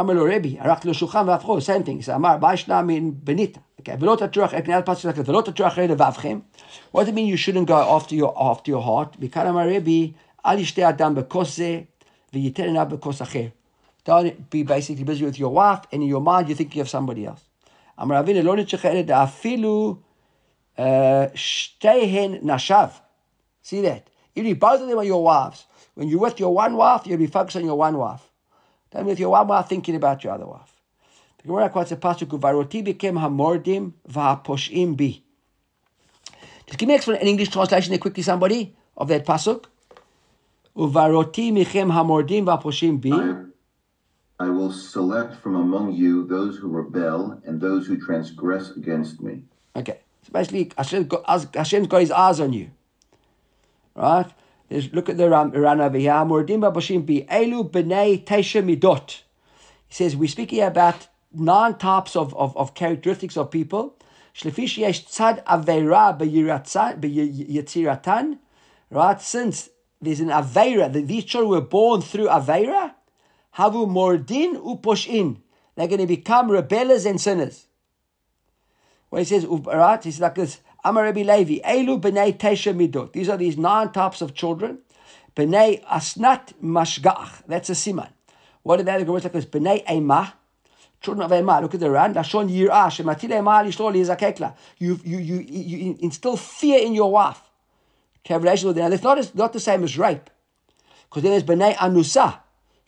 אמר 0.00 0.14
לו 0.14 0.27
רבי, 0.37 0.57
ערכתי 0.61 0.88
לו 0.88 0.94
שולחן 0.94 1.29
והפכו, 1.29 1.59
same 1.59 1.87
thing. 1.87 2.14
אמר, 2.14 2.37
מה 2.40 2.55
ישנה 2.55 2.83
מן 2.83 3.11
בניתא? 3.14 3.61
Okay, 3.81 3.92
ולא 4.00 4.16
תטרוח, 4.16 4.50
כנראה 4.50 4.83
פסוק 4.83 5.12
כזה, 5.12 5.31
ולא 5.31 5.40
תטרוח 5.40 5.72
אחרי 5.72 5.88
לבבכם. 5.88 6.38
What 6.92 7.00
does 7.00 7.09
it 7.09 7.14
mean 7.14 7.27
you 7.27 7.37
shouldn't 7.37 7.66
go 7.66 7.96
after 7.96 8.14
your, 8.14 8.33
after 8.38 8.70
your 8.70 8.83
heart? 8.83 9.16
מכאן 9.20 9.46
אמר 9.46 9.68
רבי, 9.77 10.12
אל 10.46 10.59
ישתה 10.59 10.88
אדם 10.88 11.14
בכוס 11.14 11.57
זה, 11.57 11.81
וייתן 12.33 12.62
עיניו 12.62 12.87
בכוס 12.90 13.22
אחר. 13.22 13.46
Don't 14.05 14.50
be 14.50 14.62
basically 14.62 15.05
busy 15.05 15.24
with 15.24 15.38
your 15.38 15.50
wife, 15.50 15.83
and 15.90 16.03
in 16.03 16.09
your 16.09 16.20
mind 16.20 16.48
you're 16.48 16.57
thinking 16.57 16.83
of 16.83 16.88
somebody 16.88 17.27
else. 17.27 17.42
אמר 18.00 18.20
אבינו, 18.20 18.42
לא 18.42 18.57
נצטרך 18.57 18.85
אלא 18.85 19.24
אפילו 19.24 19.96
שתיהן 21.35 22.35
נשב. 22.42 22.88
See 23.62 23.81
that? 23.81 24.11
If 24.35 24.59
both 24.59 24.81
of 24.83 24.88
them 24.88 24.98
are 24.98 25.05
your 25.05 25.22
wives, 25.22 25.64
when 25.94 26.09
you're 26.09 26.18
with 26.18 26.40
your 26.40 26.53
one 26.53 26.77
wife, 26.77 27.07
you'll 27.07 27.18
be 27.18 27.29
focused 27.29 27.57
on 27.57 27.64
your 27.64 27.77
one 27.77 27.96
wife. 27.96 28.31
Don't 28.90 29.05
be 29.05 29.11
with 29.11 29.20
your 29.20 29.31
one 29.31 29.46
wife 29.46 29.68
thinking 29.68 29.94
about 29.94 30.22
your 30.24 30.33
other 30.35 30.46
wife. 30.46 30.74
The 31.38 31.48
Gemara 31.48 31.70
quotes 31.70 31.92
a 31.92 31.96
pasuk, 31.96 32.29
"Varoti 32.38 32.83
became 32.83 33.14
hamordim 33.14 33.92
v'haposhim 34.11 34.96
bi." 34.96 35.22
Just 36.66 36.79
give 36.79 36.88
me 36.88 36.96
an 36.96 37.29
English 37.29 37.50
translation 37.50 37.90
there 37.90 37.98
quickly, 37.98 38.22
somebody, 38.22 38.74
of 38.96 39.09
that 39.09 39.24
pasuk. 39.24 39.66
Uvaroti 40.77 41.53
michem 41.53 41.92
hamordim 41.92 42.44
v'haposhim 42.44 43.00
bi. 43.00 43.47
I 44.39 44.49
will 44.49 44.71
select 44.71 45.36
from 45.36 45.56
among 45.56 45.91
you 45.93 46.25
those 46.25 46.58
who 46.58 46.69
rebel 46.69 47.41
and 47.45 47.60
those 47.60 47.88
who 47.88 47.99
transgress 47.99 48.71
against 48.71 49.21
me. 49.21 49.43
Okay, 49.75 49.99
so 50.23 50.32
basically, 50.32 50.71
Hashem 50.78 51.10
Hashem's 51.54 51.88
got 51.88 51.99
his 52.02 52.12
eyes 52.12 52.39
on 52.39 52.54
you, 52.54 52.71
right? 53.95 54.32
There's, 54.69 54.93
look 54.93 55.10
at 55.10 55.17
the 55.17 55.30
Ran 55.30 55.82
over 55.82 55.97
here. 55.97 56.12
Hamordim 56.12 56.62
v'haposhim 56.62 57.06
bi 57.06 57.25
b'nei 57.25 58.23
midot. 58.25 59.23
He 59.88 59.93
says 59.93 60.15
we're 60.15 60.30
speaking 60.30 60.62
about 60.62 61.08
nine 61.34 61.75
types 61.75 62.15
of, 62.15 62.34
of, 62.36 62.56
of 62.56 62.73
characteristics 62.75 63.36
of 63.36 63.52
people. 63.52 63.95
tzad 64.36 65.43
Right, 68.91 69.21
since 69.21 69.69
there's 70.02 70.19
an 70.19 70.30
aveira, 70.30 71.08
these 71.08 71.25
children 71.25 71.52
were 71.52 71.62
born 71.62 72.02
through 72.02 72.28
aveira, 72.28 72.93
havu 73.60 73.88
mordin 73.88 74.56
uposhin. 74.56 75.41
They're 75.76 75.88
going 75.88 76.00
to 76.00 76.08
become 76.08 76.50
rebellers 76.50 77.06
and 77.06 77.19
sinners. 77.19 77.67
Well, 79.12 79.19
he 79.19 79.26
says, 79.26 79.45
right, 79.45 80.04
he's 80.04 80.19
like 80.19 80.36
this, 80.36 80.60
Amar 80.84 81.04
Rabbi 81.04 81.24
Levi, 81.24 81.60
Elu 81.67 82.02
b'nei 82.02 82.38
tesha 82.38 82.74
midot. 82.74 83.13
These 83.13 83.30
are 83.30 83.38
these 83.38 83.58
nine 83.58 83.91
types 83.91 84.22
of 84.22 84.34
children. 84.34 84.80
B'nei 85.36 85.84
asnat 85.86 86.54
mashgach. 86.63 87.43
That's 87.48 87.69
a 87.69 87.74
siman. 87.74 88.10
What 88.63 88.80
are 88.80 88.84
they? 88.84 89.04
The 89.04 89.12
words 89.12 89.26
like 89.26 89.34
this, 89.34 89.45
b'nei 89.45 89.86
emah 89.86 90.34
children 91.02 91.24
of 91.24 91.32
Emah, 91.32 91.62
look 91.62 91.74
at 91.74 91.80
the 91.80 91.89
Ran, 91.89 92.13
Lashon 92.13 92.50
Yirah, 92.50 92.88
Shematil 92.88 93.30
Emah 93.30 93.65
Lishtol 93.65 93.95
Yizakekla. 93.95 94.56
You, 94.78 95.00
you, 95.04 95.17
you, 95.17 95.39
you 95.39 95.98
instill 96.02 96.38
fear 96.38 96.86
in 96.86 96.93
your 96.93 97.12
wife 97.12 97.41
to 98.26 98.34
have 98.34 98.43
relations 98.43 98.65
with 98.65 98.76
her. 98.76 98.84
Now, 98.84 98.89
that's 98.89 99.04
not, 99.04 99.36
not 99.36 99.54
the 99.54 99.60
same 99.60 99.84
as 99.84 99.98
rape. 99.98 100.30
Because 101.10 101.24
then 101.24 101.32
there's 101.32 101.44
B'nai 101.44 101.75
Anusa, 101.75 102.40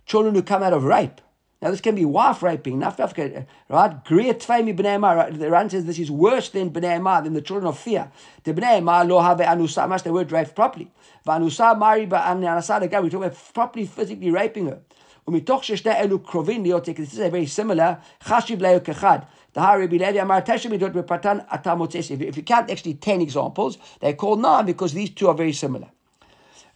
children 0.04 0.34
who 0.34 0.42
come 0.42 0.62
out 0.62 0.72
of 0.72 0.84
rape. 0.84 1.20
Now, 1.62 1.70
this 1.70 1.80
can 1.80 1.94
be 1.94 2.04
wife 2.04 2.42
raping, 2.42 2.80
right? 2.80 4.04
Great 4.04 4.40
Tfemi 4.40 4.76
B'nai 4.76 4.98
Emah. 4.98 5.38
The 5.38 5.50
Ran 5.50 5.70
says 5.70 5.86
this 5.86 5.98
is 5.98 6.10
worse 6.10 6.50
than 6.50 6.70
B'nai 6.70 6.98
Emah, 7.00 7.24
than 7.24 7.32
the 7.32 7.40
children 7.40 7.66
of 7.66 7.78
fear. 7.78 8.12
The 8.44 8.52
B'nai 8.52 8.80
Emah 8.80 9.08
lo 9.08 9.20
have 9.20 9.38
Anusa, 9.38 9.88
must 9.88 10.04
they 10.04 10.10
were 10.10 10.24
raped 10.24 10.54
properly. 10.54 10.92
V'Anusa 11.26 11.78
Mari 11.78 12.06
Ba'Anasa, 12.06 12.80
the 12.80 12.88
guy, 12.88 13.00
we 13.00 13.08
talk 13.08 13.24
about 13.24 13.38
properly 13.54 13.86
physically 13.86 14.30
raping 14.30 14.66
her. 14.66 14.80
ומתוך 15.28 15.64
ששני 15.64 15.92
אלו 15.92 16.18
קרובים 16.18 16.62
להיות, 16.62 16.88
this 16.88 17.14
is 17.14 17.18
very 17.18 17.46
similar, 17.46 17.94
חשיב 18.22 18.62
להו 18.62 18.84
כאחד. 18.84 19.18
דהר 19.54 19.82
רבי 19.82 19.98
לוי 19.98 20.22
אמר 20.22 20.40
תשע 20.40 20.68
מידות 20.68 20.92
בפרטן 20.92 21.38
אתה 21.54 21.74
מוצא, 21.74 21.98
if 21.98 22.36
you 22.36 22.42
count 22.42 22.70
actually 22.70 22.94
10 22.94 23.20
examples, 23.20 23.76
they're 24.00 24.12
called 24.12 24.40
nine 24.40 24.66
because 24.66 24.92
these 24.92 25.10
two 25.10 25.28
are 25.28 25.34
very 25.34 25.52
similar. 25.52 25.88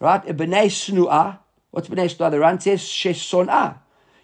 Right? 0.01 0.33
בני 0.33 0.71
שנואה, 0.71 1.31
What's 1.76 1.90
B'nai 1.90 2.06
Shloran 2.06 2.62
says? 2.62 2.80
Shesonah. 2.80 3.80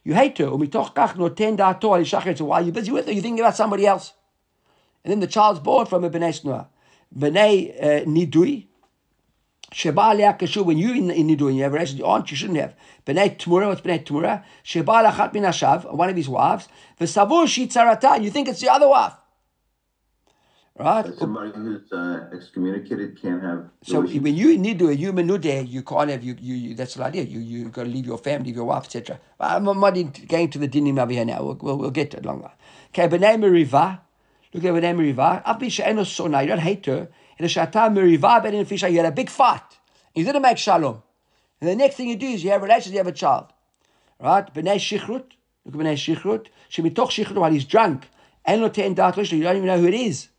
You 0.05 0.13
hate 0.13 0.37
her. 0.37 0.45
Umitoch 0.45 0.95
kach 0.95 1.15
noten 1.15 1.57
da'ato 1.57 1.97
al 1.97 2.01
yishachet. 2.01 2.37
So 2.37 2.45
while 2.45 2.63
you're 2.63 2.71
busy 2.71 2.93
with 2.93 3.07
her, 3.07 3.11
you're 3.11 3.21
thinking 3.21 3.41
about 3.41 3.57
somebody 3.57 3.85
else. 3.85 4.13
And 5.03 5.11
then 5.11 5.19
the 5.19 5.27
child's 5.27 5.59
born 5.59 5.85
from 5.85 6.05
a 6.05 6.09
B'nai 6.09 6.45
Noah. 6.45 6.69
B'nai 7.13 7.75
uh, 7.75 8.05
Nidui. 8.05 8.67
Sheba 9.73 9.99
alea 9.99 10.37
kashu. 10.39 10.63
When 10.63 10.77
you 10.77 10.93
in, 10.93 11.11
in 11.11 11.27
Nidui 11.27 11.55
you 11.55 11.63
have 11.63 11.73
a 11.73 11.75
relationship 11.75 11.97
with 11.97 12.07
your 12.07 12.15
aunt, 12.15 12.31
you 12.31 12.37
shouldn't 12.37 12.59
have. 12.59 12.73
B'nai 13.05 13.37
Tmura. 13.37 13.67
What's 13.67 13.81
B'nai 13.81 14.05
Tmura? 14.05 14.45
Sheba 14.63 14.89
alachat 14.89 15.33
Bin 15.33 15.43
Ashav. 15.43 15.93
One 15.93 16.09
of 16.09 16.15
his 16.15 16.29
wives. 16.29 16.69
V'savur 17.01 17.49
shi 17.49 17.67
tzarata. 17.67 18.23
You 18.23 18.31
think 18.31 18.47
it's 18.47 18.61
the 18.61 18.71
other 18.71 18.87
wife. 18.87 19.11
Right? 20.79 21.03
But 21.03 21.17
somebody 21.17 21.51
who's 21.51 21.91
uh, 21.91 22.29
excommunicated 22.33 23.21
can't 23.21 23.43
have. 23.43 23.69
So 23.83 24.01
when 24.01 24.35
you 24.35 24.57
need 24.57 24.79
to 24.79 24.89
a 24.89 24.93
human 24.93 25.27
nude, 25.27 25.67
you 25.67 25.83
can't 25.83 26.09
have 26.09 26.23
you, 26.23 26.35
you, 26.39 26.55
you 26.55 26.75
that's 26.75 26.93
the 26.95 27.03
idea. 27.03 27.23
You 27.23 27.39
you 27.39 27.69
got 27.69 27.83
to 27.83 27.89
leave 27.89 28.05
your 28.05 28.17
family, 28.17 28.47
leave 28.47 28.55
your 28.55 28.65
wife, 28.65 28.85
etc. 28.85 29.19
I'm 29.39 29.65
not 29.65 29.73
going 29.73 30.49
to 30.49 30.57
the 30.57 30.67
dinim 30.69 30.99
over 30.99 31.11
here 31.11 31.25
now. 31.25 31.43
We'll, 31.43 31.57
we'll, 31.61 31.77
we'll 31.77 31.91
get 31.91 32.11
to 32.11 32.17
it 32.17 32.25
longer. 32.25 32.51
Okay, 32.89 33.07
b'nei 33.09 33.37
meriva. 33.37 33.99
Look 34.53 34.63
at 34.63 34.73
b'nei 34.73 34.95
meriva. 34.95 35.41
Abi 35.45 35.69
she'eno 35.69 36.03
sona. 36.05 36.41
You 36.41 36.47
don't 36.47 36.59
hate 36.59 36.85
her. 36.85 37.09
In 37.37 37.45
a 37.45 37.49
shata 37.49 37.91
meriva 37.93 38.41
ben 38.41 38.53
fisha. 38.65 38.89
You 38.89 38.97
had 38.97 39.07
a 39.07 39.11
big 39.11 39.29
fight. 39.29 39.77
You 40.15 40.23
didn't 40.23 40.41
make 40.41 40.57
shalom. 40.57 41.03
And 41.59 41.69
the 41.69 41.75
next 41.75 41.95
thing 41.95 42.07
you 42.07 42.15
do 42.15 42.27
is 42.27 42.45
you 42.45 42.49
have 42.51 42.63
relations. 42.63 42.93
You 42.93 42.99
have 42.99 43.07
a 43.07 43.11
child. 43.11 43.47
Right? 44.21 44.51
B'nei 44.53 44.77
shichrut. 44.77 45.25
Look 45.65 45.75
at 45.75 45.81
b'nei 45.81 45.95
shichrut. 45.95 46.47
Shemitoch 46.71 47.09
shichrut 47.09 47.35
while 47.35 47.51
he's 47.51 47.65
drunk. 47.65 48.07
En 48.45 48.61
lo 48.61 48.69
te'en 48.69 48.95
dat 48.95 49.17
You 49.17 49.43
don't 49.43 49.57
even 49.57 49.67
know 49.67 49.77
who 49.77 49.87
it 49.87 49.93
is. 49.93 50.29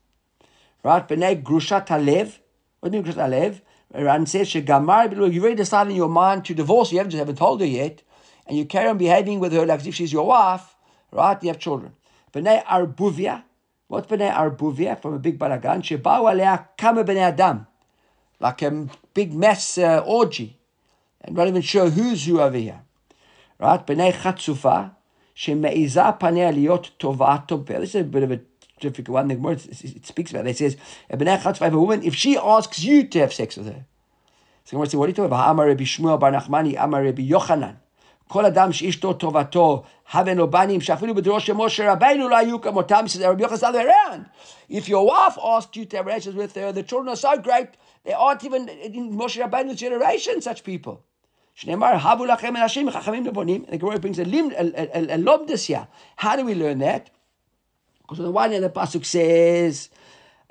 Right? 0.82 1.06
B'nei 1.06 1.42
grushat 1.42 1.86
halev. 1.86 2.38
What 2.80 2.92
do 2.92 2.98
you 2.98 3.04
mean 3.04 3.12
grushat 3.12 3.28
halev? 3.28 3.60
Ran 3.94 4.26
says, 4.26 4.48
she 4.48 4.62
Shegamar, 4.62 5.10
you've 5.32 5.42
already 5.42 5.56
decided 5.56 5.90
in 5.90 5.96
your 5.96 6.08
mind 6.08 6.44
to 6.46 6.54
divorce, 6.54 6.92
you 6.92 6.98
haven't, 6.98 7.10
just 7.10 7.18
haven't 7.18 7.36
told 7.36 7.60
her 7.60 7.66
yet, 7.66 8.02
and 8.46 8.56
you 8.56 8.64
carry 8.64 8.88
on 8.88 8.96
behaving 8.96 9.38
with 9.38 9.52
her 9.52 9.66
like 9.66 9.80
as 9.80 9.86
if 9.86 9.94
she's 9.94 10.12
your 10.12 10.26
wife, 10.26 10.74
right? 11.10 11.42
You 11.42 11.48
have 11.48 11.58
children. 11.58 11.92
B'nei 12.32 12.64
arbuvia. 12.64 13.44
What's 13.88 14.06
b'nei 14.06 14.32
arbuvia? 14.32 15.00
From 15.00 15.14
a 15.14 15.18
big 15.18 15.38
balagan. 15.38 15.82
Sheba'u 15.82 16.32
alea 16.32 16.68
kama 16.78 17.04
b'nei 17.04 17.18
adam. 17.18 17.66
Like 18.40 18.62
a 18.62 18.88
big 19.12 19.34
mass 19.34 19.76
uh, 19.76 20.02
orgy. 20.06 20.58
I'm 21.24 21.34
not 21.34 21.46
even 21.46 21.62
sure 21.62 21.90
who's 21.90 22.24
who 22.24 22.40
over 22.40 22.56
here. 22.56 22.80
Right? 23.58 23.86
B'nei 23.86 24.12
chatzufa. 24.12 24.92
This 25.34 25.48
is 27.94 27.96
a 28.00 28.04
bit 28.04 28.22
of 28.22 28.32
a 28.32 28.40
difficult 28.81 29.13
one. 29.13 29.27
The 29.27 29.35
Gemara 29.35 29.53
it 29.53 30.05
speaks 30.05 30.31
about 30.31 30.47
it. 30.47 30.51
It 30.51 30.57
says, 30.57 30.77
if 31.09 31.61
a 31.61 31.69
woman, 31.69 32.03
if 32.03 32.15
she 32.15 32.37
asks 32.37 32.83
you 32.83 33.07
to 33.07 33.19
have 33.19 33.33
sex 33.33 33.57
with 33.57 33.67
her, 33.67 33.85
so 34.65 34.71
Gemara 34.71 34.87
says, 34.87 34.95
what 34.95 35.05
are 35.05 35.09
you 35.09 35.13
talking 35.15 35.25
about? 35.25 35.49
Amar 35.49 35.67
Rabbi 35.67 35.83
Shmuel 35.83 36.19
Bar 36.19 36.31
Nachmani, 36.31 36.75
Amar 36.81 37.03
Rabbi 37.03 37.29
Yochanan. 37.29 37.77
כל 38.29 38.45
אדם 38.45 38.71
שאשתו 38.71 39.13
טובתו, 39.13 39.83
הבן 40.11 40.39
או 40.39 40.47
בנים, 40.51 40.81
שאפילו 40.81 41.15
בדורו 41.15 41.39
של 41.39 41.53
משה 41.53 41.91
רבינו 41.91 42.29
לא 42.29 42.37
היו 42.37 42.61
כמותם, 42.61 43.05
says 43.07 43.21
Rabbi 43.21 43.43
Yochanan 43.43 43.59
the 43.59 43.67
other 43.67 43.87
around. 43.87 44.25
If 44.69 44.89
your 44.89 45.05
wife 45.05 45.37
asked 45.41 45.75
you 45.77 45.85
to 45.85 45.97
have 45.97 46.05
relations 46.05 46.35
with 46.35 46.53
her, 46.55 46.73
the 46.73 46.83
children 46.83 47.09
are 47.09 47.15
so 47.15 47.37
great, 47.37 47.69
they 48.03 48.11
aren't 48.11 48.43
even 48.43 48.67
in 48.67 49.13
Moshe 49.13 49.41
Rabbeinu's 49.41 49.79
generation, 49.79 50.41
such 50.41 50.63
people. 50.63 51.03
שנאמר, 51.55 51.93
הבו 52.01 52.25
לכם 52.25 52.55
אנשים 52.55 52.91
חכמים 52.91 53.23
נבונים, 53.23 53.65
the 53.67 53.77
Gemara 53.77 53.99
brings 53.99 54.19
a, 54.19 54.23
a, 54.23 54.65
a, 54.93 55.15
a 55.15 55.17
lomdus 55.17 55.65
here. 55.65 55.87
How 56.17 56.35
do 56.35 56.45
we 56.45 56.53
learn 56.53 56.79
that? 56.79 57.09
On 58.18 58.24
the 58.24 58.30
one 58.30 58.52
hand, 58.52 58.64
the 58.64 58.70
Pasuk 58.70 59.04
says, 59.04 59.88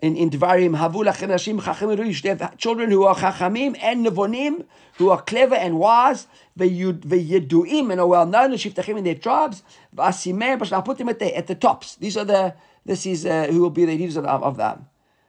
in, 0.01 0.15
in 0.15 0.29
Dvarim, 0.29 0.77
Havu 0.77 1.05
lachem 1.05 1.29
nashim 1.29 1.61
chachamim 1.61 1.97
ruish. 1.97 2.21
They 2.21 2.29
have 2.29 2.57
children 2.57 2.89
who 2.89 3.03
are 3.03 3.15
chachamim 3.15 3.77
and 3.81 4.05
nevonim, 4.05 4.65
who 4.97 5.09
are 5.09 5.21
clever 5.21 5.55
and 5.55 5.77
wise, 5.77 6.27
veyeduim 6.57 7.91
and 7.91 8.01
are 8.01 8.07
well 8.07 8.25
known, 8.25 8.51
shiftachim 8.51 8.97
in 8.97 9.03
their 9.03 9.15
tribes, 9.15 9.63
v'asimeh, 9.95 10.57
but 10.57 10.73
I'll 10.73 10.81
put 10.81 10.97
them 10.97 11.09
at 11.09 11.19
the, 11.19 11.35
at 11.35 11.47
the 11.47 11.55
tops. 11.55 11.95
These 11.95 12.17
are 12.17 12.25
the, 12.25 12.55
this 12.85 13.05
is 13.05 13.25
uh, 13.25 13.47
who 13.47 13.61
will 13.61 13.69
be 13.69 13.85
the 13.85 13.95
leaders 13.95 14.17
of, 14.17 14.25
of 14.25 14.57
them. 14.57 14.87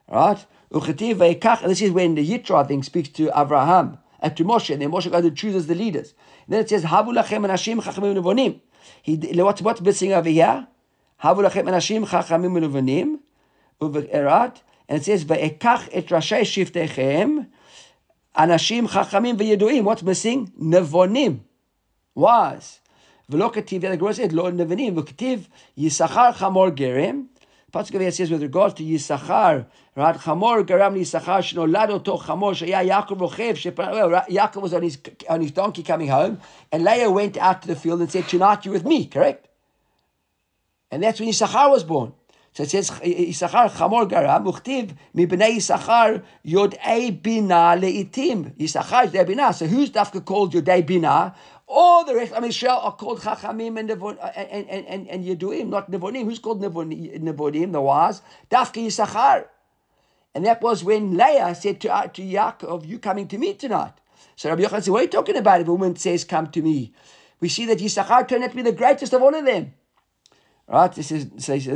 Right? 0.09 0.45
This 0.71 1.83
is 1.83 1.91
when 1.91 2.15
the 2.15 2.27
Yitro, 2.27 2.67
thing 2.67 2.83
speaks 2.83 3.11
to 3.11 3.31
Abraham, 3.39 3.99
and 4.21 4.33
uh, 4.33 4.35
to 4.37 4.45
Moshe, 4.45 4.73
and 4.73 4.81
then 4.81 4.91
Moshe 4.91 5.11
God 5.11 5.37
chooses 5.37 5.67
the 5.67 5.75
leaders. 5.75 6.15
And 6.47 6.55
then 6.55 6.61
it 6.61 6.71
says, 6.71 6.85
Havu 6.85 7.15
lachem 7.15 7.47
nashim 7.47 7.83
chachamim 7.83 8.17
nevonim. 8.17 8.61
He, 9.03 9.17
what's, 9.43 9.61
what's 9.61 9.81
missing 9.81 10.13
over 10.13 10.29
here? 10.29 10.67
Havu 11.24 11.50
lachem 11.50 11.68
anashim 11.68 12.06
chachamim 12.08 12.54
ulevanim, 12.60 13.20
uverat, 13.82 14.62
and 14.88 15.02
it 15.02 15.06
says, 15.06 15.26
Ve'ekach 15.26 15.90
et 15.92 16.08
rashei 16.08 16.42
shiftechem, 16.42 17.48
anashim 18.36 18.88
chachamim 18.88 19.38
ve'yeduim. 19.38 19.84
What's 19.84 20.04
missing? 20.04 20.52
Nevonim. 20.60 21.40
Was. 22.16 22.80
ולא 23.30 23.52
כתיב, 23.54 23.82
the 23.82 23.98
Gemara 23.98 24.14
said, 24.14 24.34
לא 24.34 24.52
נבנים, 24.52 24.98
וכתיב, 24.98 25.48
יששכר 25.78 26.32
חמור 26.32 26.70
גרם, 26.70 27.24
פסוק 27.72 27.96
הזה 27.96 28.08
says 28.08 28.30
with 28.30 28.42
regard 28.42 28.78
to 28.78 28.82
יששכר, 28.82 29.60
right, 29.98 30.18
חמור 30.18 30.62
גרם 30.62 30.94
ליששכר 30.94 31.42
שנולד 31.42 31.90
אותו 31.90 32.18
חמור 32.18 32.54
שהיה 32.54 32.84
יעקב 32.84 33.22
רוכב, 33.22 33.54
יעקב 34.30 34.64
was 34.64 34.74
on 34.74 34.84
his, 34.84 34.98
on 35.28 35.42
his 35.42 35.52
donkey 35.52 35.84
coming 35.84 36.08
home, 36.08 36.38
and 36.72 36.84
Leah 36.84 37.12
went 37.12 37.38
out 37.38 37.62
to 37.62 37.68
the 37.68 37.76
field 37.76 38.00
and 38.00 38.10
said, 38.10 38.28
tonight 38.30 38.66
you 38.66 38.72
with 38.72 38.86
me, 38.86 39.06
correct? 39.06 39.48
And 40.93 41.03
that's 41.03 41.19
when 41.19 41.31
Yisachar 41.31 41.71
was 41.71 41.85
born. 41.85 42.13
So 42.53 42.65
it 42.65 42.71
says 42.71 42.91
Yisachar 42.91 43.71
Chamor 43.71 44.07
Gara 44.07 44.39
Muchtiv 44.39 44.95
Mibnei 45.17 45.57
Yisachar 45.57 46.23
Yodei 46.47 47.23
Bina 47.23 47.75
Leitim. 47.81 48.55
Yisachar 48.57 49.07
is 49.07 49.27
Bina. 49.27 49.55
So 49.55 49.67
who's 49.67 49.91
Dafka 49.91 50.23
called 50.23 50.53
Yodei 50.53 50.87
Bina? 50.87 51.35
All 51.67 52.05
the 52.05 52.15
rest, 52.15 52.35
mean, 52.35 52.51
Israel 52.51 52.79
are 52.83 52.93
called 52.93 53.21
Chachamim 53.21 53.81
and, 53.81 53.89
Nevon, 53.89 54.19
and, 54.37 54.69
and, 54.69 54.87
and, 54.87 55.09
and 55.09 55.25
Yeduim, 55.25 55.69
not 55.69 55.91
Nevonim. 55.91 56.25
Who's 56.25 56.39
called 56.39 56.61
Nevonim, 56.61 57.73
the 57.73 57.81
wise? 57.81 58.21
Dafka 58.51 58.87
Yisachar. 58.87 59.47
And 60.35 60.45
that 60.45 60.61
was 60.61 60.85
when 60.85 61.17
Leah 61.17 61.55
said 61.55 61.81
to, 61.81 61.95
uh, 61.95 62.09
to 62.09 62.23
Yaakov, 62.23 62.87
you 62.87 62.99
coming 62.99 63.29
to 63.29 63.39
me 63.39 63.55
tonight. 63.55 63.95
So 64.37 64.51
Rabbi 64.51 64.63
Yochanan 64.63 64.83
said, 64.83 64.91
what 64.91 65.01
are 65.01 65.05
you 65.05 65.09
talking 65.09 65.37
about 65.37 65.63
if 65.63 65.69
a 65.69 65.73
woman 65.73 65.97
says, 65.97 66.25
come 66.25 66.49
to 66.49 66.61
me? 66.61 66.93
We 67.41 67.49
see 67.49 67.65
that 67.65 67.79
Yisachar 67.79 68.29
turned 68.29 68.45
out 68.45 68.51
to 68.51 68.57
be 68.57 68.63
the 68.63 68.73
greatest 68.73 69.15
of 69.15 69.23
all 69.23 69.35
of 69.35 69.47
them. 69.47 69.73
Right? 70.69 70.93
This 70.93 71.13
is 71.13 71.29
says 71.39 71.67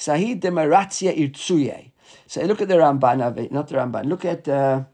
Sahid 0.00 0.40
demaratia 0.40 1.12
irtsuye. 1.14 1.90
So 2.26 2.42
look 2.42 2.62
at 2.62 2.68
the 2.68 2.74
Ramban, 2.74 3.50
not 3.50 3.68
the 3.68 3.74
Ramban. 3.74 4.06
Look 4.06 4.24
at 4.24 4.48
uh, 4.48 4.84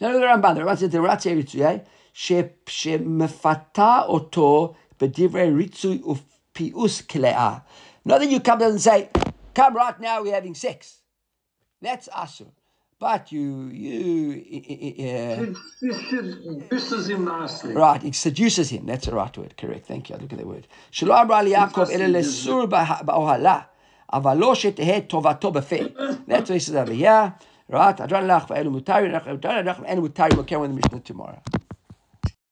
no, 0.00 0.12
the 0.12 0.26
Ramban. 0.26 0.54
The 0.54 0.60
Ramban 0.60 0.78
says 0.78 0.90
demaratia 0.90 1.32
irtsuye 1.42 1.84
shemefata 2.14 4.04
oto 4.08 4.76
bedivrei 4.98 5.50
ritzui 5.50 6.02
uf 6.04 6.22
pius 6.52 7.02
klea. 7.02 7.62
Not 8.04 8.18
that 8.20 8.30
you 8.30 8.40
come 8.40 8.62
and 8.62 8.80
say, 8.80 9.08
come 9.54 9.74
right 9.76 9.98
now, 10.00 10.22
we're 10.22 10.34
having 10.34 10.54
sex. 10.54 10.98
That's 11.80 12.08
asur. 12.08 12.50
But 13.00 13.32
you, 13.32 13.68
you, 13.68 14.44
uh, 15.08 15.54
seduces 15.78 17.08
him 17.08 17.24
nicely. 17.24 17.72
Right, 17.72 18.04
it 18.04 18.14
seduces 18.14 18.68
him. 18.68 18.84
That's 18.84 19.06
the 19.06 19.14
right 19.14 19.34
word. 19.38 19.56
Correct. 19.56 19.86
Thank 19.86 20.10
you. 20.10 20.16
Look 20.16 20.34
at 20.34 20.38
the 20.38 20.46
word. 20.46 20.66
Shelo 20.92 21.18
amra 21.18 21.36
liYakov 21.36 21.90
ele 21.90 22.12
lesur 22.12 22.68
ba'ohala, 22.68 23.64
aval 24.12 24.38
lo 24.38 24.52
shetehe 24.52 25.08
tovato 25.08 25.50
befe. 25.50 25.94
That's 26.26 26.50
what 26.50 26.56
he 26.56 26.58
says 26.58 26.74
over 26.74 26.92
here. 26.92 27.34
Right. 27.70 27.96
Adran 27.96 28.26
lach 28.26 28.48
va'elu 28.48 28.70
mutari, 28.70 29.06
and 29.86 30.02
mutari 30.02 30.36
will 30.36 30.44
carry 30.44 30.62
on 30.62 30.68
the 30.68 30.74
Mishnah 30.76 31.00
tomorrow. 31.00 31.40